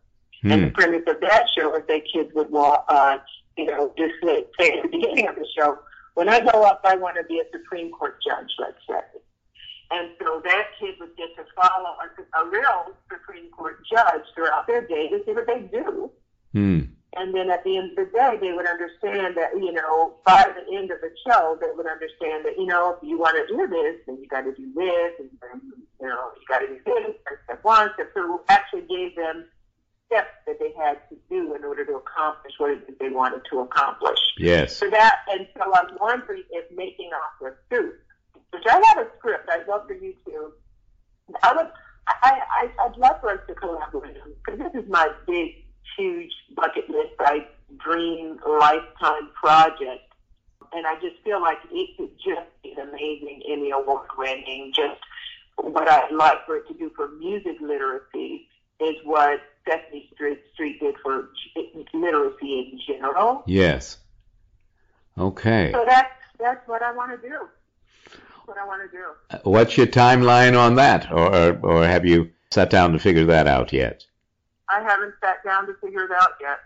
And 0.44 0.64
the 0.64 0.70
premise 0.70 1.02
of 1.06 1.20
that 1.20 1.46
show 1.56 1.74
is 1.76 1.82
that 1.86 2.02
kids 2.12 2.30
would 2.34 2.50
walk, 2.50 2.84
uh, 2.88 3.18
you 3.56 3.66
know, 3.66 3.92
just 3.96 4.14
say 4.24 4.44
say 4.58 4.78
at 4.78 4.82
the 4.82 4.88
beginning 4.88 5.28
of 5.28 5.36
the 5.36 5.46
show, 5.56 5.78
when 6.14 6.28
I 6.28 6.40
grow 6.40 6.64
up, 6.64 6.80
I 6.84 6.96
want 6.96 7.16
to 7.16 7.24
be 7.24 7.38
a 7.38 7.44
Supreme 7.52 7.92
Court 7.92 8.18
judge, 8.26 8.50
let's 8.58 8.78
say. 8.88 9.20
And 9.92 10.08
so 10.18 10.40
that 10.44 10.68
kid 10.80 10.94
would 11.00 11.14
get 11.16 11.36
to 11.36 11.44
follow 11.54 11.96
a, 12.00 12.40
a 12.40 12.48
real 12.48 12.96
Supreme 13.12 13.50
Court 13.50 13.84
judge 13.90 14.24
throughout 14.34 14.66
their 14.66 14.86
day 14.86 15.08
to 15.08 15.20
see 15.24 15.32
what 15.32 15.46
they 15.46 15.60
do. 15.70 16.10
Hmm. 16.52 16.80
And 17.14 17.34
then 17.34 17.50
at 17.50 17.62
the 17.62 17.76
end 17.76 17.90
of 17.90 17.96
the 17.96 18.10
day, 18.10 18.38
they 18.40 18.52
would 18.52 18.66
understand 18.66 19.36
that, 19.36 19.52
you 19.54 19.70
know, 19.70 20.14
by 20.24 20.48
the 20.48 20.76
end 20.76 20.90
of 20.90 20.98
the 21.02 21.10
show, 21.28 21.58
they 21.60 21.68
would 21.76 21.86
understand 21.86 22.46
that, 22.46 22.56
you 22.56 22.64
know, 22.64 22.96
if 22.96 23.06
you 23.06 23.18
want 23.18 23.36
to 23.36 23.54
do 23.54 23.68
this, 23.68 24.00
then 24.06 24.16
you 24.18 24.26
got 24.28 24.42
to 24.42 24.54
do 24.54 24.72
this, 24.74 25.12
and 25.20 25.28
then, 25.42 25.60
you 26.00 26.08
know, 26.08 26.30
you 26.40 26.42
got 26.48 26.60
to 26.60 26.68
do 26.68 26.80
this, 26.86 27.14
step 27.44 27.62
one, 27.62 27.90
step 27.94 28.14
two, 28.14 28.40
actually 28.48 28.88
gave 28.88 29.14
them 29.14 29.44
steps 30.06 30.32
that 30.46 30.58
they 30.58 30.72
had 30.72 31.06
to 31.10 31.16
do 31.28 31.54
in 31.54 31.64
order 31.64 31.84
to 31.84 31.96
accomplish 31.96 32.54
what 32.56 32.70
it 32.70 32.82
is 32.88 32.94
they 32.98 33.10
wanted 33.10 33.42
to 33.50 33.60
accomplish. 33.60 34.18
Yes. 34.38 34.74
So 34.76 34.88
that, 34.88 35.16
and 35.28 35.46
so 35.54 35.70
I'm 35.74 35.94
wondering 36.00 36.44
if 36.50 36.64
making 36.74 37.10
opera 37.12 37.56
soup, 37.70 38.00
which 38.52 38.64
I 38.68 38.82
have 38.86 38.98
a 38.98 39.08
script, 39.18 39.48
I'd 39.50 39.66
love 39.66 39.86
for 39.86 39.94
you 39.94 40.14
to, 40.26 40.52
I 41.42 41.54
would, 41.54 41.66
I, 42.06 42.40
I, 42.50 42.70
I'd 42.84 42.96
love 42.96 43.20
for 43.20 43.30
us 43.30 43.40
to 43.48 43.54
collaborate 43.54 44.16
because 44.44 44.60
this 44.60 44.82
is 44.84 44.88
my 44.88 45.08
big, 45.26 45.64
huge 45.96 46.32
bucket 46.54 46.88
list, 46.88 47.14
like 47.18 47.50
dream 47.78 48.38
lifetime 48.46 49.30
project. 49.34 50.02
And 50.74 50.86
I 50.86 50.94
just 50.96 51.22
feel 51.22 51.40
like 51.40 51.58
it 51.70 51.96
could 51.96 52.10
just 52.16 52.48
be 52.62 52.72
an 52.72 52.88
amazing 52.88 53.42
Emmy 53.50 53.70
award 53.70 54.08
winning, 54.16 54.72
just 54.74 55.00
what 55.56 55.88
I'd 55.88 56.12
like 56.12 56.44
for 56.46 56.56
it 56.56 56.68
to 56.68 56.74
do 56.74 56.90
for 56.96 57.08
music 57.08 57.56
literacy 57.60 58.48
is 58.80 58.96
what 59.04 59.40
Sesame 59.68 60.08
Street, 60.14 60.40
Street 60.54 60.80
did 60.80 60.96
for 61.02 61.28
literacy 61.94 62.72
in 62.72 62.80
general. 62.86 63.42
Yes. 63.46 63.98
Okay. 65.18 65.70
So 65.72 65.84
that's 65.86 66.08
that's 66.38 66.66
what 66.66 66.82
I 66.82 66.92
want 66.92 67.10
to 67.12 67.28
do. 67.28 67.48
What 68.46 68.58
I 68.58 68.66
want 68.66 68.82
to 68.90 68.96
do. 68.96 69.40
What's 69.50 69.76
your 69.76 69.86
timeline 69.86 70.58
on 70.58 70.74
that, 70.76 71.10
or, 71.12 71.34
or 71.34 71.58
or 71.62 71.86
have 71.86 72.04
you 72.04 72.30
sat 72.50 72.70
down 72.70 72.92
to 72.92 72.98
figure 72.98 73.24
that 73.26 73.46
out 73.46 73.72
yet? 73.72 74.04
I 74.68 74.82
haven't 74.82 75.14
sat 75.22 75.44
down 75.44 75.66
to 75.66 75.74
figure 75.82 76.04
it 76.04 76.10
out 76.12 76.30
yet. 76.40 76.58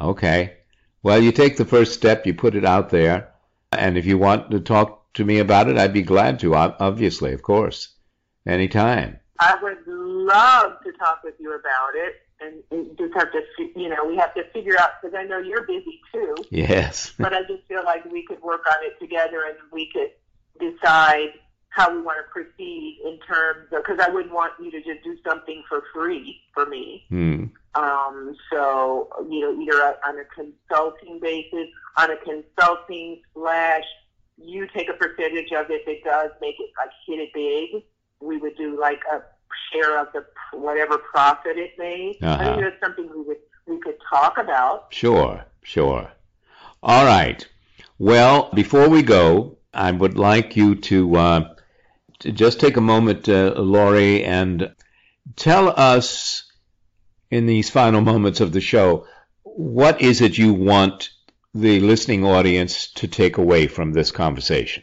Okay. 0.00 0.56
Well, 1.02 1.20
you 1.22 1.32
take 1.32 1.56
the 1.56 1.64
first 1.64 1.94
step, 1.94 2.26
you 2.26 2.34
put 2.34 2.54
it 2.54 2.64
out 2.64 2.90
there, 2.90 3.30
and 3.72 3.96
if 3.98 4.04
you 4.06 4.18
want 4.18 4.50
to 4.52 4.60
talk 4.60 5.12
to 5.14 5.24
me 5.24 5.38
about 5.38 5.68
it, 5.68 5.76
I'd 5.78 5.92
be 5.92 6.02
glad 6.02 6.38
to. 6.40 6.54
ob- 6.54 6.76
Obviously, 6.80 7.32
of 7.32 7.42
course, 7.42 7.88
anytime. 8.46 9.18
I 9.40 9.56
would 9.62 9.78
love 9.86 10.74
to 10.84 10.92
talk 10.92 11.22
with 11.24 11.34
you 11.40 11.50
about 11.54 11.94
it, 11.94 12.14
and 12.70 12.96
just 12.98 13.14
have 13.14 13.32
to, 13.32 13.40
you 13.80 13.88
know, 13.88 14.04
we 14.06 14.16
have 14.16 14.34
to 14.34 14.44
figure 14.52 14.78
out 14.78 14.90
because 15.00 15.16
I 15.18 15.24
know 15.24 15.38
you're 15.38 15.66
busy 15.66 16.00
too. 16.12 16.34
Yes. 16.50 17.12
but 17.18 17.32
I 17.32 17.42
just 17.42 17.64
feel 17.66 17.82
like 17.84 18.04
we 18.04 18.24
could 18.26 18.40
work 18.42 18.62
on 18.68 18.76
it 18.84 18.98
together, 19.00 19.42
and 19.48 19.56
we 19.72 19.90
could 19.92 20.10
decide 20.60 21.30
how 21.70 21.94
we 21.94 22.02
want 22.02 22.18
to 22.18 22.30
proceed 22.30 22.98
in 23.04 23.18
terms 23.26 23.66
of 23.72 23.82
because 23.82 23.98
I 23.98 24.10
wouldn't 24.10 24.34
want 24.34 24.52
you 24.60 24.70
to 24.70 24.78
just 24.82 25.02
do 25.02 25.16
something 25.26 25.62
for 25.68 25.82
free 25.94 26.40
for 26.52 26.66
me. 26.66 27.04
Hmm. 27.08 27.44
Um, 27.74 28.36
so 28.50 29.08
you 29.30 29.40
know, 29.40 29.60
either 29.60 29.96
on 30.06 30.18
a 30.18 30.24
consulting 30.34 31.18
basis, 31.20 31.68
on 31.96 32.10
a 32.10 32.16
consulting 32.18 33.22
slash, 33.34 33.84
you 34.36 34.66
take 34.76 34.88
a 34.90 34.92
percentage 34.94 35.50
of 35.52 35.70
it 35.70 35.82
It 35.86 36.04
does 36.04 36.30
make 36.40 36.56
it 36.58 36.70
like 36.78 36.90
hit 37.06 37.20
it 37.20 37.32
big. 37.32 37.82
We 38.20 38.36
would 38.36 38.56
do 38.56 38.78
like 38.78 39.00
a 39.10 39.22
share 39.72 39.98
of 39.98 40.08
the 40.12 40.26
whatever 40.56 40.98
profit 40.98 41.56
it 41.56 41.72
made. 41.78 42.18
I 42.22 42.26
Uh-huh. 42.26 42.44
think 42.44 42.60
that's 42.62 42.80
something 42.84 43.08
we 43.14 43.22
would 43.22 43.38
we 43.66 43.78
could 43.80 43.96
talk 44.10 44.36
about. 44.38 44.88
Sure, 44.92 45.42
sure. 45.62 46.10
All 46.82 47.04
right. 47.06 47.46
Well, 47.98 48.50
before 48.54 48.88
we 48.88 49.02
go, 49.02 49.56
I 49.74 49.90
would 49.90 50.18
like 50.18 50.56
you 50.56 50.74
to, 50.74 51.16
uh, 51.16 51.54
to 52.20 52.32
just 52.32 52.60
take 52.60 52.76
a 52.76 52.80
moment, 52.80 53.28
uh, 53.28 53.54
Lori, 53.56 54.24
and 54.24 54.74
tell 55.36 55.68
us 55.68 56.50
in 57.30 57.46
these 57.46 57.70
final 57.70 58.00
moments 58.00 58.40
of 58.40 58.52
the 58.52 58.60
show 58.60 59.06
what 59.42 60.00
is 60.00 60.20
it 60.20 60.38
you 60.38 60.54
want 60.54 61.10
the 61.54 61.80
listening 61.80 62.24
audience 62.24 62.90
to 62.92 63.06
take 63.06 63.36
away 63.36 63.66
from 63.66 63.92
this 63.92 64.10
conversation? 64.10 64.82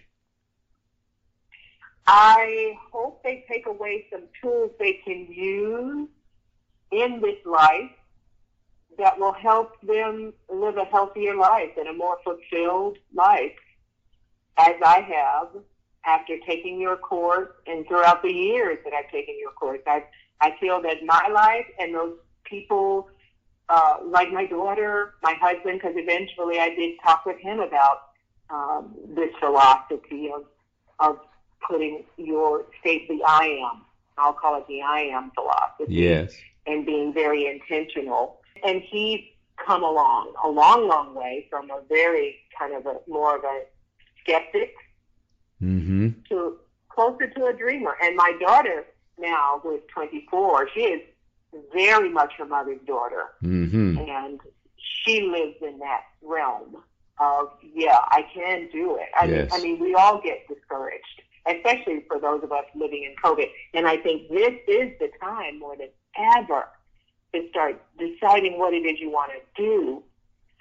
I 2.06 2.78
hope 2.92 3.24
they 3.24 3.46
take 3.48 3.66
away 3.68 4.08
some 4.12 4.24
tools 4.42 4.72
they 4.80 4.94
can 4.94 5.28
use 5.32 6.08
in 6.92 7.22
this 7.22 7.38
life 7.46 7.92
that 8.98 9.20
will 9.20 9.34
help 9.34 9.80
them 9.82 10.34
live 10.50 10.78
a 10.78 10.86
healthier 10.86 11.36
life 11.36 11.72
and 11.78 11.88
a 11.88 11.94
more 11.94 12.18
fulfilled 12.24 12.98
life, 13.14 13.56
as 14.60 14.76
I 14.86 15.00
have 15.02 15.64
after 16.06 16.36
taking 16.48 16.80
your 16.80 16.98
course 16.98 17.50
and 17.68 17.88
throughout 17.88 18.22
the 18.22 18.32
years 18.32 18.78
that 18.84 18.94
I've 18.94 19.12
taken 19.12 19.36
your 19.40 19.52
course. 19.52 19.82
I 19.88 20.04
I 20.42 20.56
feel 20.60 20.82
that 20.82 20.98
my 21.06 21.28
life 21.34 21.66
and 21.80 21.94
those 21.94 22.16
people, 22.46 23.10
uh, 23.68 23.98
like 24.06 24.32
my 24.32 24.46
daughter, 24.46 25.14
my 25.22 25.34
husband, 25.42 25.80
because 25.82 25.96
eventually 25.98 26.60
I 26.60 26.70
did 26.76 26.96
talk 27.04 27.26
with 27.26 27.38
him 27.40 27.60
about 27.60 27.98
um, 28.50 28.96
this 29.16 29.30
philosophy 29.40 30.30
of 30.34 30.44
of 31.00 31.18
putting 31.68 32.04
your 32.18 32.66
state 32.80 33.08
the 33.08 33.22
I 33.26 33.46
am. 33.70 33.82
I'll 34.18 34.34
call 34.34 34.58
it 34.58 34.66
the 34.68 34.82
I 34.82 35.02
am 35.02 35.32
philosophy 35.32 35.94
Yes. 35.94 36.34
and 36.68 36.86
being 36.86 37.14
very 37.14 37.48
intentional. 37.48 38.40
And 38.64 38.82
he's 38.82 39.22
come 39.66 39.84
along 39.84 40.34
a 40.44 40.50
long, 40.50 40.88
long 40.88 41.14
way 41.16 41.48
from 41.50 41.70
a 41.70 41.82
very 41.88 42.38
kind 42.58 42.74
of 42.74 42.86
a 42.86 42.96
more 43.08 43.38
of 43.38 43.44
a 43.44 43.62
skeptic 44.30 44.74
Mm-hmm. 45.62 46.10
to 46.30 46.56
closer 46.88 47.28
to 47.30 47.46
a 47.48 47.54
dreamer. 47.54 47.96
And 48.02 48.16
my 48.16 48.32
daughter 48.40 48.86
now, 49.18 49.60
who 49.62 49.76
is 49.76 49.82
24, 49.94 50.70
she 50.74 50.80
is 50.82 51.02
very 51.74 52.10
much 52.10 52.32
her 52.38 52.46
mother's 52.46 52.80
daughter. 52.88 53.26
Mm-hmm. 53.44 53.98
And 54.10 54.40
she 54.78 55.22
lives 55.24 55.58
in 55.62 55.80
that 55.80 56.04
realm 56.22 56.78
of, 57.20 57.50
yeah, 57.74 57.98
I 58.08 58.26
can 58.34 58.70
do 58.72 58.96
it. 58.96 59.10
I, 59.20 59.26
Yes. 59.26 59.52
mean, 59.52 59.60
I 59.60 59.64
mean, 59.64 59.80
we 59.82 59.96
all 59.96 60.22
get 60.22 60.48
discouraged, 60.48 61.22
especially 61.46 62.06
for 62.08 62.20
those 62.20 62.42
of 62.42 62.54
us 62.54 62.64
living 62.74 63.04
in 63.04 63.14
COVID. 63.22 63.48
And 63.74 63.86
I 63.86 63.98
think 63.98 64.30
this 64.30 64.54
is 64.68 64.92
the 65.00 65.10
time 65.22 65.60
more 65.60 65.76
than 65.76 65.90
ever 66.38 66.70
to 67.34 67.50
start 67.50 67.82
deciding 67.98 68.58
what 68.58 68.74
it 68.74 68.86
is 68.86 68.98
you 69.02 69.10
want 69.12 69.34
to 69.34 69.62
do, 69.62 70.04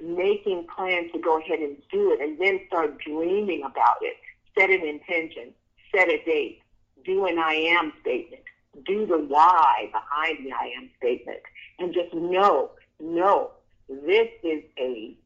making 0.02 0.66
plans 0.74 1.10
to 1.12 1.18
go 1.18 1.38
ahead 1.38 1.58
and 1.60 1.76
do 1.90 2.12
it, 2.12 2.20
and 2.20 2.38
then 2.38 2.60
start 2.66 2.98
dreaming 2.98 3.62
about 3.64 3.98
it. 4.02 4.16
Set 4.58 4.70
an 4.70 4.86
intention, 4.86 5.52
set 5.94 6.08
a 6.08 6.22
date, 6.24 6.60
do 7.04 7.26
an 7.26 7.38
I 7.38 7.54
am 7.54 7.92
statement, 8.00 8.42
do 8.86 9.06
the 9.06 9.18
why 9.18 9.90
behind 9.92 10.46
the 10.46 10.52
I 10.52 10.72
am 10.76 10.90
statement, 10.98 11.40
and 11.78 11.92
just 11.94 12.12
know, 12.14 12.70
know 13.00 13.50
this 13.88 14.28
is 14.42 14.62
a, 14.78 15.16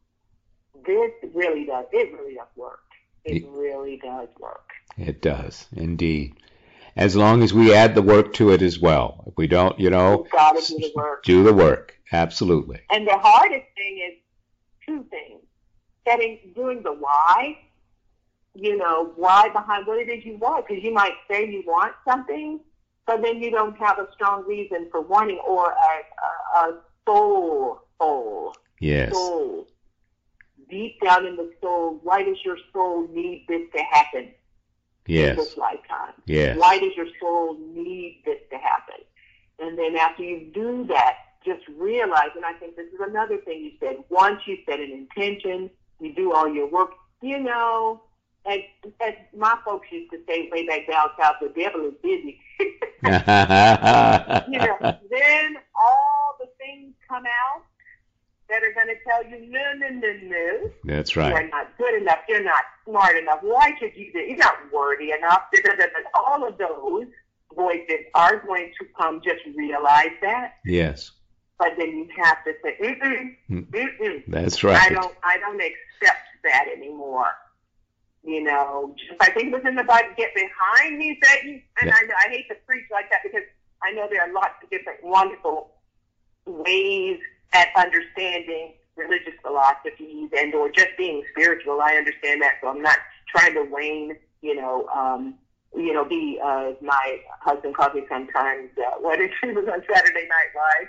this 0.87 1.11
really 1.35 1.65
does, 1.65 1.87
it 1.93 2.13
really 2.13 2.35
does 2.35 2.49
work. 2.57 2.81
It 3.25 3.47
really 3.49 3.99
does 4.03 4.29
work. 4.41 4.71
It 4.99 5.23
does, 5.23 5.67
indeed. 5.77 6.35
As 6.97 7.17
long 7.17 7.43
as 7.43 7.55
we 7.55 7.75
add 7.75 7.95
the 7.95 8.03
work 8.03 8.35
to 8.35 8.51
it 8.51 8.61
as 8.61 8.79
well. 8.79 9.25
If 9.27 9.35
we 9.37 9.47
don't, 9.47 9.79
you 9.79 9.91
know, 9.91 10.25
You've 10.25 10.33
got 10.33 10.61
to 10.61 10.75
do 10.75 10.79
the 10.79 11.17
do 11.25 11.45
the 11.45 11.55
work. 11.55 11.97
Absolutely. 12.13 12.81
And 12.91 13.07
the 13.07 13.17
hardest 13.17 13.67
thing 13.75 14.11
is 14.11 14.19
two 14.87 15.05
things. 15.11 15.41
Setting, 16.07 16.39
doing 16.55 16.83
the 16.83 16.93
why, 16.93 17.59
you 18.55 18.77
know, 18.77 19.13
why 19.17 19.49
behind 19.51 19.87
what 19.87 19.99
it 19.99 20.09
is 20.09 20.25
you 20.25 20.37
want. 20.37 20.67
Because 20.67 20.83
you 20.83 20.93
might 20.93 21.15
say 21.31 21.49
you 21.49 21.63
want 21.67 21.95
something, 22.07 22.61
but 23.07 23.23
then 23.23 23.43
you 23.43 23.51
don't 23.51 23.77
have 23.79 23.99
a 23.99 24.09
strong 24.13 24.45
reason 24.47 24.89
for 24.91 25.01
wanting 25.01 25.41
or 25.47 25.73
a, 25.73 26.59
a, 26.59 26.69
a 26.69 26.81
soul 27.07 27.83
hole. 28.01 28.55
Yes. 28.81 29.13
Soul. 29.13 29.69
Deep 30.69 31.01
down 31.05 31.27
in 31.27 31.37
the 31.37 31.53
soul, 31.61 32.01
why 32.03 32.23
does 32.23 32.39
your 32.45 32.57
soul 32.73 33.07
need 33.09 33.45
this 33.49 33.63
to 33.77 33.83
happen 33.83 34.23
in 34.25 34.35
Yes. 35.07 35.37
this 35.37 35.57
lifetime? 35.57 36.15
Yes. 36.27 36.59
Why 36.59 36.79
does 36.79 36.97
your 36.97 37.09
soul 37.21 37.59
need 37.59 38.23
this 38.25 38.39
to 38.51 38.57
happen? 38.57 39.05
And 39.59 39.79
then 39.79 39.97
after 39.97 40.23
you 40.23 40.51
do 40.53 40.87
that, 40.89 41.15
just 41.45 41.63
realize, 41.77 42.31
and 42.35 42.45
I 42.45 42.53
think 42.55 42.77
this 42.77 42.87
is 42.87 43.01
another 43.01 43.39
thing 43.39 43.65
you 43.65 43.73
said, 43.81 43.97
once 44.09 44.41
you 44.47 44.59
set 44.69 44.81
an 44.81 44.91
intention, 44.91 45.71
you 46.01 46.15
do 46.15 46.33
all 46.33 46.53
your 46.53 46.69
work, 46.69 46.91
you 47.21 47.39
know, 47.39 48.03
as, 48.47 48.61
as 49.01 49.15
my 49.37 49.57
folks 49.65 49.87
used 49.91 50.11
to 50.13 50.19
say 50.27 50.49
way 50.53 50.67
back 50.67 50.89
down 50.89 51.09
south, 51.21 51.37
the 51.41 51.49
devil 51.49 51.87
is 51.87 51.95
busy. 52.03 52.41
Um, 53.05 54.43
you 54.49 54.61
know, 54.61 54.77
then 54.81 55.57
all 55.75 56.37
the 56.39 56.47
things 56.57 56.95
come 57.09 57.25
out 57.27 57.65
that 58.49 58.63
are 58.63 58.73
going 58.75 58.87
to 58.87 58.95
tell 59.09 59.25
you, 59.25 59.51
no, 59.51 59.73
no, 59.77 59.89
no, 59.89 60.13
no. 60.23 60.71
That's 60.85 61.17
right. 61.17 61.31
You're 61.31 61.49
not 61.49 61.77
good 61.79 62.01
enough. 62.01 62.19
You're 62.29 62.45
not 62.45 62.63
smart 62.87 63.17
enough. 63.17 63.39
Why 63.43 63.73
should 63.81 63.97
you 63.97 64.13
do? 64.13 64.21
You're 64.21 64.37
not 64.37 64.55
worthy 64.73 65.11
enough. 65.11 65.43
All 66.15 66.47
of 66.47 66.59
those 66.59 67.07
voices 67.57 68.07
are 68.15 68.39
going 68.47 68.73
to 68.79 68.87
come. 68.97 69.21
Just 69.25 69.41
realize 69.57 70.13
that. 70.21 70.55
Yes. 70.65 71.11
But 71.59 71.75
then 71.79 71.89
you 71.97 72.09
have 72.23 72.43
to 72.45 72.53
say, 72.63 72.77
mm-mm, 72.81 73.37
Mm. 73.51 73.67
mm-mm. 73.71 74.23
That's 74.29 74.65
right. 74.65 74.81
I 74.81 74.89
don't, 74.89 75.15
I 75.23 75.39
don't 75.39 75.61
accept 75.61 76.19
that 76.45 76.65
anymore. 76.75 77.29
You 78.25 78.43
know, 78.43 78.95
just, 78.99 79.21
I 79.21 79.31
think 79.31 79.49
it 79.49 79.53
was 79.53 79.63
in 79.67 79.75
the 79.77 79.85
Bible, 79.85 80.09
get 80.17 80.31
behind 80.35 80.99
me, 80.99 81.19
Satan. 81.23 81.63
And 81.81 81.89
Yeah. 81.89 81.95
I, 82.01 82.07
know- 82.07 82.15
I 82.27 82.29
hate 82.31 82.49
to 82.49 82.55
preach 82.67 82.85
like 82.91 83.11
that 83.11 83.21
because 83.23 83.43
I 83.83 83.93
know 83.93 84.07
there 84.11 84.23
are 84.23 84.33
lots 84.33 84.55
of 84.63 84.71
different 84.71 85.03
wonderful 85.05 85.71
ways 86.47 87.19
at 87.53 87.69
understanding 87.77 88.75
religious 88.97 89.35
philosophies 89.43 90.31
and 90.37 90.55
or 90.55 90.71
just 90.71 90.89
being 90.99 91.23
spiritual. 91.33 91.81
I 91.81 91.95
understand 91.97 92.43
that, 92.43 92.55
so 92.61 92.69
I'm 92.69 92.83
not 92.83 92.99
trying 93.29 93.55
to 93.55 93.63
wane, 93.65 94.17
you 94.43 94.55
know, 94.55 94.87
um, 94.89 95.35
you 95.75 95.93
know, 95.93 96.05
be 96.05 96.39
uh, 96.43 96.73
my 96.83 97.19
husband 97.41 97.75
calls 97.77 97.95
me 97.95 98.03
sometimes. 98.09 98.71
Uh, 98.77 98.99
what 99.01 99.21
is 99.21 99.31
she 99.41 99.51
was 99.53 99.67
on 99.73 99.83
Saturday 99.93 100.27
Night 100.29 100.51
Live? 100.55 100.89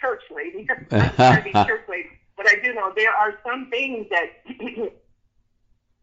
Church 0.00 0.22
lady. 0.30 0.66
I'm 0.90 1.42
be 1.42 1.52
church 1.52 1.82
lady, 1.88 2.08
but 2.36 2.46
I 2.48 2.54
do 2.62 2.72
know 2.72 2.92
there 2.94 3.12
are 3.12 3.32
some 3.46 3.66
things 3.70 4.06
that 4.10 4.26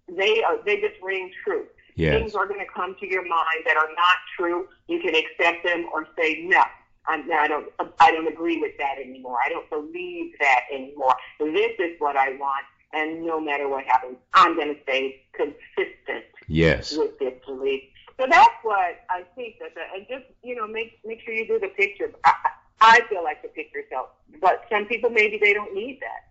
they 0.07 0.41
are 0.43 0.57
they 0.65 0.77
just 0.77 0.95
ring 1.01 1.29
true. 1.43 1.65
Yes. 1.95 2.19
Things 2.19 2.35
are 2.35 2.45
going 2.45 2.59
to 2.59 2.65
come 2.73 2.95
to 2.99 3.07
your 3.07 3.23
mind 3.23 3.63
that 3.65 3.75
are 3.75 3.89
not 3.95 4.17
true. 4.37 4.65
You 4.87 4.99
can 4.99 5.15
accept 5.15 5.63
them 5.63 5.85
or 5.91 6.05
say 6.17 6.35
no. 6.43 6.61
I'm, 7.07 7.23
I 7.31 7.47
don't. 7.47 7.67
I 7.99 8.11
don't 8.11 8.27
agree 8.27 8.59
with 8.59 8.73
that 8.79 8.97
anymore. 8.99 9.37
I 9.43 9.49
don't 9.49 9.69
believe 9.69 10.31
that 10.39 10.61
anymore. 10.73 11.13
This 11.39 11.71
is 11.79 11.91
what 11.99 12.15
I 12.17 12.31
want, 12.31 12.65
and 12.93 13.25
no 13.25 13.39
matter 13.39 13.67
what 13.67 13.85
happens, 13.85 14.17
I'm 14.33 14.55
going 14.55 14.75
to 14.75 14.81
stay 14.83 15.15
consistent 15.33 16.25
Yes. 16.47 16.95
with 16.95 17.11
this 17.19 17.33
belief. 17.45 17.81
So 18.19 18.25
that's 18.29 18.55
what 18.61 18.95
I 19.09 19.23
think 19.35 19.55
that, 19.59 19.73
the, 19.75 19.81
and 19.95 20.05
just 20.09 20.25
you 20.43 20.55
know, 20.55 20.67
make 20.67 20.91
make 21.05 21.21
sure 21.23 21.33
you 21.33 21.47
do 21.47 21.59
the 21.59 21.69
picture. 21.69 22.11
I, 22.25 22.33
I 22.79 23.01
feel 23.09 23.23
like 23.23 23.41
the 23.41 23.47
picture 23.49 23.83
helps, 23.91 24.13
but 24.41 24.65
some 24.69 24.85
people 24.85 25.09
maybe 25.09 25.39
they 25.41 25.53
don't 25.53 25.73
need 25.73 25.99
that. 26.01 26.27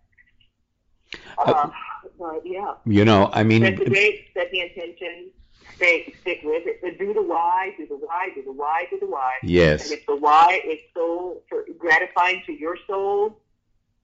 Uh, 1.39 1.71
but 2.19 2.43
yeah, 2.45 2.75
You 2.85 3.05
know, 3.05 3.31
I 3.33 3.43
mean, 3.43 3.63
set 3.63 3.77
the 3.77 3.91
date, 3.91 4.29
set 4.35 4.51
the 4.51 4.61
intention, 4.61 5.31
stay 5.77 6.15
stick 6.21 6.41
with 6.45 6.67
it. 6.67 6.81
But 6.83 6.99
do 6.99 7.13
the 7.15 7.23
why, 7.23 7.75
do 7.77 7.87
the 7.87 7.97
why, 7.97 8.31
do 8.35 8.43
the 8.43 8.53
why, 8.53 8.87
do 8.91 8.99
the 8.99 9.07
why. 9.07 9.35
Yes. 9.43 9.85
And 9.85 9.99
if 9.99 10.07
the 10.07 10.17
why 10.17 10.61
is 10.65 10.79
so 10.95 11.43
gratifying 11.79 12.43
to 12.47 12.53
your 12.53 12.77
soul, 12.87 13.41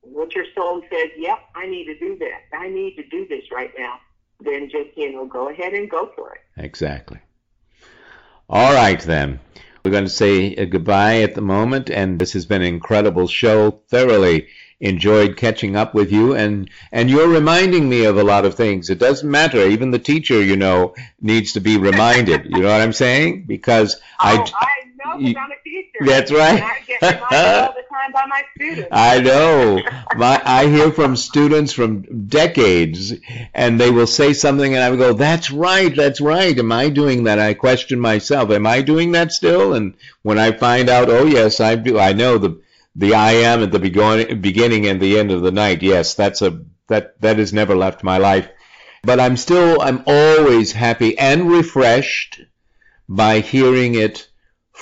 what 0.00 0.34
your 0.34 0.46
soul 0.54 0.82
says, 0.90 1.10
yep, 1.16 1.38
I 1.54 1.66
need 1.66 1.84
to 1.86 1.98
do 1.98 2.18
that. 2.18 2.56
I 2.56 2.68
need 2.68 2.96
to 2.96 3.06
do 3.08 3.26
this 3.28 3.44
right 3.50 3.72
now. 3.78 3.98
Then 4.40 4.68
just 4.70 4.96
you 4.96 5.12
know, 5.12 5.26
go 5.26 5.48
ahead 5.48 5.72
and 5.72 5.88
go 5.90 6.10
for 6.16 6.34
it. 6.34 6.40
Exactly. 6.56 7.20
All 8.48 8.74
right, 8.74 9.00
then. 9.00 9.40
We're 9.84 9.90
going 9.90 10.04
to 10.04 10.10
say 10.10 10.54
uh, 10.54 10.64
goodbye 10.66 11.22
at 11.22 11.34
the 11.34 11.40
moment, 11.40 11.90
and 11.90 12.18
this 12.18 12.34
has 12.34 12.46
been 12.46 12.62
an 12.62 12.68
incredible 12.68 13.26
show. 13.26 13.80
Thoroughly 13.88 14.46
enjoyed 14.78 15.36
catching 15.36 15.74
up 15.74 15.92
with 15.92 16.12
you, 16.12 16.34
and 16.34 16.70
and 16.92 17.10
you're 17.10 17.28
reminding 17.28 17.88
me 17.88 18.04
of 18.04 18.16
a 18.16 18.22
lot 18.22 18.44
of 18.44 18.54
things. 18.54 18.90
It 18.90 18.98
doesn't 18.98 19.28
matter. 19.28 19.66
Even 19.66 19.90
the 19.90 19.98
teacher, 19.98 20.40
you 20.40 20.56
know, 20.56 20.94
needs 21.20 21.54
to 21.54 21.60
be 21.60 21.78
reminded. 21.78 22.44
you 22.44 22.62
know 22.62 22.68
what 22.68 22.80
I'm 22.80 22.92
saying? 22.92 23.46
Because 23.46 24.00
I. 24.20 24.36
oh, 24.36 24.52
I 24.54 25.18
know 25.18 25.32
That's 26.00 26.32
right. 26.32 26.62
I 26.62 26.80
get 26.86 27.02
reminded 27.02 27.60
all 27.60 27.74
the 27.74 27.84
time 27.90 28.12
by 28.12 28.26
my 28.28 28.42
students. 28.56 28.88
I 28.92 29.20
know. 29.20 29.80
My, 30.16 30.42
I 30.44 30.66
hear 30.66 30.90
from 30.90 31.16
students 31.16 31.72
from 31.72 32.26
decades, 32.28 33.12
and 33.54 33.80
they 33.80 33.90
will 33.90 34.06
say 34.06 34.32
something, 34.32 34.74
and 34.74 34.82
I 34.82 34.90
will 34.90 34.98
go, 34.98 35.12
"That's 35.12 35.50
right, 35.50 35.94
that's 35.94 36.20
right." 36.20 36.58
Am 36.58 36.72
I 36.72 36.88
doing 36.88 37.24
that? 37.24 37.38
I 37.38 37.54
question 37.54 38.00
myself. 38.00 38.50
Am 38.50 38.66
I 38.66 38.82
doing 38.82 39.12
that 39.12 39.32
still? 39.32 39.74
And 39.74 39.94
when 40.22 40.38
I 40.38 40.52
find 40.52 40.88
out, 40.88 41.08
oh 41.08 41.24
yes, 41.24 41.60
I 41.60 41.76
do. 41.76 41.98
I 41.98 42.12
know 42.12 42.38
the 42.38 42.60
the 42.96 43.14
I 43.14 43.32
am 43.32 43.62
at 43.62 43.72
the 43.72 43.78
beginning 43.78 44.86
and 44.86 45.00
the 45.00 45.18
end 45.18 45.30
of 45.30 45.42
the 45.42 45.52
night. 45.52 45.82
Yes, 45.82 46.14
that's 46.14 46.42
a 46.42 46.62
that 46.88 47.20
that 47.20 47.38
has 47.38 47.52
never 47.52 47.76
left 47.76 48.02
my 48.02 48.18
life. 48.18 48.48
But 49.04 49.18
I'm 49.18 49.36
still, 49.36 49.80
I'm 49.80 50.04
always 50.06 50.70
happy 50.70 51.18
and 51.18 51.50
refreshed 51.50 52.40
by 53.08 53.40
hearing 53.40 53.96
it 53.96 54.28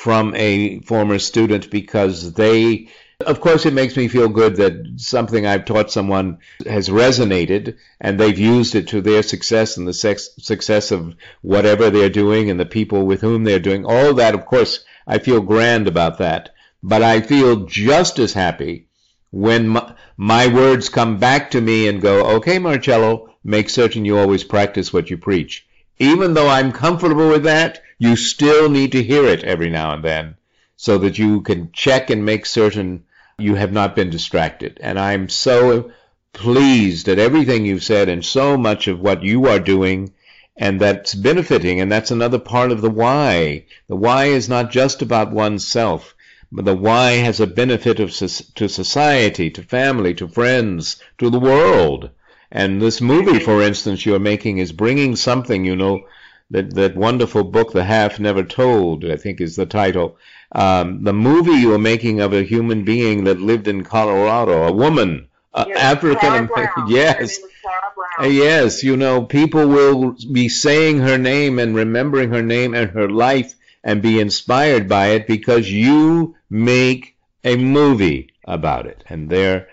from 0.00 0.34
a 0.34 0.80
former 0.80 1.18
student 1.18 1.70
because 1.70 2.32
they, 2.32 2.88
of 3.26 3.38
course, 3.38 3.66
it 3.66 3.74
makes 3.74 3.98
me 3.98 4.08
feel 4.08 4.30
good 4.30 4.56
that 4.56 4.94
something 4.96 5.46
I've 5.46 5.66
taught 5.66 5.90
someone 5.90 6.38
has 6.64 6.88
resonated 6.88 7.76
and 8.00 8.18
they've 8.18 8.38
used 8.38 8.74
it 8.74 8.88
to 8.88 9.02
their 9.02 9.22
success 9.22 9.76
and 9.76 9.86
the 9.86 9.92
sex, 9.92 10.30
success 10.38 10.90
of 10.90 11.14
whatever 11.42 11.90
they're 11.90 12.08
doing 12.08 12.48
and 12.48 12.58
the 12.58 12.64
people 12.64 13.04
with 13.04 13.20
whom 13.20 13.44
they're 13.44 13.58
doing. 13.58 13.84
All 13.84 14.14
that, 14.14 14.34
of 14.34 14.46
course, 14.46 14.86
I 15.06 15.18
feel 15.18 15.42
grand 15.42 15.86
about 15.86 16.16
that. 16.16 16.54
But 16.82 17.02
I 17.02 17.20
feel 17.20 17.66
just 17.66 18.18
as 18.18 18.32
happy 18.32 18.88
when 19.30 19.68
my, 19.68 19.92
my 20.16 20.46
words 20.46 20.88
come 20.88 21.18
back 21.18 21.50
to 21.50 21.60
me 21.60 21.88
and 21.88 22.00
go, 22.00 22.36
okay, 22.36 22.58
Marcello, 22.58 23.34
make 23.44 23.68
certain 23.68 24.06
you 24.06 24.16
always 24.16 24.44
practice 24.44 24.94
what 24.94 25.10
you 25.10 25.18
preach. 25.18 25.66
Even 25.98 26.32
though 26.32 26.48
I'm 26.48 26.72
comfortable 26.72 27.28
with 27.28 27.42
that, 27.42 27.82
you 28.00 28.16
still 28.16 28.70
need 28.70 28.92
to 28.92 29.02
hear 29.02 29.26
it 29.26 29.44
every 29.44 29.68
now 29.68 29.92
and 29.92 30.02
then 30.02 30.34
so 30.74 30.96
that 30.96 31.18
you 31.18 31.42
can 31.42 31.70
check 31.70 32.08
and 32.08 32.24
make 32.24 32.46
certain 32.46 33.04
you 33.38 33.54
have 33.54 33.72
not 33.72 33.94
been 33.94 34.08
distracted. 34.08 34.80
And 34.82 34.98
I'm 34.98 35.28
so 35.28 35.92
pleased 36.32 37.10
at 37.10 37.18
everything 37.18 37.66
you've 37.66 37.84
said 37.84 38.08
and 38.08 38.24
so 38.24 38.56
much 38.56 38.88
of 38.88 39.00
what 39.00 39.22
you 39.22 39.46
are 39.48 39.60
doing 39.60 40.14
and 40.56 40.80
that's 40.80 41.14
benefiting. 41.14 41.78
And 41.78 41.92
that's 41.92 42.10
another 42.10 42.38
part 42.38 42.72
of 42.72 42.80
the 42.80 42.88
why. 42.88 43.66
The 43.86 43.96
why 43.96 44.26
is 44.26 44.48
not 44.48 44.70
just 44.70 45.02
about 45.02 45.30
oneself, 45.30 46.14
but 46.50 46.64
the 46.64 46.74
why 46.74 47.12
has 47.12 47.38
a 47.38 47.46
benefit 47.46 48.00
of 48.00 48.16
to 48.16 48.68
society, 48.68 49.50
to 49.50 49.62
family, 49.62 50.14
to 50.14 50.26
friends, 50.26 50.96
to 51.18 51.28
the 51.28 51.38
world. 51.38 52.08
And 52.50 52.80
this 52.80 53.02
movie, 53.02 53.40
for 53.40 53.60
instance, 53.60 54.06
you're 54.06 54.18
making 54.18 54.56
is 54.56 54.72
bringing 54.72 55.16
something, 55.16 55.66
you 55.66 55.76
know, 55.76 56.06
that, 56.50 56.74
that 56.74 56.96
wonderful 56.96 57.44
book, 57.44 57.72
The 57.72 57.84
Half 57.84 58.18
Never 58.18 58.42
Told, 58.42 59.04
I 59.04 59.16
think 59.16 59.40
is 59.40 59.56
the 59.56 59.66
title. 59.66 60.16
Um, 60.52 61.04
the 61.04 61.12
movie 61.12 61.52
you 61.52 61.68
were 61.68 61.78
making 61.78 62.20
of 62.20 62.32
a 62.32 62.42
human 62.42 62.84
being 62.84 63.24
that 63.24 63.40
lived 63.40 63.68
in 63.68 63.84
Colorado, 63.84 64.64
a 64.66 64.72
woman, 64.72 65.28
uh, 65.54 65.64
Yes, 65.68 65.78
African 65.78 66.28
American. 66.28 66.88
Yes. 66.88 67.16
Her 67.16 67.20
name 67.20 67.26
was 67.42 67.52
Clara 67.62 68.28
Uh. 68.28 68.32
Yes, 68.32 68.82
you 68.82 68.96
know, 68.96 69.22
people 69.22 69.68
will 69.68 70.16
be 70.32 70.48
saying 70.48 70.98
her 70.98 71.18
name 71.18 71.58
and 71.58 71.74
remembering 71.74 72.30
her 72.30 72.42
name 72.42 72.74
and 72.74 72.90
her 72.90 73.08
life 73.08 73.54
and 73.82 74.02
be 74.02 74.20
inspired 74.20 74.88
by 74.88 75.08
it 75.08 75.26
because 75.26 75.70
you 75.70 76.34
make 76.50 77.16
a 77.44 77.56
movie 77.56 78.30
about 78.44 78.86
it. 78.86 79.02
And 79.08 79.30
there, 79.30 79.68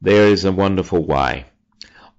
there 0.00 0.28
is 0.28 0.44
a 0.44 0.52
wonderful 0.52 1.04
why. 1.04 1.46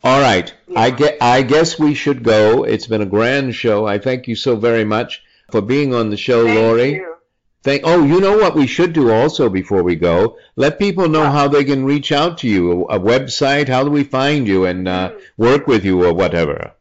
All 0.04 0.22
right, 0.22 0.54
I 0.76 0.91
get. 0.91 1.18
I 1.22 1.41
guess 1.41 1.80
we 1.80 1.93
should 1.93 2.24
go. 2.24 2.64
It's 2.64 2.88
been 2.88 3.02
a 3.02 3.06
grand 3.06 3.56
show. 3.56 3.86
I 3.88 3.98
thank 3.98 4.28
you 4.28 4.36
so 4.36 4.56
very 4.56 4.86
much 4.86 5.24
for 5.52 5.62
being 5.62 5.93
on 5.93 6.10
the 6.10 6.18
show, 6.18 6.45
Thank 6.45 6.60
Lori. 6.60 6.93
you. 6.93 7.16
Thank. 7.64 7.82
Oh, 7.84 8.04
you 8.04 8.22
know 8.22 8.38
what 8.38 8.56
we 8.56 8.68
should 8.68 8.93
do 8.93 9.12
also 9.12 9.50
before 9.50 9.84
we 9.84 9.95
go? 9.95 10.38
Let 10.56 10.78
people 10.78 11.10
know 11.10 11.30
how 11.30 11.48
they 11.48 11.64
can 11.64 11.84
reach 11.84 12.12
out 12.12 12.38
to 12.39 12.48
you. 12.48 12.88
A, 12.88 12.95
a 12.95 13.00
website. 13.00 13.68
How 13.68 13.84
do 13.84 13.89
we 13.89 14.04
find 14.04 14.48
you 14.48 14.66
and 14.66 14.88
uh, 14.88 15.14
work 15.36 15.68
with 15.68 15.84
you 15.84 16.06
or 16.06 16.14
whatever? 16.14 16.74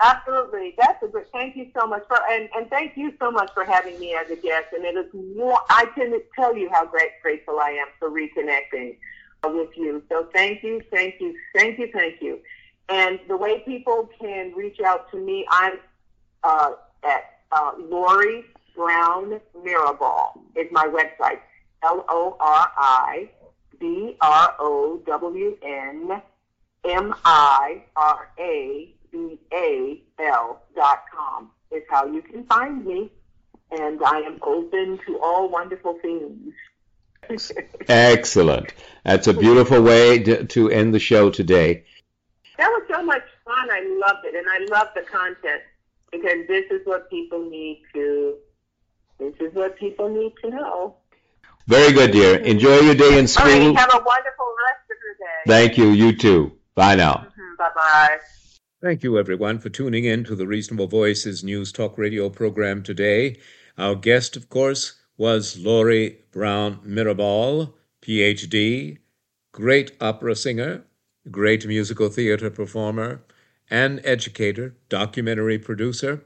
Absolutely. 0.00 0.74
That's 0.78 1.02
a 1.02 1.08
good. 1.08 1.24
Thank 1.32 1.56
you 1.56 1.70
so 1.74 1.86
much 1.86 2.06
for 2.06 2.18
and, 2.30 2.50
and 2.54 2.68
thank 2.68 2.98
you 2.98 3.14
so 3.18 3.30
much 3.30 3.50
for 3.54 3.64
having 3.64 3.98
me 3.98 4.14
as 4.14 4.30
a 4.30 4.36
guest. 4.36 4.66
And 4.74 4.84
it 4.84 4.94
is 4.94 5.06
more. 5.36 5.58
I 5.70 5.86
can 5.94 6.20
tell 6.34 6.54
you 6.54 6.68
how 6.70 6.84
great 6.84 7.12
grateful 7.22 7.58
I 7.58 7.70
am 7.70 7.88
for 7.98 8.10
reconnecting 8.10 8.98
with 9.44 9.70
you. 9.76 10.02
So 10.08 10.28
thank 10.32 10.62
you, 10.62 10.82
thank 10.90 11.20
you, 11.20 11.34
thank 11.54 11.78
you, 11.78 11.88
thank 11.92 12.20
you. 12.20 12.40
And 12.88 13.18
the 13.28 13.36
way 13.36 13.60
people 13.60 14.08
can 14.20 14.52
reach 14.54 14.80
out 14.80 15.10
to 15.10 15.18
me, 15.18 15.46
I'm 15.50 15.78
uh, 16.42 16.72
at 17.04 17.24
uh, 17.52 17.72
Lori 17.78 18.44
Brown 18.74 19.40
Mirabal 19.56 20.40
is 20.54 20.66
my 20.70 20.86
website. 20.86 21.40
L 21.82 22.04
O 22.08 22.36
R 22.40 22.72
I 22.76 23.30
B 23.78 24.16
R 24.20 24.54
O 24.58 25.02
W 25.06 25.56
N 25.62 26.22
M 26.84 27.14
I 27.24 27.82
R 27.96 28.30
A 28.38 28.94
B 29.12 29.38
A 29.52 30.02
L 30.20 30.62
dot 30.74 31.04
com 31.14 31.50
is 31.70 31.82
how 31.90 32.06
you 32.06 32.22
can 32.22 32.44
find 32.46 32.84
me. 32.84 33.10
And 33.72 34.00
I 34.04 34.20
am 34.20 34.38
open 34.42 34.98
to 35.06 35.18
all 35.20 35.48
wonderful 35.48 35.98
things. 36.00 36.54
Excellent. 37.88 38.72
That's 39.04 39.26
a 39.26 39.34
beautiful 39.34 39.82
way 39.82 40.18
to, 40.24 40.44
to 40.44 40.70
end 40.70 40.94
the 40.94 40.98
show 40.98 41.30
today. 41.30 41.84
That 42.58 42.68
was 42.68 42.82
so 42.90 43.02
much 43.02 43.22
fun. 43.44 43.70
I 43.70 43.80
loved 44.04 44.24
it. 44.24 44.34
And 44.34 44.46
I 44.48 44.66
love 44.70 44.88
the 44.94 45.02
content 45.02 45.62
because 46.10 46.46
this 46.48 46.64
is 46.70 46.80
what 46.84 47.08
people 47.10 47.48
need 47.48 47.82
to, 47.94 48.36
this 49.18 49.34
is 49.40 49.54
what 49.54 49.76
people 49.76 50.08
need 50.08 50.32
to 50.42 50.50
know. 50.50 50.96
Very 51.66 51.92
good, 51.92 52.12
dear. 52.12 52.36
Enjoy 52.38 52.78
your 52.80 52.94
day 52.94 53.18
in 53.18 53.26
school. 53.26 53.46
right, 53.46 53.76
have 53.76 53.92
a 53.92 54.02
wonderful 54.04 54.54
rest 54.68 54.90
of 54.90 54.96
your 55.02 55.14
day. 55.18 55.42
Thank 55.46 55.76
you. 55.76 55.90
You 55.90 56.16
too. 56.16 56.52
Bye 56.74 56.94
now. 56.94 57.14
Mm-hmm. 57.14 57.56
Bye 57.58 57.70
bye. 57.74 58.18
Thank 58.82 59.02
you, 59.02 59.18
everyone, 59.18 59.58
for 59.58 59.68
tuning 59.68 60.04
in 60.04 60.22
to 60.24 60.36
the 60.36 60.46
Reasonable 60.46 60.86
Voices 60.86 61.42
News 61.42 61.72
Talk 61.72 61.98
Radio 61.98 62.28
program 62.28 62.82
today. 62.82 63.38
Our 63.78 63.96
guest, 63.96 64.36
of 64.36 64.48
course, 64.48 65.00
was 65.16 65.58
Lori 65.58 66.18
Brown 66.32 66.80
Mirabal, 66.86 67.72
PhD, 68.02 68.98
great 69.52 69.92
opera 70.00 70.36
singer, 70.36 70.84
great 71.30 71.66
musical 71.66 72.08
theater 72.08 72.50
performer, 72.50 73.22
and 73.70 74.00
educator, 74.04 74.76
documentary 74.88 75.58
producer. 75.58 76.24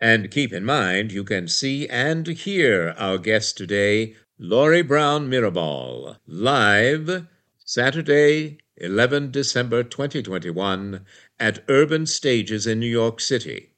And 0.00 0.30
keep 0.30 0.52
in 0.52 0.64
mind, 0.64 1.12
you 1.12 1.24
can 1.24 1.48
see 1.48 1.88
and 1.88 2.26
hear 2.26 2.94
our 2.96 3.18
guest 3.18 3.56
today, 3.56 4.14
Lori 4.38 4.82
Brown 4.82 5.28
Mirabal, 5.28 6.16
live 6.26 7.26
Saturday, 7.64 8.58
11 8.76 9.30
December 9.30 9.82
2021 9.82 11.04
at 11.38 11.62
Urban 11.68 12.06
Stages 12.06 12.66
in 12.66 12.80
New 12.80 12.86
York 12.86 13.20
City. 13.20 13.74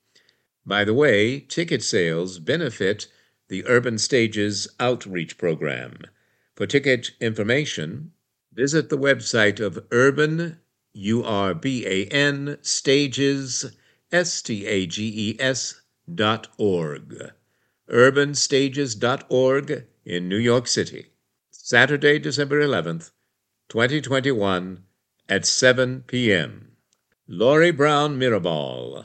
By 0.64 0.84
the 0.84 0.94
way, 0.94 1.40
ticket 1.40 1.82
sales 1.82 2.38
benefit 2.38 3.08
the 3.52 3.66
Urban 3.66 3.98
Stages 3.98 4.66
Outreach 4.80 5.36
Program. 5.36 5.98
For 6.56 6.66
ticket 6.66 7.10
information, 7.20 8.12
visit 8.50 8.88
the 8.88 8.96
website 8.96 9.60
of 9.60 9.84
Urban, 9.90 10.58
U 10.94 11.22
R 11.22 11.52
B 11.52 11.86
A 11.86 12.06
N, 12.06 12.56
Stages, 12.62 13.76
S 14.10 14.40
T 14.40 14.64
A 14.64 14.86
G 14.86 15.12
E 15.14 15.36
S, 15.38 15.82
dot 16.14 16.48
org. 16.56 17.14
urbanstages.org 17.90 19.84
in 20.06 20.28
New 20.30 20.38
York 20.38 20.66
City. 20.66 21.08
Saturday, 21.50 22.18
December 22.18 22.58
11th, 22.58 23.10
2021 23.68 24.82
at 25.28 25.44
7 25.44 26.04
p.m. 26.06 26.72
Lori 27.28 27.70
Brown 27.70 28.18
Mirabal. 28.18 29.04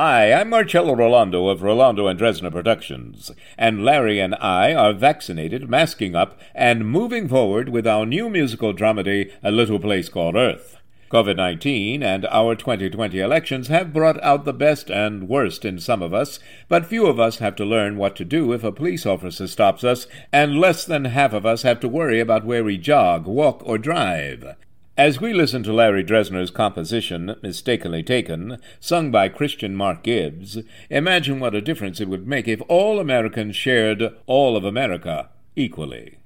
Hi, 0.00 0.32
I'm 0.32 0.50
Marcello 0.50 0.94
Rollando 0.94 1.50
of 1.50 1.58
Rollando 1.60 2.08
and 2.08 2.20
Dresner 2.20 2.52
Productions, 2.52 3.32
and 3.58 3.84
Larry 3.84 4.20
and 4.20 4.36
I 4.36 4.72
are 4.72 4.92
vaccinated, 4.92 5.68
masking 5.68 6.14
up, 6.14 6.38
and 6.54 6.88
moving 6.88 7.26
forward 7.26 7.70
with 7.70 7.84
our 7.84 8.06
new 8.06 8.30
musical 8.30 8.72
dramedy, 8.72 9.32
A 9.42 9.50
Little 9.50 9.80
Place 9.80 10.08
Called 10.08 10.36
Earth. 10.36 10.76
COVID 11.10 11.34
19 11.34 12.04
and 12.04 12.26
our 12.26 12.54
2020 12.54 13.18
elections 13.18 13.66
have 13.66 13.92
brought 13.92 14.22
out 14.22 14.44
the 14.44 14.52
best 14.52 14.88
and 14.88 15.28
worst 15.28 15.64
in 15.64 15.80
some 15.80 16.00
of 16.00 16.14
us, 16.14 16.38
but 16.68 16.86
few 16.86 17.08
of 17.08 17.18
us 17.18 17.38
have 17.38 17.56
to 17.56 17.64
learn 17.64 17.96
what 17.96 18.14
to 18.14 18.24
do 18.24 18.52
if 18.52 18.62
a 18.62 18.70
police 18.70 19.04
officer 19.04 19.48
stops 19.48 19.82
us, 19.82 20.06
and 20.32 20.60
less 20.60 20.84
than 20.84 21.06
half 21.06 21.32
of 21.32 21.44
us 21.44 21.62
have 21.62 21.80
to 21.80 21.88
worry 21.88 22.20
about 22.20 22.46
where 22.46 22.62
we 22.62 22.78
jog, 22.78 23.26
walk, 23.26 23.62
or 23.66 23.78
drive. 23.78 24.54
As 24.98 25.20
we 25.20 25.32
listen 25.32 25.62
to 25.62 25.72
Larry 25.72 26.02
Dresner's 26.02 26.50
composition, 26.50 27.36
Mistakenly 27.40 28.02
Taken, 28.02 28.58
sung 28.80 29.12
by 29.12 29.28
Christian 29.28 29.76
Mark 29.76 30.02
Gibbs, 30.02 30.58
imagine 30.90 31.38
what 31.38 31.54
a 31.54 31.60
difference 31.60 32.00
it 32.00 32.08
would 32.08 32.26
make 32.26 32.48
if 32.48 32.60
all 32.66 32.98
Americans 32.98 33.54
shared 33.54 34.12
all 34.26 34.56
of 34.56 34.64
America 34.64 35.28
equally. 35.54 36.18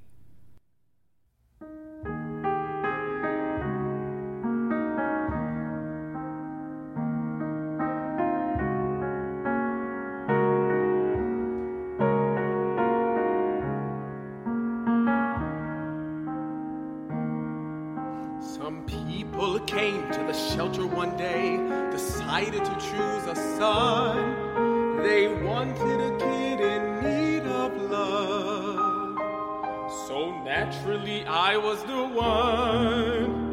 Shelter 20.32 20.86
one 20.86 21.16
day, 21.16 21.56
decided 21.90 22.64
to 22.64 22.74
choose 22.74 23.26
a 23.26 23.34
son. 23.56 25.02
They 25.02 25.28
wanted 25.28 26.00
a 26.00 26.16
kid 26.18 26.60
in 26.60 27.02
need 27.02 27.42
of 27.42 27.76
love. 27.90 29.18
So 30.06 30.42
naturally, 30.44 31.24
I 31.26 31.56
was 31.56 31.82
the 31.84 32.04
one. 32.04 33.52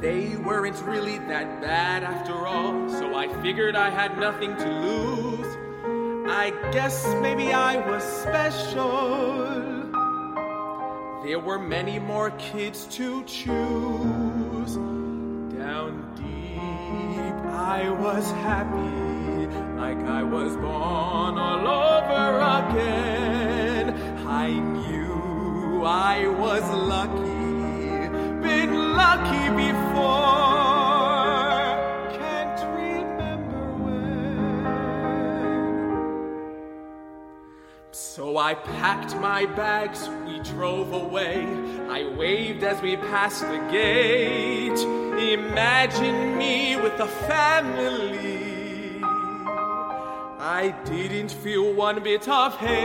They 0.00 0.36
weren't 0.36 0.80
really 0.82 1.18
that 1.18 1.60
bad 1.60 2.02
after 2.02 2.46
all, 2.46 2.88
so 2.88 3.14
I 3.14 3.28
figured 3.42 3.76
I 3.76 3.90
had 3.90 4.18
nothing 4.18 4.56
to 4.56 4.68
lose. 4.86 5.56
I 6.30 6.50
guess 6.72 7.06
maybe 7.20 7.52
I 7.52 7.76
was 7.90 8.02
special. 8.02 9.60
There 11.24 11.38
were 11.38 11.58
many 11.58 11.98
more 11.98 12.30
kids 12.32 12.86
to 12.96 13.22
choose. 13.24 14.59
Was 18.14 18.30
happy, 18.32 19.46
like 19.78 19.98
I 19.98 20.22
was 20.24 20.56
born 20.56 21.38
all 21.38 21.66
over 21.86 22.40
again. 22.58 23.94
I 24.26 24.50
knew 24.50 25.84
I 25.84 26.26
was 26.26 26.62
lucky, 26.92 28.08
been 28.42 28.74
lucky 28.96 29.48
before. 29.64 30.50
Can't 32.18 32.60
remember 32.82 33.64
when. 33.84 34.34
So 37.92 38.38
I 38.38 38.54
packed 38.54 39.14
my 39.20 39.46
bags, 39.46 40.08
we 40.26 40.40
drove 40.40 40.92
away. 40.92 41.46
I 42.00 42.04
waved 42.16 42.62
as 42.64 42.80
we 42.80 42.96
passed 42.96 43.42
the 43.42 43.58
gate. 43.70 44.80
Imagine 45.34 46.38
me 46.38 46.76
with 46.76 46.98
a 46.98 47.06
family. 47.06 49.02
I 50.38 50.74
didn't 50.86 51.30
feel 51.30 51.74
one 51.74 52.02
bit 52.02 52.26
of 52.26 52.56
hate. 52.56 52.80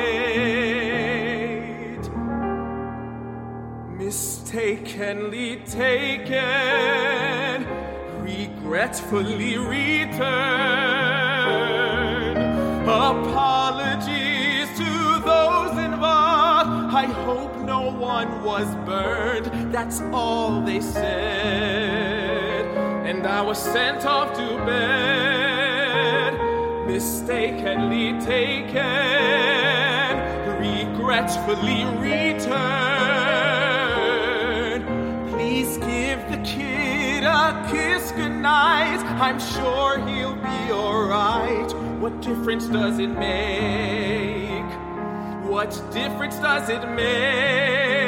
Mistakenly 3.97 5.61
taken, 5.65 6.35
regretfully 8.21 9.57
returned. 9.57 10.25
Apologies 12.83 14.67
to 14.77 15.21
those 15.23 15.77
involved. 15.77 16.93
I 16.93 17.05
hope 17.05 17.44
one 18.15 18.31
was 18.43 18.67
burned. 18.85 19.47
That's 19.73 19.99
all 20.13 20.61
they 20.61 20.79
said. 20.79 22.65
And 23.09 23.27
I 23.27 23.41
was 23.41 23.57
sent 23.57 24.05
off 24.05 24.29
to 24.37 24.47
bed. 24.65 26.31
Mistakenly 26.87 28.07
taken, 28.21 28.83
regretfully 30.69 31.81
returned. 32.09 32.55
Please 35.31 35.71
give 35.77 36.19
the 36.31 36.39
kid 36.53 37.25
a 37.25 37.67
kiss 37.69 38.13
goodnight. 38.13 39.01
I'm 39.27 39.39
sure 39.39 39.99
he'll 40.07 40.39
be 40.53 40.61
alright. 40.71 41.69
What 42.01 42.21
difference 42.21 42.67
does 42.67 42.97
it 42.97 43.13
make? 43.27 44.71
What 45.51 45.71
difference 45.91 46.37
does 46.37 46.69
it 46.69 46.83
make? 46.95 48.04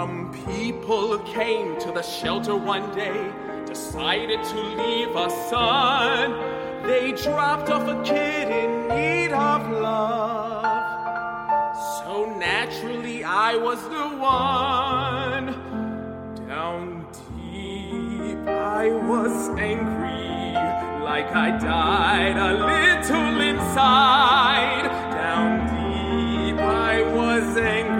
Some 0.00 0.32
people 0.46 1.18
came 1.18 1.78
to 1.78 1.92
the 1.92 2.00
shelter 2.00 2.56
one 2.56 2.90
day, 2.94 3.30
decided 3.66 4.42
to 4.42 4.60
leave 4.80 5.14
a 5.14 5.28
son. 5.50 6.32
They 6.86 7.12
dropped 7.12 7.68
off 7.68 7.86
a 7.86 8.02
kid 8.02 8.48
in 8.48 8.88
need 8.88 9.30
of 9.30 9.70
love. 9.70 11.76
So 11.98 12.34
naturally, 12.38 13.24
I 13.24 13.56
was 13.56 13.82
the 13.82 14.08
one. 14.16 15.52
Down 16.48 17.06
deep, 17.28 18.38
I 18.48 18.92
was 19.06 19.50
angry, 19.58 20.54
like 21.04 21.30
I 21.46 21.58
died 21.58 22.38
a 22.38 22.52
little 22.72 23.40
inside. 23.52 24.88
Down 25.12 25.50
deep, 25.68 26.58
I 26.58 27.02
was 27.14 27.54
angry. 27.58 27.99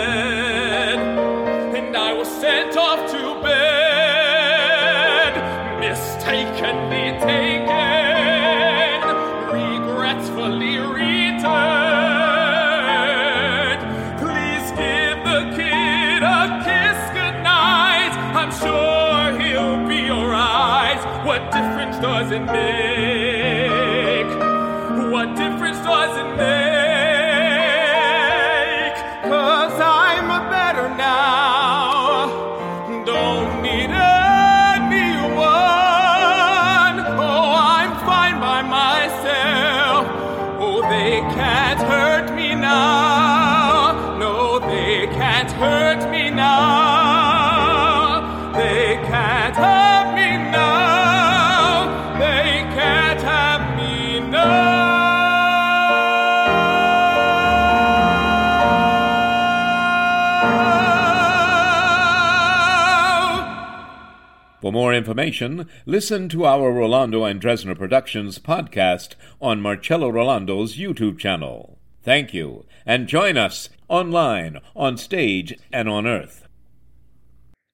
information, 65.01 65.67
listen 65.87 66.29
to 66.29 66.45
our 66.45 66.71
Rollando 66.71 67.27
and 67.27 67.41
Dresner 67.41 67.75
Productions 67.75 68.37
podcast 68.37 69.15
on 69.41 69.59
Marcello 69.59 70.11
Rollando's 70.11 70.77
YouTube 70.77 71.17
channel. 71.17 71.79
Thank 72.03 72.35
you, 72.35 72.65
and 72.85 73.07
join 73.07 73.35
us 73.35 73.69
online, 73.89 74.59
on 74.75 74.97
stage, 74.97 75.57
and 75.73 75.89
on 75.89 76.05
earth. 76.05 76.47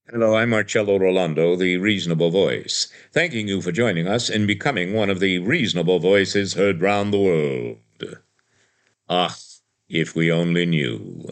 Hello, 0.09 0.37
I'm 0.37 0.51
Marcello 0.51 0.97
Rollando, 0.97 1.57
the 1.57 1.75
Reasonable 1.75 2.31
Voice, 2.31 2.87
thanking 3.11 3.49
you 3.49 3.61
for 3.61 3.73
joining 3.73 4.07
us 4.07 4.29
in 4.29 4.47
becoming 4.47 4.93
one 4.93 5.09
of 5.09 5.19
the 5.19 5.39
reasonable 5.39 5.99
voices 5.99 6.53
heard 6.53 6.79
round 6.79 7.11
the 7.11 7.19
world. 7.19 8.15
Ah, 9.09 9.35
if 9.89 10.15
we 10.15 10.31
only 10.31 10.65
knew. 10.65 11.27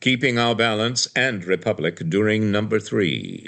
Keeping 0.00 0.40
our 0.40 0.56
balance 0.56 1.06
and 1.14 1.44
republic 1.44 2.00
during 2.08 2.50
number 2.50 2.80
three. 2.80 3.46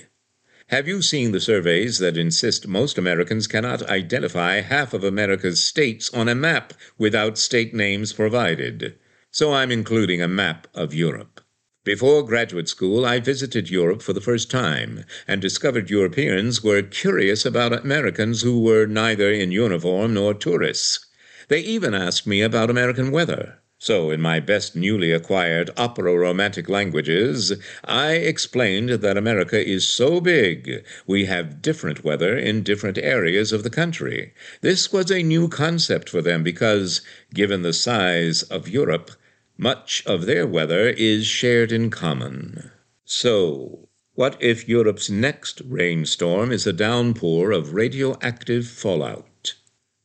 Have 0.69 0.87
you 0.87 1.01
seen 1.01 1.33
the 1.33 1.41
surveys 1.41 1.99
that 1.99 2.19
insist 2.19 2.69
most 2.69 2.99
Americans 2.99 3.47
cannot 3.47 3.89
identify 3.89 4.61
half 4.61 4.93
of 4.93 5.03
America's 5.03 5.65
states 5.65 6.13
on 6.13 6.29
a 6.29 6.35
map 6.35 6.75
without 6.99 7.39
state 7.39 7.73
names 7.73 8.13
provided? 8.13 8.99
So 9.31 9.55
I'm 9.55 9.73
including 9.73 10.21
a 10.21 10.29
map 10.29 10.67
of 10.75 10.93
Europe. 10.93 11.41
Before 11.85 12.23
graduate 12.23 12.69
school, 12.69 13.07
I 13.07 13.19
visited 13.19 13.71
Europe 13.71 14.03
for 14.03 14.13
the 14.13 14.21
first 14.21 14.51
time 14.51 15.07
and 15.27 15.41
discovered 15.41 15.89
Europeans 15.89 16.63
were 16.63 16.83
curious 16.83 17.47
about 17.47 17.73
Americans 17.73 18.43
who 18.43 18.61
were 18.61 18.85
neither 18.85 19.33
in 19.33 19.51
uniform 19.51 20.13
nor 20.13 20.35
tourists. 20.35 21.07
They 21.49 21.61
even 21.61 21.95
asked 21.95 22.27
me 22.27 22.43
about 22.43 22.69
American 22.69 23.11
weather. 23.11 23.63
So, 23.81 24.11
in 24.11 24.21
my 24.21 24.41
best 24.41 24.75
newly 24.75 25.13
acquired 25.13 25.71
opera 25.77 26.13
romantic 26.13 26.69
languages, 26.69 27.53
I 27.85 28.15
explained 28.15 28.89
that 28.91 29.17
America 29.17 29.65
is 29.65 29.87
so 29.87 30.21
big 30.21 30.85
we 31.07 31.27
have 31.27 31.63
different 31.63 32.03
weather 32.03 32.37
in 32.37 32.65
different 32.65 32.99
areas 32.99 33.53
of 33.53 33.63
the 33.63 33.71
country. 33.71 34.35
This 34.63 34.93
was 34.93 35.13
a 35.13 35.23
new 35.23 35.49
concept 35.49 36.11
for 36.11 36.21
them 36.21 36.43
because, 36.43 37.03
given 37.33 37.63
the 37.63 37.73
size 37.73 38.43
of 38.43 38.69
Europe, 38.69 39.13
much 39.57 40.03
of 40.07 40.27
their 40.27 40.45
weather 40.45 40.89
is 40.89 41.25
shared 41.25 41.71
in 41.71 41.89
common. 41.89 42.73
So, 43.05 43.89
what 44.15 44.37
if 44.41 44.69
Europe's 44.69 45.09
next 45.09 45.63
rainstorm 45.65 46.51
is 46.51 46.67
a 46.67 46.73
downpour 46.73 47.53
of 47.53 47.75
radioactive 47.75 48.67
fallout? 48.67 49.28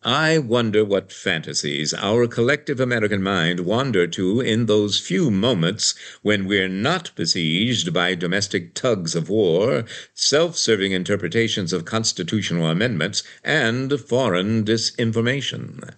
I 0.05 0.37
wonder 0.37 0.83
what 0.83 1.13
fantasies 1.13 1.93
our 1.93 2.27
collective 2.27 2.81
American 2.81 3.23
mind 3.23 3.61
wander 3.61 4.05
to 4.07 4.41
in 4.41 4.65
those 4.65 4.99
few 4.99 5.31
moments 5.31 5.95
when 6.21 6.45
we're 6.45 6.67
not 6.67 7.11
besieged 7.15 7.93
by 7.93 8.15
domestic 8.15 8.73
tugs 8.73 9.15
of 9.15 9.29
war, 9.29 9.85
self 10.13 10.57
serving 10.57 10.91
interpretations 10.91 11.71
of 11.71 11.85
constitutional 11.85 12.67
amendments, 12.67 13.23
and 13.45 13.97
foreign 13.97 14.65
disinformation. 14.65 15.93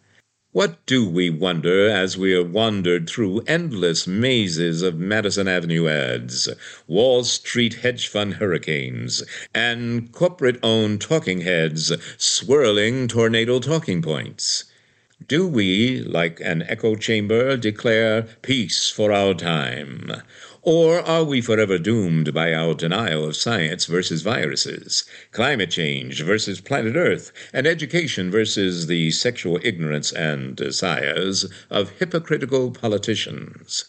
What 0.55 0.85
do 0.85 1.05
we 1.05 1.29
wonder 1.29 1.89
as 1.89 2.17
we 2.17 2.33
are 2.33 2.41
wandered 2.41 3.09
through 3.09 3.43
endless 3.45 4.07
mazes 4.07 4.83
of 4.83 4.97
Madison 4.97 5.49
Avenue 5.49 5.89
ads, 5.89 6.47
Wall 6.87 7.25
Street 7.25 7.73
hedge 7.73 8.07
fund 8.07 8.35
hurricanes, 8.35 9.21
and 9.53 10.09
corporate 10.13 10.57
owned 10.63 11.01
talking 11.01 11.41
heads 11.41 11.91
swirling 12.17 13.09
tornado 13.09 13.59
talking 13.59 14.01
points? 14.01 14.63
Do 15.27 15.45
we, 15.45 15.99
like 15.99 16.39
an 16.39 16.63
echo 16.69 16.95
chamber, 16.95 17.57
declare 17.57 18.21
peace 18.41 18.89
for 18.89 19.11
our 19.11 19.33
time? 19.33 20.09
Or 20.67 20.99
are 21.01 21.23
we 21.23 21.41
forever 21.41 21.77
doomed 21.77 22.33
by 22.33 22.51
our 22.51 22.73
denial 22.73 23.23
of 23.25 23.35
science 23.35 23.85
versus 23.85 24.23
viruses, 24.23 25.03
climate 25.31 25.69
change 25.69 26.23
versus 26.23 26.59
planet 26.59 26.95
Earth, 26.95 27.31
and 27.53 27.67
education 27.67 28.31
versus 28.31 28.87
the 28.87 29.11
sexual 29.11 29.59
ignorance 29.61 30.11
and 30.11 30.55
desires 30.55 31.45
of 31.69 31.91
hypocritical 31.99 32.71
politicians? 32.71 33.85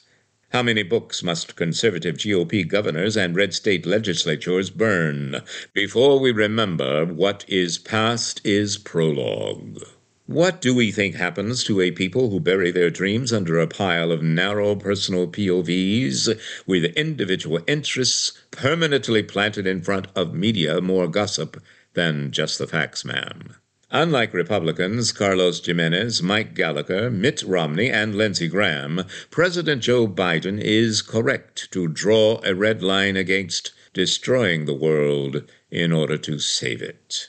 How 0.50 0.62
many 0.62 0.82
books 0.82 1.22
must 1.22 1.56
conservative 1.56 2.16
GOP 2.18 2.68
governors 2.68 3.16
and 3.16 3.34
red 3.34 3.54
state 3.54 3.86
legislatures 3.86 4.68
burn 4.68 5.40
before 5.72 6.20
we 6.20 6.30
remember 6.30 7.06
what 7.06 7.46
is 7.48 7.78
past 7.78 8.42
is 8.44 8.76
prologue? 8.76 9.82
What 10.26 10.60
do 10.60 10.74
we 10.74 10.90
think 10.90 11.14
happens 11.14 11.62
to 11.64 11.80
a 11.80 11.92
people 11.92 12.30
who 12.30 12.40
bury 12.40 12.72
their 12.72 12.90
dreams 12.90 13.32
under 13.32 13.60
a 13.60 13.68
pile 13.68 14.10
of 14.10 14.24
narrow 14.24 14.74
personal 14.74 15.28
POVs 15.28 16.36
with 16.66 16.84
individual 16.96 17.60
interests 17.68 18.32
permanently 18.50 19.22
planted 19.22 19.68
in 19.68 19.82
front 19.82 20.08
of 20.16 20.34
media 20.34 20.80
more 20.80 21.06
gossip 21.06 21.62
than 21.94 22.32
just 22.32 22.58
the 22.58 22.66
facts, 22.66 23.04
ma'am? 23.04 23.54
Unlike 23.92 24.34
Republicans 24.34 25.12
Carlos 25.12 25.64
Gimenez, 25.64 26.20
Mike 26.24 26.54
Gallagher, 26.54 27.08
Mitt 27.08 27.44
Romney, 27.44 27.88
and 27.88 28.16
Lindsey 28.16 28.48
Graham, 28.48 29.04
President 29.30 29.80
Joe 29.80 30.08
Biden 30.08 30.60
is 30.60 31.02
correct 31.02 31.70
to 31.70 31.86
draw 31.86 32.40
a 32.42 32.52
red 32.52 32.82
line 32.82 33.16
against 33.16 33.70
destroying 33.94 34.64
the 34.64 34.74
world 34.74 35.44
in 35.70 35.92
order 35.92 36.18
to 36.18 36.40
save 36.40 36.82
it. 36.82 37.28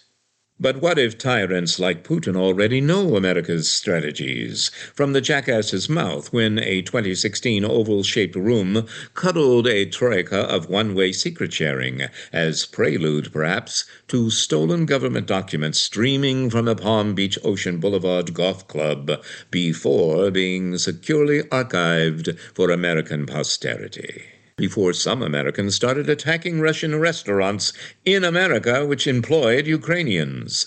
But 0.59 0.81
what 0.81 0.97
if 0.97 1.19
tyrants 1.19 1.77
like 1.77 2.03
Putin 2.03 2.35
already 2.35 2.81
know 2.81 3.15
America's 3.15 3.69
strategies 3.69 4.71
from 4.91 5.13
the 5.13 5.21
jackass's 5.21 5.87
mouth 5.87 6.33
when 6.33 6.57
a 6.57 6.81
2016 6.81 7.63
oval 7.63 8.01
shaped 8.01 8.35
room 8.35 8.87
cuddled 9.13 9.67
a 9.67 9.85
troika 9.85 10.39
of 10.39 10.67
one 10.67 10.95
way 10.95 11.11
secret 11.11 11.53
sharing, 11.53 12.07
as 12.33 12.65
prelude, 12.65 13.31
perhaps, 13.31 13.85
to 14.07 14.31
stolen 14.31 14.87
government 14.87 15.27
documents 15.27 15.77
streaming 15.77 16.49
from 16.49 16.67
a 16.67 16.73
Palm 16.73 17.13
Beach 17.13 17.37
Ocean 17.43 17.79
Boulevard 17.79 18.33
golf 18.33 18.67
club 18.67 19.23
before 19.51 20.31
being 20.31 20.79
securely 20.79 21.43
archived 21.43 22.35
for 22.55 22.71
American 22.71 23.27
posterity? 23.27 24.23
Before 24.57 24.91
some 24.91 25.21
Americans 25.21 25.75
started 25.75 26.09
attacking 26.09 26.59
Russian 26.59 26.99
restaurants 26.99 27.73
in 28.03 28.23
America 28.23 28.83
which 28.87 29.05
employed 29.05 29.67
Ukrainians, 29.67 30.65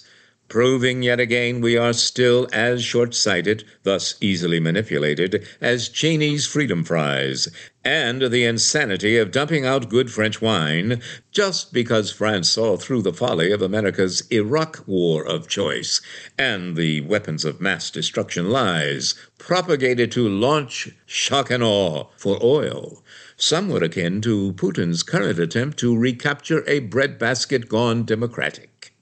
proving 0.49 1.03
yet 1.03 1.19
again 1.19 1.61
we 1.61 1.77
are 1.77 1.93
still 1.93 2.47
as 2.53 2.85
short 2.85 3.17
sighted, 3.17 3.65
thus 3.83 4.15
easily 4.21 4.61
manipulated, 4.61 5.45
as 5.61 5.89
Cheney's 5.89 6.47
freedom 6.47 6.85
fries, 6.85 7.49
and 7.85 8.23
the 8.23 8.45
insanity 8.45 9.17
of 9.17 9.33
dumping 9.33 9.67
out 9.67 9.89
good 9.89 10.09
French 10.09 10.41
wine 10.41 11.03
just 11.33 11.73
because 11.73 12.13
France 12.13 12.49
saw 12.49 12.77
through 12.77 13.03
the 13.03 13.13
folly 13.13 13.51
of 13.51 13.61
America's 13.61 14.23
Iraq 14.31 14.85
war 14.87 15.27
of 15.27 15.49
choice 15.49 16.01
and 16.39 16.77
the 16.77 17.01
weapons 17.01 17.45
of 17.45 17.61
mass 17.61 17.91
destruction 17.91 18.51
lies 18.51 19.17
propagated 19.37 20.13
to 20.13 20.29
launch 20.29 20.91
shock 21.07 21.51
and 21.51 21.65
awe 21.65 22.05
for 22.17 22.39
oil 22.41 23.03
somewhat 23.43 23.83
akin 23.83 24.21
to 24.21 24.53
Putin's 24.53 25.03
current 25.03 25.39
attempt 25.39 25.79
to 25.79 25.97
recapture 25.97 26.63
a 26.67 26.81
breadbasket 26.81 27.69
gone 27.69 28.05
democratic. 28.05 28.93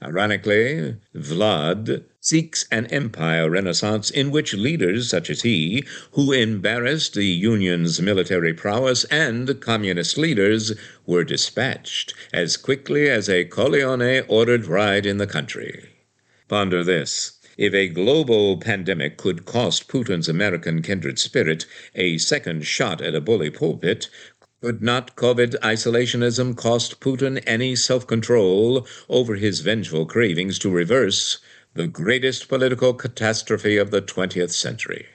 Ironically, 0.00 0.96
Vlad 1.12 2.04
seeks 2.20 2.66
an 2.70 2.86
empire 2.86 3.50
renaissance 3.50 4.10
in 4.10 4.30
which 4.30 4.54
leaders 4.54 5.10
such 5.10 5.28
as 5.28 5.42
he, 5.42 5.84
who 6.12 6.32
embarrassed 6.32 7.14
the 7.14 7.24
Union's 7.24 8.00
military 8.00 8.54
prowess 8.54 9.02
and 9.04 9.60
communist 9.60 10.16
leaders, 10.16 10.72
were 11.04 11.24
dispatched 11.24 12.14
as 12.32 12.56
quickly 12.56 13.08
as 13.08 13.28
a 13.28 13.44
Corleone 13.44 14.24
ordered 14.28 14.66
ride 14.66 15.04
in 15.04 15.16
the 15.16 15.26
country. 15.26 15.88
Ponder 16.46 16.84
this. 16.84 17.37
If 17.58 17.74
a 17.74 17.88
global 17.88 18.56
pandemic 18.56 19.16
could 19.16 19.44
cost 19.44 19.88
Putin's 19.88 20.28
American 20.28 20.80
kindred 20.80 21.18
spirit 21.18 21.66
a 21.92 22.16
second 22.16 22.64
shot 22.64 23.00
at 23.00 23.16
a 23.16 23.20
bully 23.20 23.50
pulpit, 23.50 24.08
could 24.62 24.80
not 24.80 25.16
COVID 25.16 25.56
isolationism 25.58 26.56
cost 26.56 27.00
Putin 27.00 27.42
any 27.48 27.74
self 27.74 28.06
control 28.06 28.86
over 29.08 29.34
his 29.34 29.58
vengeful 29.58 30.06
cravings 30.06 30.56
to 30.60 30.70
reverse 30.70 31.38
the 31.74 31.88
greatest 31.88 32.48
political 32.48 32.94
catastrophe 32.94 33.76
of 33.76 33.90
the 33.90 34.02
20th 34.02 34.52
century? 34.52 35.06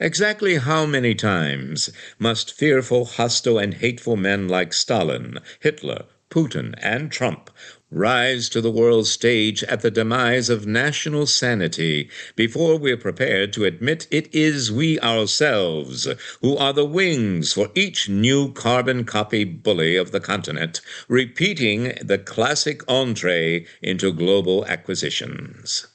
Exactly 0.00 0.56
how 0.56 0.84
many 0.84 1.14
times 1.14 1.90
must 2.18 2.52
fearful, 2.58 3.04
hostile, 3.04 3.56
and 3.56 3.74
hateful 3.74 4.16
men 4.16 4.48
like 4.48 4.72
Stalin, 4.72 5.38
Hitler, 5.60 6.06
Putin, 6.28 6.74
and 6.78 7.12
Trump 7.12 7.50
rise 7.90 8.50
to 8.50 8.60
the 8.60 8.70
world 8.70 9.06
stage 9.06 9.64
at 9.64 9.80
the 9.80 9.90
demise 9.90 10.50
of 10.50 10.66
national 10.66 11.24
sanity 11.24 12.10
before 12.36 12.78
we're 12.78 12.98
prepared 12.98 13.50
to 13.50 13.64
admit 13.64 14.06
it 14.10 14.28
is 14.34 14.70
we 14.70 15.00
ourselves 15.00 16.06
who 16.42 16.54
are 16.58 16.74
the 16.74 16.84
wings 16.84 17.54
for 17.54 17.70
each 17.74 18.06
new 18.06 18.52
carbon 18.52 19.04
copy 19.04 19.42
bully 19.42 19.96
of 19.96 20.10
the 20.10 20.20
continent, 20.20 20.82
repeating 21.08 21.94
the 22.02 22.18
classic 22.18 22.82
entree 22.88 23.64
into 23.80 24.12
global 24.12 24.66
acquisitions. 24.66 25.86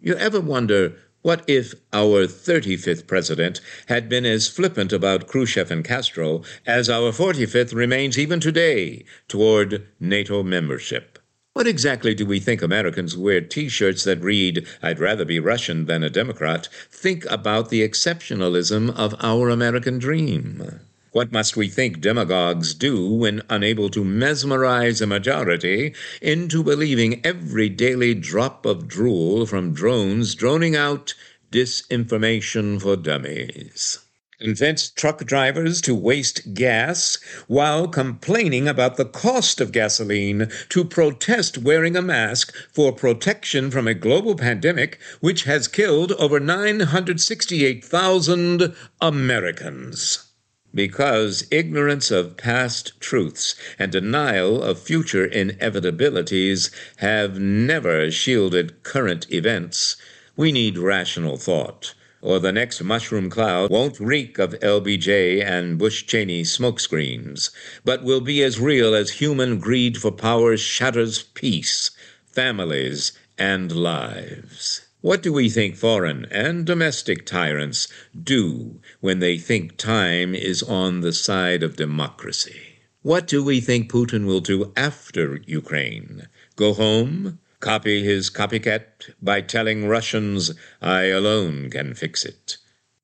You 0.00 0.14
ever 0.14 0.40
wonder 0.40 0.94
what 1.20 1.44
if 1.46 1.74
our 1.92 2.26
35th 2.26 3.06
president 3.06 3.60
had 3.86 4.08
been 4.08 4.24
as 4.24 4.48
flippant 4.48 4.92
about 4.94 5.26
Khrushchev 5.26 5.70
and 5.70 5.84
Castro 5.84 6.42
as 6.64 6.88
our 6.88 7.12
45th 7.12 7.74
remains 7.74 8.18
even 8.18 8.40
today 8.40 9.04
toward 9.26 9.86
NATO 10.00 10.42
membership? 10.42 11.17
What 11.58 11.66
exactly 11.66 12.14
do 12.14 12.24
we 12.24 12.38
think 12.38 12.62
Americans 12.62 13.14
who 13.14 13.22
wear 13.22 13.40
t 13.40 13.68
shirts 13.68 14.04
that 14.04 14.22
read, 14.22 14.64
I'd 14.80 15.00
rather 15.00 15.24
be 15.24 15.40
Russian 15.40 15.86
than 15.86 16.04
a 16.04 16.08
Democrat, 16.08 16.68
think 16.88 17.24
about 17.28 17.68
the 17.68 17.80
exceptionalism 17.80 18.96
of 18.96 19.16
our 19.18 19.48
American 19.48 19.98
dream? 19.98 20.78
What 21.10 21.32
must 21.32 21.56
we 21.56 21.66
think 21.66 22.00
demagogues 22.00 22.74
do 22.74 23.12
when 23.12 23.42
unable 23.50 23.88
to 23.88 24.04
mesmerize 24.04 25.00
a 25.00 25.08
majority 25.08 25.96
into 26.22 26.62
believing 26.62 27.20
every 27.26 27.68
daily 27.68 28.14
drop 28.14 28.64
of 28.64 28.86
drool 28.86 29.44
from 29.44 29.74
drones 29.74 30.36
droning 30.36 30.76
out 30.76 31.14
disinformation 31.50 32.80
for 32.80 32.94
dummies? 32.94 33.98
Convince 34.40 34.90
truck 34.90 35.24
drivers 35.24 35.80
to 35.80 35.96
waste 35.96 36.54
gas 36.54 37.18
while 37.48 37.88
complaining 37.88 38.68
about 38.68 38.96
the 38.96 39.04
cost 39.04 39.60
of 39.60 39.72
gasoline 39.72 40.48
to 40.68 40.84
protest 40.84 41.58
wearing 41.58 41.96
a 41.96 42.02
mask 42.02 42.54
for 42.72 42.92
protection 42.92 43.68
from 43.68 43.88
a 43.88 43.94
global 43.94 44.36
pandemic 44.36 45.00
which 45.18 45.42
has 45.42 45.66
killed 45.66 46.12
over 46.12 46.38
968,000 46.38 48.76
Americans. 49.00 50.26
Because 50.72 51.44
ignorance 51.50 52.12
of 52.12 52.36
past 52.36 52.92
truths 53.00 53.56
and 53.76 53.90
denial 53.90 54.62
of 54.62 54.78
future 54.78 55.26
inevitabilities 55.26 56.70
have 56.98 57.40
never 57.40 58.08
shielded 58.12 58.84
current 58.84 59.26
events, 59.32 59.96
we 60.36 60.52
need 60.52 60.78
rational 60.78 61.38
thought, 61.38 61.94
or 62.20 62.38
the 62.38 62.52
next 62.52 62.82
mushroom 62.82 63.30
cloud 63.30 63.70
won't 63.70 64.00
reek 64.00 64.38
of 64.38 64.58
LBJ 64.60 65.44
and 65.44 65.78
Bush 65.78 66.04
Cheney 66.04 66.42
smokescreens, 66.42 67.50
but 67.84 68.02
will 68.02 68.20
be 68.20 68.42
as 68.42 68.58
real 68.58 68.94
as 68.94 69.10
human 69.10 69.58
greed 69.58 69.96
for 69.96 70.10
power 70.10 70.56
shatters 70.56 71.22
peace, 71.22 71.90
families, 72.26 73.12
and 73.38 73.70
lives. 73.70 74.82
What 75.00 75.22
do 75.22 75.32
we 75.32 75.48
think 75.48 75.76
foreign 75.76 76.26
and 76.30 76.66
domestic 76.66 77.24
tyrants 77.24 77.86
do 78.20 78.80
when 78.98 79.20
they 79.20 79.38
think 79.38 79.76
time 79.76 80.34
is 80.34 80.60
on 80.62 81.02
the 81.02 81.12
side 81.12 81.62
of 81.62 81.76
democracy? 81.76 82.80
What 83.02 83.28
do 83.28 83.44
we 83.44 83.60
think 83.60 83.90
Putin 83.90 84.26
will 84.26 84.40
do 84.40 84.72
after 84.76 85.40
Ukraine? 85.46 86.26
Go 86.56 86.74
home? 86.74 87.38
Copy 87.60 88.04
his 88.04 88.30
copycat 88.30 89.10
by 89.20 89.40
telling 89.40 89.88
Russians, 89.88 90.54
I 90.80 91.06
alone 91.06 91.70
can 91.70 91.92
fix 91.92 92.24
it? 92.24 92.56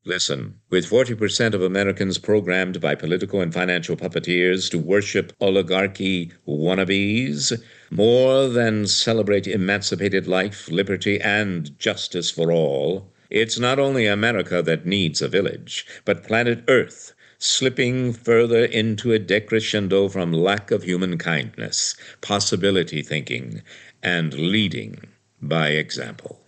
Listen, 0.05 0.61
with 0.70 0.88
40% 0.88 1.55
of 1.55 1.62
Americans 1.62 2.18
programmed 2.18 2.80
by 2.80 2.94
political 2.94 3.40
and 3.40 3.52
financial 3.52 3.96
puppeteers 3.96 4.70
to 4.70 4.78
worship 4.78 5.32
oligarchy 5.40 6.30
wannabes, 6.46 7.61
more 7.90 8.46
than 8.46 8.86
celebrate 8.86 9.48
emancipated 9.48 10.28
life, 10.28 10.68
liberty, 10.70 11.20
and 11.20 11.76
justice 11.80 12.30
for 12.30 12.52
all, 12.52 13.12
it's 13.30 13.59
not 13.59 13.80
only 13.80 14.07
America 14.07 14.62
that 14.62 14.86
needs 14.86 15.20
a 15.20 15.26
village, 15.26 15.84
but 16.05 16.22
planet 16.22 16.62
Earth 16.68 17.12
slipping 17.38 18.12
further 18.12 18.64
into 18.64 19.12
a 19.12 19.18
decrescendo 19.18 20.11
from 20.11 20.32
lack 20.32 20.70
of 20.70 20.82
human 20.82 21.18
kindness, 21.18 21.94
possibility 22.20 23.02
thinking, 23.02 23.61
and 24.05 24.34
leading 24.34 25.00
by 25.42 25.70
example. 25.70 26.40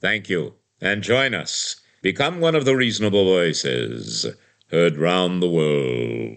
Thank 0.00 0.28
you, 0.28 0.54
and 0.80 1.04
join 1.04 1.34
us 1.34 1.84
Become 2.04 2.38
one 2.40 2.54
of 2.54 2.66
the 2.66 2.76
reasonable 2.76 3.24
voices 3.24 4.26
heard 4.70 4.98
round 4.98 5.42
the 5.42 5.48
world. 5.48 6.36